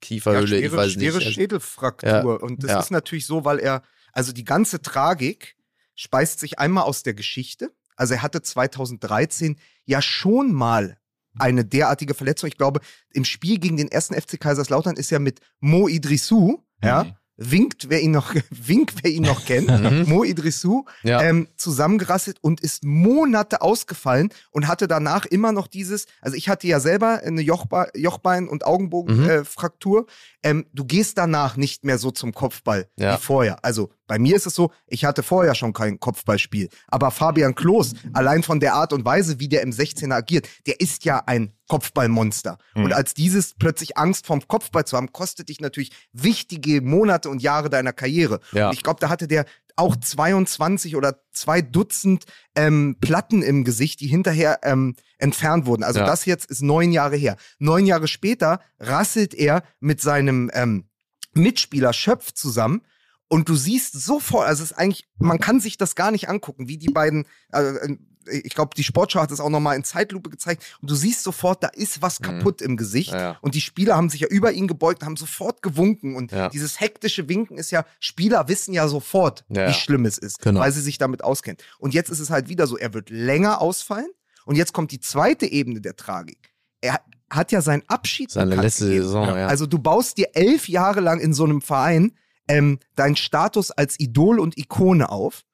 [0.00, 1.32] Kieferhöhle, schwere, ich weiß schwere nicht.
[1.34, 2.08] Schädelfraktur.
[2.08, 2.80] Ja, Und das ja.
[2.80, 5.56] ist natürlich so, weil er, also die ganze Tragik
[5.94, 7.70] speist sich einmal aus der Geschichte.
[7.96, 10.98] Also er hatte 2013 ja schon mal
[11.38, 12.48] eine derartige Verletzung.
[12.48, 12.80] Ich glaube,
[13.12, 17.14] im Spiel gegen den ersten FC Kaiserslautern ist er mit Mo Idrissou, ja, Mhm.
[17.38, 21.22] Winkt, wer ihn noch, winkt, wer ihn noch kennt, Mo Idrissou, Ja.
[21.22, 26.66] ähm, zusammengerasselt und ist Monate ausgefallen und hatte danach immer noch dieses, also ich hatte
[26.66, 28.68] ja selber eine Jochbe Jochbein- und Mhm.
[28.68, 29.30] Augenbogenfraktur.
[29.40, 30.06] Äh, Fraktur.
[30.42, 33.14] ähm, du gehst danach nicht mehr so zum Kopfball Ja.
[33.16, 33.64] wie vorher.
[33.64, 36.68] Also bei mir ist es so, ich hatte vorher schon kein Kopfballspiel.
[36.88, 40.80] Aber Fabian Klos, allein von der Art und Weise, wie der im 16er agiert, der
[40.80, 42.58] ist ja ein Kopfballmonster.
[42.74, 42.84] Mhm.
[42.86, 47.42] Und als dieses plötzlich Angst vom Kopfball zu haben, kostet dich natürlich wichtige Monate und
[47.42, 48.40] Jahre deiner Karriere.
[48.52, 48.68] Ja.
[48.68, 49.44] Und ich glaube, da hatte der
[49.76, 52.24] auch 22 oder zwei Dutzend
[52.56, 55.84] ähm, Platten im Gesicht, die hinterher ähm, entfernt wurden.
[55.84, 56.06] Also Ja.
[56.06, 57.36] das jetzt ist neun Jahre her.
[57.58, 60.88] Neun Jahre später rasselt er mit seinem ähm,
[61.34, 62.82] Mitspieler Schöpf zusammen.
[63.28, 66.66] Und du siehst sofort, also es ist eigentlich, man kann sich das gar nicht angucken,
[66.68, 67.96] wie die beiden, äh,
[68.30, 70.62] ich glaube, die Sportschau hat es auch nochmal in Zeitlupe gezeigt.
[70.82, 73.12] Und du siehst sofort, da ist was kaputt im Gesicht.
[73.12, 73.16] Mhm.
[73.18, 73.38] Ja, ja.
[73.40, 76.14] Und die Spieler haben sich ja über ihn gebeugt, haben sofort gewunken.
[76.16, 76.48] Und Ja.
[76.50, 80.60] dieses hektische Winken ist ja, Spieler wissen ja sofort, wie schlimm es ist, Genau.
[80.60, 81.58] weil sie sich damit auskennen.
[81.78, 84.10] Und jetzt ist es halt wieder so, er wird länger ausfallen.
[84.44, 86.54] Und jetzt kommt die zweite Ebene der Tragik.
[86.80, 87.00] Er
[87.30, 89.04] hat ja seinen Abschied Seine letzte gegeben.
[89.04, 89.46] Saison, ja.
[89.46, 92.12] Also du baust dir elf Jahre lang in so einem Verein
[92.48, 95.44] ähm, deinen Status als Idol und Ikone auf.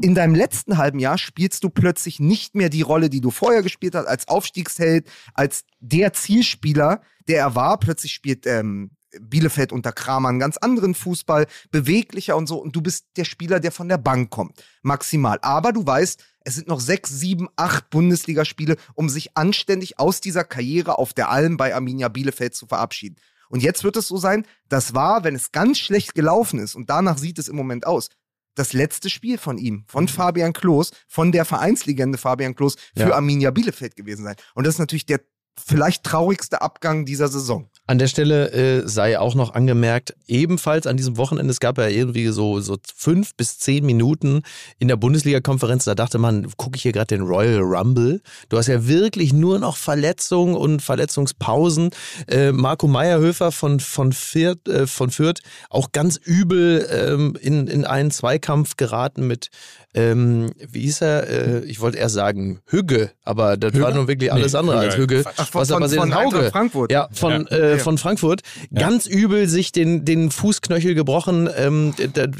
[0.00, 3.62] In deinem letzten halben Jahr spielst du plötzlich nicht mehr die Rolle, die du vorher
[3.62, 7.78] gespielt hast, als Aufstiegsheld, als der Zielspieler, der er war.
[7.78, 12.56] Plötzlich spielt ähm, Bielefeld unter Kramer einen ganz anderen Fußball, beweglicher und so.
[12.60, 14.62] Und du bist der Spieler, der von der Bank kommt.
[14.82, 15.38] Maximal.
[15.42, 20.44] Aber du weißt, es sind noch sechs, sieben, acht Bundesligaspiele, um sich anständig aus dieser
[20.44, 23.16] Karriere auf der Alm bei Arminia Bielefeld zu verabschieden.
[23.48, 26.90] Und jetzt wird es so sein, das war, wenn es ganz schlecht gelaufen ist, und
[26.90, 28.08] danach sieht es im Moment aus,
[28.54, 33.14] das letzte Spiel von ihm, von Fabian Klos, von der Vereinslegende Fabian Klos für Ja.
[33.14, 34.36] Arminia Bielefeld gewesen sein.
[34.54, 35.20] Und das ist natürlich der
[35.56, 37.70] vielleicht traurigste Abgang dieser Saison.
[37.88, 41.88] An der Stelle äh, sei auch noch angemerkt, ebenfalls an diesem Wochenende, es gab ja
[41.88, 44.42] irgendwie so, so fünf bis zehn Minuten
[44.78, 48.20] in der Bundesliga-Konferenz, da dachte man, gucke ich hier gerade den Royal Rumble.
[48.50, 51.88] Du hast ja wirklich nur noch Verletzungen und Verletzungspausen.
[52.26, 57.86] Äh, Marco Meyerhöfer von, von, Fürth, äh, von Fürth auch ganz übel ähm, in, in
[57.86, 59.48] einen Zweikampf geraten mit,
[59.94, 61.28] ähm, wie hieß er?
[61.28, 64.86] Äh, ich wollte erst sagen Hügge, aber das war nun wirklich alles Nee, andere Hügge.
[64.86, 65.24] als Hügge.
[65.36, 66.50] Ach, von- Was aber von- von Hauge.
[66.50, 66.92] Frankfurt.
[66.92, 67.56] Ja, von, Ja.
[67.56, 67.78] Äh, Ja.
[67.78, 68.42] von Frankfurt.
[68.74, 71.48] Ganz übel sich den, den Fußknöchel gebrochen.
[71.56, 71.94] Ähm,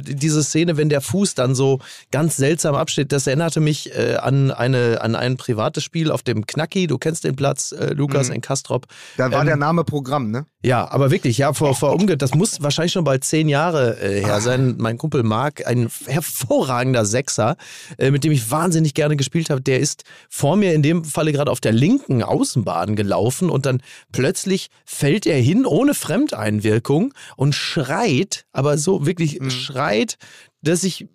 [0.07, 1.79] diese Szene, wenn der Fuß dann so
[2.11, 6.47] ganz seltsam absteht, das erinnerte mich äh, an, eine, an ein privates Spiel auf dem
[6.47, 6.87] Knacki.
[6.87, 8.35] Du kennst den Platz, äh, Lukas, Mhm.
[8.37, 8.87] in Kastrop.
[9.17, 10.47] Da war Ähm, der Name Programm, ne?
[10.63, 14.25] Ja, aber wirklich, ja, vor, vor umge das muss wahrscheinlich schon bald zehn Jahre äh,
[14.25, 14.75] her sein.
[14.79, 17.38] Mein Kumpel Marc, ein hervorragender Sechser,
[17.99, 21.33] äh, mit dem ich wahnsinnig gerne gespielt habe, der ist vor mir in dem Falle
[21.33, 23.83] gerade auf der linken Außenbahn gelaufen und dann
[24.13, 30.17] plötzlich fällt er hin ohne Fremdeinwirkung und schreit, aber so wirklich schreit,
[30.63, 31.07] dass ich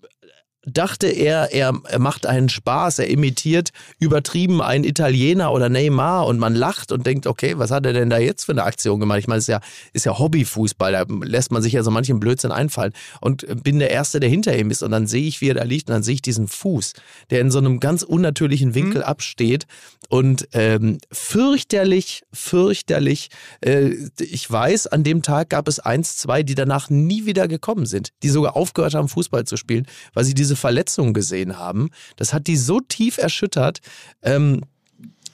[0.65, 6.39] dachte er, er, er macht einen Spaß, er imitiert übertrieben einen Italiener oder Neymar und
[6.39, 9.19] man lacht und denkt, okay, was hat er denn da jetzt für eine Aktion gemacht?
[9.19, 9.59] Ich meine, es ist ja,
[9.93, 13.91] ist ja Hobbyfußball, da lässt man sich ja so manchen Blödsinn einfallen und bin der
[13.91, 16.03] Erste, der hinter ihm ist und dann sehe ich, wie er da liegt und dann
[16.03, 16.93] sehe ich diesen Fuß,
[17.29, 19.07] der in so einem ganz unnatürlichen Winkel Mhm.
[19.07, 19.65] absteht
[20.09, 23.29] und ähm, fürchterlich, fürchterlich,
[23.61, 27.85] äh, ich weiß, an dem Tag gab es eins, zwei, die danach nie wieder gekommen
[27.85, 31.89] sind, die sogar aufgehört haben, Fußball zu spielen, weil sie diese Verletzung gesehen haben.
[32.15, 33.79] Das hat die so tief erschüttert.
[34.21, 34.61] Ähm,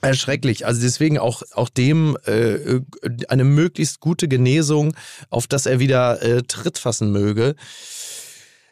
[0.02, 0.66] Erschrecklich.
[0.66, 2.80] Also deswegen auch, auch dem äh,
[3.28, 4.96] eine möglichst gute Genesung,
[5.30, 7.56] auf dass er wieder äh, Tritt fassen möge.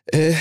[0.06, 0.36] Äh,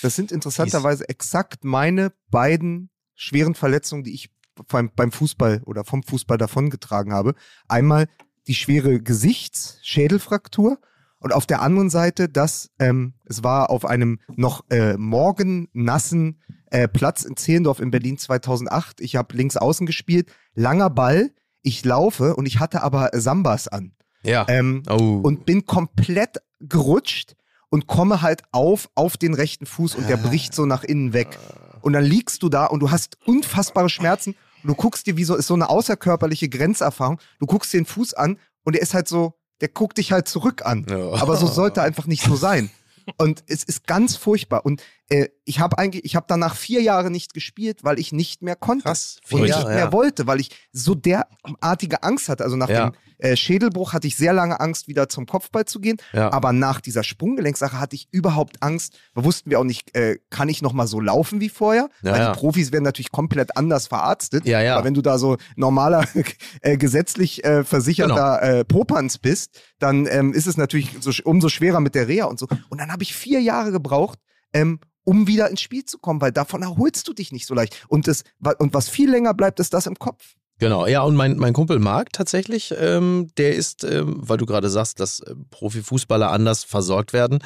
[0.00, 4.30] Das sind interessanterweise exakt meine beiden schweren Verletzungen, die ich
[4.68, 7.34] beim, beim Fußball oder vom Fußball davongetragen habe.
[7.68, 8.08] Einmal
[8.46, 10.78] die schwere Gesichtsschädelfraktur
[11.18, 16.40] und auf der anderen Seite das, ähm, es war auf einem noch äh, morgen nassen
[16.70, 19.00] äh, Platz in Zehlendorf in Berlin 2008.
[19.00, 21.30] Ich habe links außen gespielt, langer Ball,
[21.62, 23.92] ich laufe und ich hatte aber Sambas an.
[24.22, 24.44] ja.
[24.48, 25.20] Ähm, oh.
[25.22, 27.34] und bin komplett gerutscht
[27.70, 31.38] und komme halt auf auf den rechten Fuß und der bricht so nach innen weg.
[31.82, 34.34] Und dann liegst du da und du hast unfassbare Schmerzen.
[34.62, 37.20] Und du guckst dir, wie so ist so eine außerkörperliche Grenzerfahrung.
[37.38, 40.28] Du guckst dir den Fuß an und der ist halt so, der guckt dich halt
[40.28, 40.86] zurück an.
[40.88, 41.14] Ja.
[41.14, 42.70] Aber so sollte einfach nicht so sein.
[43.18, 44.64] Und es ist ganz furchtbar.
[44.66, 48.42] Und äh, ich habe eigentlich, ich habe danach vier Jahre nicht gespielt, weil ich nicht
[48.42, 49.92] mehr konnte Krass, und vier nicht Jahre, mehr ja.
[49.92, 52.44] wollte, weil ich so derartige Angst hatte.
[52.44, 52.90] Also nach Ja.
[52.90, 55.96] dem äh, Schädelbruch hatte ich sehr lange Angst, wieder zum Kopfball zu gehen.
[56.12, 56.32] Ja.
[56.32, 58.98] Aber nach dieser Sprunggelenksache hatte ich überhaupt Angst.
[59.14, 61.88] Da wussten wir auch nicht, äh, kann ich noch mal so laufen wie vorher?
[62.02, 64.46] Weil die Profis werden natürlich komplett anders verarztet.
[64.46, 64.74] Ja, ja.
[64.76, 66.04] Aber wenn du da so normaler,
[66.60, 68.06] äh, gesetzlich äh, versicherter
[68.42, 68.58] Genau.
[68.60, 72.38] äh, Popanz bist, dann ähm, ist es natürlich so, umso schwerer mit der Reha und
[72.38, 72.46] so.
[72.68, 74.18] Und dann habe ich vier Jahre gebraucht,
[74.54, 77.84] ähm, um wieder ins Spiel zu kommen, weil davon erholst du dich nicht so leicht.
[77.88, 78.24] Und, das,
[78.58, 80.34] und was viel länger bleibt, ist das im Kopf.
[80.58, 84.70] Genau, ja, und mein, mein Kumpel Marc tatsächlich, ähm, der ist, ähm, weil du gerade
[84.70, 87.40] sagst, dass äh, Profifußballer anders versorgt werden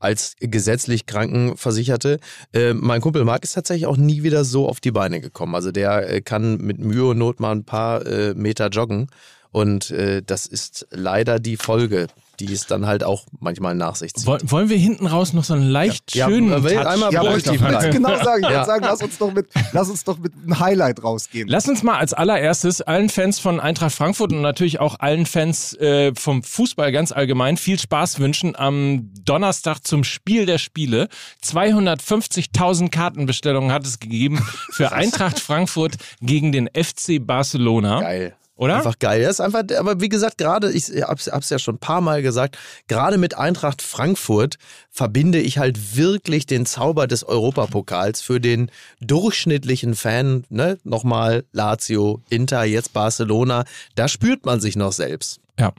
[0.00, 2.18] als gesetzlich Krankenversicherte.
[2.52, 5.54] Äh, mein Kumpel Marc ist tatsächlich auch nie wieder so auf die Beine gekommen.
[5.54, 9.06] Also der äh, kann mit Mühe und Not mal ein paar äh, Meter joggen.
[9.52, 12.08] Und äh, das ist leider die Folge,
[12.40, 14.26] die es dann halt auch manchmal nach sich zieht.
[14.26, 16.86] Woll- Wollen wir hinten raus noch so einen leicht Ja, schönen aber Touch?
[16.86, 18.42] einmal Ja, wollte ich wollte genau sagen.
[18.44, 18.64] Ich Ja.
[18.64, 21.48] sagen, lass uns doch mit, lass uns doch mit einem Highlight rausgehen.
[21.48, 25.74] Lass uns mal als allererstes allen Fans von Eintracht Frankfurt und natürlich auch allen Fans
[25.74, 31.08] äh, vom Fußball ganz allgemein viel Spaß wünschen am Donnerstag zum Spiel der Spiele.
[31.42, 38.00] 250.000 Kartenbestellungen hat es gegeben für Eintracht Frankfurt gegen den FC Barcelona.
[38.00, 38.36] Geil.
[38.56, 38.76] Oder?
[38.76, 39.22] Einfach geil.
[39.22, 42.22] Das ist einfach, aber wie gesagt, gerade, ich hab's, hab's ja schon ein paar Mal
[42.22, 42.56] gesagt,
[42.88, 44.56] gerade mit Eintracht Frankfurt
[44.90, 50.78] verbinde ich halt wirklich den Zauber des Europapokals für den durchschnittlichen Fan, ne?
[50.84, 53.64] Nochmal Lazio, Inter, jetzt Barcelona.
[53.94, 55.40] Da spürt man sich noch selbst.
[55.58, 55.72] Ja.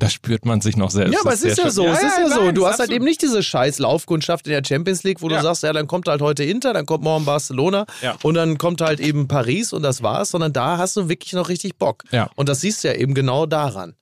[0.00, 1.12] Da spürt man sich noch selbst.
[1.14, 2.42] Ja, aber es ist ja so, es ist ja so.
[2.46, 5.36] nein, Du hast halt eben nicht diese scheiß Laufkundschaft in der Champions League, wo Ja.
[5.36, 8.16] du sagst, ja, dann kommt halt heute Inter, dann kommt morgen Barcelona Ja.
[8.22, 11.48] und dann kommt halt eben Paris und das war's, sondern da hast du wirklich noch
[11.48, 12.02] richtig Bock.
[12.10, 12.28] Ja.
[12.34, 13.94] Und das siehst du ja eben genau daran.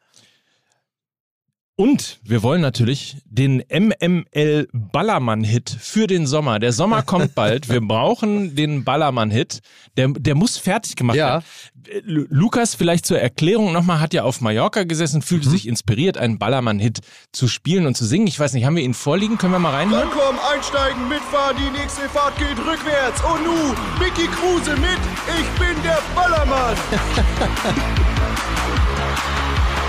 [1.75, 6.59] Und wir wollen natürlich den MML Ballermann-Hit für den Sommer.
[6.59, 7.69] Der Sommer kommt bald.
[7.71, 9.61] Wir brauchen den Ballermann-Hit.
[9.97, 11.27] Der, der muss fertig gemacht Ja.
[11.29, 11.45] werden.
[11.89, 16.19] Äh, Lu- Lukas, vielleicht zur Erklärung nochmal, hat ja auf Mallorca gesessen, fühlte sich inspiriert,
[16.19, 17.01] einen Ballermann-Hit
[17.33, 18.27] zu spielen und zu singen.
[18.27, 19.39] Ich weiß nicht, haben wir ihn vorliegen?
[19.39, 20.09] Können wir mal reinhören?
[20.13, 23.23] Komm, einsteigen, mitfahren, die nächste Fahrt geht rückwärts.
[23.25, 25.01] Und nu, Mickey Kruse mit,
[25.41, 26.77] ich bin der Ballermann.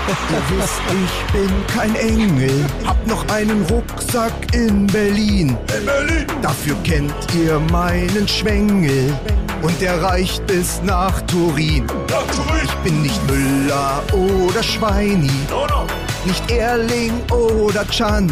[0.06, 5.56] Ihr wisst, ich bin kein Engel, hab noch einen Rucksack in Berlin.
[5.78, 6.26] In Berlin.
[6.42, 9.14] Dafür kennt ihr meinen Schwengel
[9.62, 11.86] und der reicht bis nach Turin.
[12.10, 12.60] Nach Turin.
[12.64, 15.86] Ich bin nicht Müller oder Schweini, No, no.
[16.26, 18.30] nicht Erling oder Chan.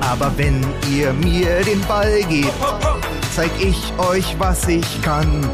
[0.00, 2.52] Aber wenn ihr mir den Ball gebt,
[3.34, 5.50] zeig ich euch, was ich kann.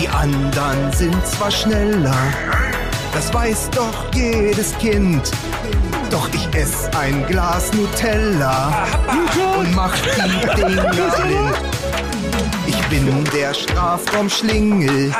[0.00, 2.16] Die anderen sind zwar schneller,
[3.12, 5.30] das weiß doch jedes Kind.
[6.10, 8.86] Doch ich ess ein Glas Nutella
[9.58, 11.54] und mach die Dinger blind.
[12.66, 15.12] Ich bin der Strafraumschlingel.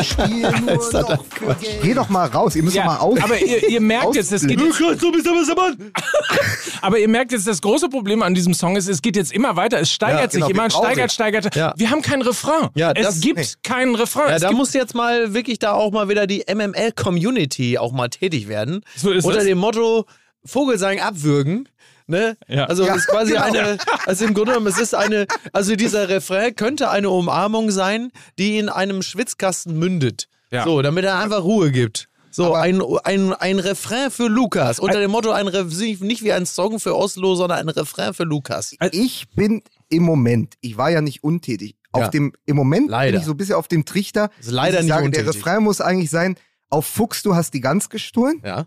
[0.00, 1.82] Ich Spiel nur noch für Geld.
[1.82, 3.18] Geh doch mal raus, ihr müsst doch mal aus.
[3.22, 4.58] aber ihr, ihr merkt jetzt, es geht
[6.82, 9.56] aber ihr merkt jetzt, das große Problem an diesem Song ist, es geht jetzt immer
[9.56, 11.54] weiter, es steigert Ja, genau, sich immer, steigert, steigert.
[11.54, 11.74] Ja.
[11.76, 12.68] Wir haben keinen Refrain.
[12.74, 13.46] Ja, es das- gibt nee.
[13.62, 14.30] keinen Refrain.
[14.30, 18.08] Ja, es da muss jetzt mal wirklich da auch mal wieder die MML-Community auch mal
[18.08, 18.84] tätig werden.
[18.96, 19.44] So ist Unter es.
[19.44, 20.04] dem Motto,
[20.44, 21.68] Vogelsang abwürgen.
[22.10, 22.36] Ne?
[22.48, 22.64] Ja.
[22.64, 23.44] Also Ja, es ist quasi genau.
[23.44, 28.10] eine, also im Grunde genommen, es ist eine, also dieser Refrain könnte eine Umarmung sein,
[28.38, 30.28] die in einem Schwitzkasten mündet.
[30.50, 30.64] Ja.
[30.64, 32.08] So, damit er einfach Ruhe gibt.
[32.30, 34.78] So, Aber- ein, ein, ein Refrain für Lukas.
[34.78, 38.24] Unter dem Motto, ein Re nicht wie ein Song für Oslo, sondern ein Refrain für
[38.24, 38.74] Lukas.
[38.92, 42.08] Ich bin im Moment, ich war ja nicht untätig, auf Ja.
[42.08, 43.12] dem, im Moment Leider.
[43.12, 44.30] bin ich so ein bisschen auf dem Trichter.
[44.40, 45.28] Ist leider ich nicht sage, Der untätig.
[45.44, 46.36] Refrain muss eigentlich sein,
[46.70, 48.40] auf Fuchs, du hast die Gans gestohlen.
[48.44, 48.66] Ja.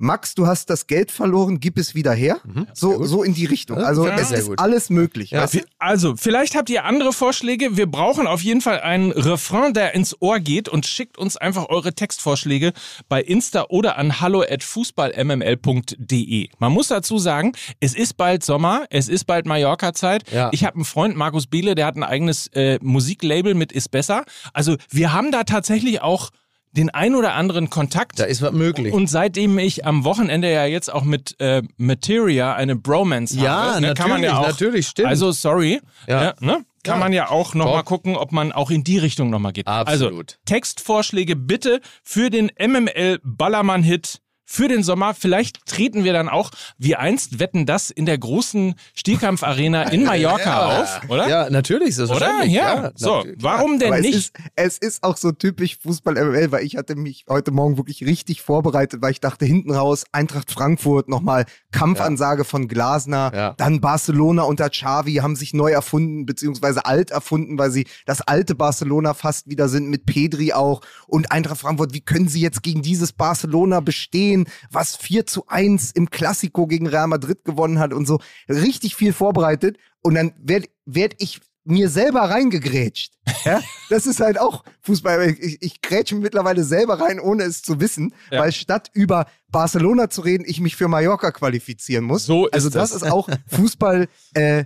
[0.00, 2.40] Max, du hast das Geld verloren, gib es wieder her.
[2.44, 2.66] Mhm.
[2.72, 3.76] So, so in die Richtung.
[3.76, 4.16] Also ja.
[4.16, 4.58] es ist gut.
[4.58, 5.32] alles möglich.
[5.32, 5.46] Ja.
[5.78, 7.76] Also, vielleicht habt ihr andere Vorschläge.
[7.76, 11.68] Wir brauchen auf jeden Fall einen Refrain, der ins Ohr geht und schickt uns einfach
[11.68, 12.72] eure Textvorschläge
[13.10, 16.48] bei Insta oder an hallo@fußballmml.de.
[16.58, 20.32] Man muss dazu sagen, es ist bald Sommer, es ist bald Mallorca-Zeit.
[20.32, 20.48] Ja.
[20.52, 24.24] Ich habe einen Freund, Markus Biele, der hat ein eigenes äh, Musiklabel mit Ist Besser.
[24.54, 26.30] Also, wir haben da tatsächlich auch
[26.72, 28.18] den ein oder anderen Kontakt.
[28.20, 28.92] Da ist was möglich.
[28.92, 33.80] Und seitdem ich am Wochenende ja jetzt auch mit äh, Materia eine Bromance Ja, habe,
[33.80, 35.08] ne, kann man ja natürlich, auch, natürlich, stimmt.
[35.08, 36.22] Also sorry, Ja.
[36.24, 36.34] ja.
[36.40, 36.96] ne, kann Ja.
[36.96, 37.74] man ja auch noch Top.
[37.74, 39.66] mal gucken, ob man auch in die Richtung noch mal geht.
[39.66, 40.38] Also Absolut.
[40.46, 44.20] Textvorschläge bitte für den MML Ballermann Hit.
[44.52, 48.74] Für den Sommer, vielleicht treten wir dann auch, wie einst wetten das in der großen
[48.94, 51.28] Stierkampfarena in Mallorca auf, oder?
[51.28, 52.20] Ja, natürlich, ist das Oder?
[52.26, 52.52] wahrscheinlich.
[52.56, 52.90] Ja.
[52.96, 54.16] so, warum denn Aber es nicht?
[54.16, 58.42] ist, es ist auch so typisch Fußball-MML, weil ich hatte mich heute Morgen wirklich richtig
[58.42, 63.54] vorbereitet, weil ich dachte, hinten raus, Eintracht Frankfurt, nochmal Kampfansage von Glasner, Ja.
[63.56, 68.56] dann Barcelona unter Xavi, haben sich neu erfunden, beziehungsweise alt erfunden, weil sie das alte
[68.56, 72.82] Barcelona fast wieder sind, mit Pedri auch und Eintracht Frankfurt, wie können sie jetzt gegen
[72.82, 74.39] dieses Barcelona bestehen,
[74.70, 79.12] was 4 zu 1 im Klassiko gegen Real Madrid gewonnen hat und so, richtig viel
[79.12, 83.12] vorbereitet und dann werde werd ich mir selber reingegrätscht.
[83.44, 83.60] Ja?
[83.88, 85.30] Das ist halt auch Fußball.
[85.38, 88.40] Ich, ich grätsche mir mittlerweile selber rein, ohne es zu wissen, Ja.
[88.40, 92.26] weil statt über Barcelona zu reden, ich mich für Mallorca qualifizieren muss.
[92.26, 93.02] So ist also das, das.
[93.02, 94.64] ist auch Fußball äh,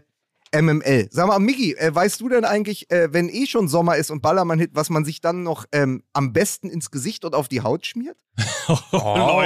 [0.55, 1.09] MML.
[1.11, 4.23] Sag mal, Miki, äh, weißt du denn eigentlich, äh, wenn eh schon Sommer ist und
[4.23, 7.87] Ballermann-Hit, was man sich dann noch ähm, am besten ins Gesicht und auf die Haut
[7.87, 8.17] schmiert?
[8.67, 9.43] Oh,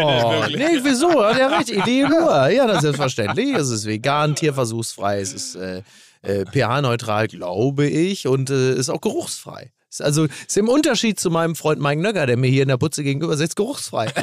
[0.49, 1.11] nee, wieso?
[1.11, 1.83] Ja, richtig.
[1.83, 2.49] Die nur.
[2.51, 3.53] Ja, das ist selbstverständlich.
[3.55, 5.83] Es ist vegan, tierversuchsfrei, es ist äh,
[6.23, 9.73] äh, pH-neutral, glaube ich, und äh, ist auch geruchsfrei.
[9.91, 12.77] Ist also ist im Unterschied zu meinem Freund Mike Nöcker, der mir hier in der
[12.77, 14.13] Putze gegenüber sitzt, geruchsfrei.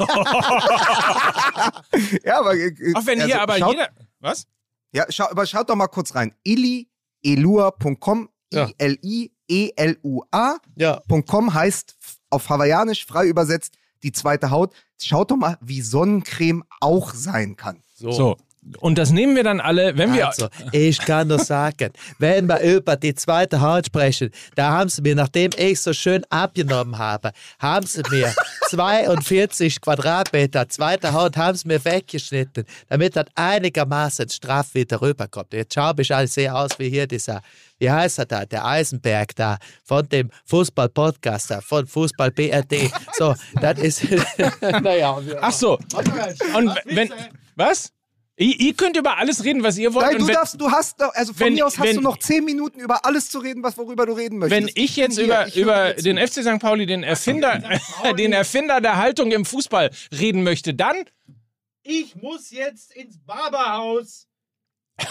[2.24, 2.54] Ja, aber.
[2.54, 3.88] Äh, Auch wenn also hier aber schaut, jeder.
[4.20, 4.46] Was?
[4.92, 6.32] Ja, schau, aber schaut doch mal kurz rein.
[6.44, 8.68] ilielua.com, Ja.
[8.78, 11.54] I-L-I-E-L-U-A.com ja.
[11.54, 14.74] heißt f- auf Hawaiianisch frei übersetzt die zweite Haut.
[15.00, 17.82] Schaut doch mal, wie Sonnencreme auch sein kann.
[17.94, 18.36] So.
[18.80, 20.26] Und das nehmen wir dann alle, wenn wir.
[20.28, 25.02] Also, ich kann nur sagen, wenn wir über die zweite Haut sprechen, da haben sie
[25.02, 28.34] mir, nachdem ich so schön abgenommen habe, haben sie mir
[28.68, 35.52] 42 Quadratmeter zweite Haut haben sie mir weggeschnitten, damit das einigermaßen straff wieder rüberkommt.
[35.52, 37.42] Jetzt schaue ich alles sehr aus wie hier dieser,
[37.78, 42.90] wie heißt er da, der Eisenberg da, von dem Fußball-Podcaster, von Fußball BRD.
[43.16, 44.02] So, das ist,
[44.60, 45.18] naja.
[45.40, 45.78] Ach so.
[46.54, 47.10] Und wenn.
[47.54, 47.90] Was?
[48.38, 50.04] Ihr, ihr könnt über alles reden, was ihr wollt.
[50.06, 52.18] Nein, du wenn, darfst, du hast also von wenn- mir aus hast wenn- du noch
[52.18, 54.62] zehn Minuten über alles zu reden, was worüber du reden möchtest.
[54.62, 56.58] wenn ich jetzt bin über, hier, ich über den FC St.
[56.60, 57.62] Pauli, den Erfinder,
[58.18, 60.96] den Erfinder der Haltung im Fußball, reden möchte, dann.
[61.82, 64.26] Ich muss jetzt ins Barberhaus.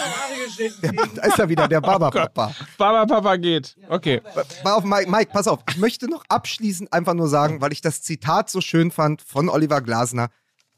[1.15, 2.53] Da ist er wieder, der Baba-Papa.
[2.77, 3.75] Baba Papa geht.
[3.89, 4.19] Okay.
[4.33, 5.59] Pass auf, Mike, Mike, pass auf.
[5.69, 9.47] Ich möchte noch abschließend einfach nur sagen, weil ich das Zitat so schön fand von
[9.47, 10.29] Oliver Glasner,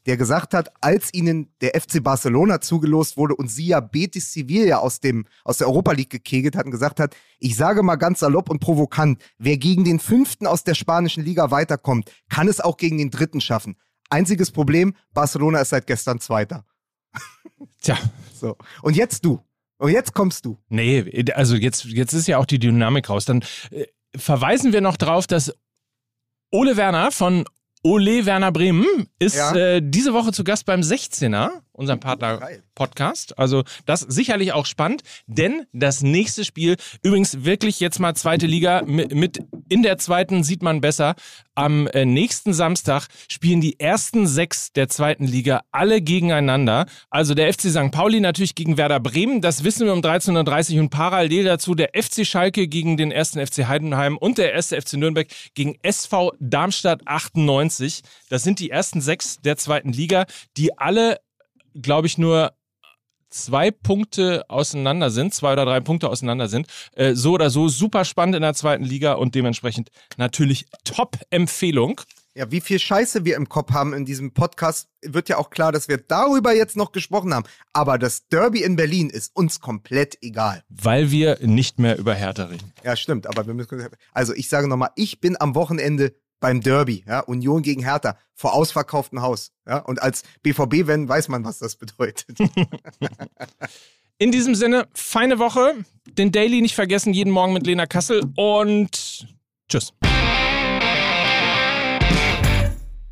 [0.06, 4.78] der gesagt hat, als ihnen der FC Barcelona zugelost wurde und sie ja Betis Sevilla
[4.78, 8.50] aus, dem, aus der Europa League gekegelt hatten, gesagt hat, ich sage mal ganz salopp
[8.50, 12.98] und provokant, wer gegen den Fünften aus der spanischen Liga weiterkommt, kann es auch gegen
[12.98, 13.76] den Dritten schaffen.
[14.10, 16.64] Einziges Problem, Barcelona ist seit gestern Zweiter.
[17.82, 17.98] Tja.
[18.32, 18.56] So.
[18.82, 19.40] Und jetzt du.
[19.78, 20.58] Und jetzt kommst du.
[20.68, 23.24] Nee, also jetzt, jetzt ist ja auch die Dynamik raus.
[23.24, 25.52] Dann äh, verweisen wir noch drauf, dass
[26.50, 27.44] Ole Werner von
[27.88, 28.86] Ole Werner Bremen
[29.18, 29.54] ist Ja.
[29.54, 32.62] äh, diese Woche zu Gast beim 16er, unserem Partner Geil.
[32.74, 33.38] Podcast.
[33.38, 38.82] Also das sicherlich auch spannend, denn das nächste Spiel, übrigens wirklich jetzt mal zweite Liga,
[38.84, 41.14] mit, mit in der zweiten sieht man besser.
[41.54, 46.86] Am äh, nächsten Samstag spielen die ersten sechs der zweiten Liga alle gegeneinander.
[47.10, 47.90] Also der FC St.
[47.90, 51.90] Pauli natürlich gegen Werder Bremen, das wissen wir um 13.30 Uhr und parallel dazu der
[51.94, 57.06] FC Schalke gegen den ersten FC Heidenheim und der erste FC Nürnberg gegen SV Darmstadt
[57.06, 58.02] 98.
[58.30, 60.26] Das sind die ersten sechs der zweiten Liga,
[60.56, 61.18] die alle
[61.74, 62.52] glaube ich, nur
[63.30, 66.66] zwei Punkte auseinander sind, zwei oder drei Punkte auseinander sind.
[66.94, 72.00] Äh, so oder so super spannend in der zweiten Liga und dementsprechend natürlich Top-Empfehlung.
[72.34, 75.72] Ja, wie viel Scheiße wir im Kopf haben in diesem Podcast, wird ja auch klar,
[75.72, 77.44] dass wir darüber jetzt noch gesprochen haben.
[77.72, 80.62] Aber das Derby in Berlin ist uns komplett egal.
[80.68, 82.72] Weil wir nicht mehr über Hertha reden.
[82.84, 83.88] Ja, stimmt, aber wir müssen.
[84.12, 88.54] Also ich sage nochmal, ich bin am Wochenende beim Derby, ja, Union gegen Hertha, vor
[88.54, 89.52] ausverkauftem Haus.
[89.66, 92.38] Ja, und als BVB-Fan weiß man, was das bedeutet.
[94.18, 95.74] In diesem Sinne, feine Woche.
[96.06, 99.26] Den Daily nicht vergessen, jeden Morgen mit Lena Kassel und
[99.68, 99.92] tschüss.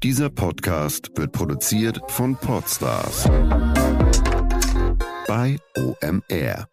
[0.03, 3.25] Dieser Podcast wird produziert von Podstars
[5.27, 6.69] bei OMR.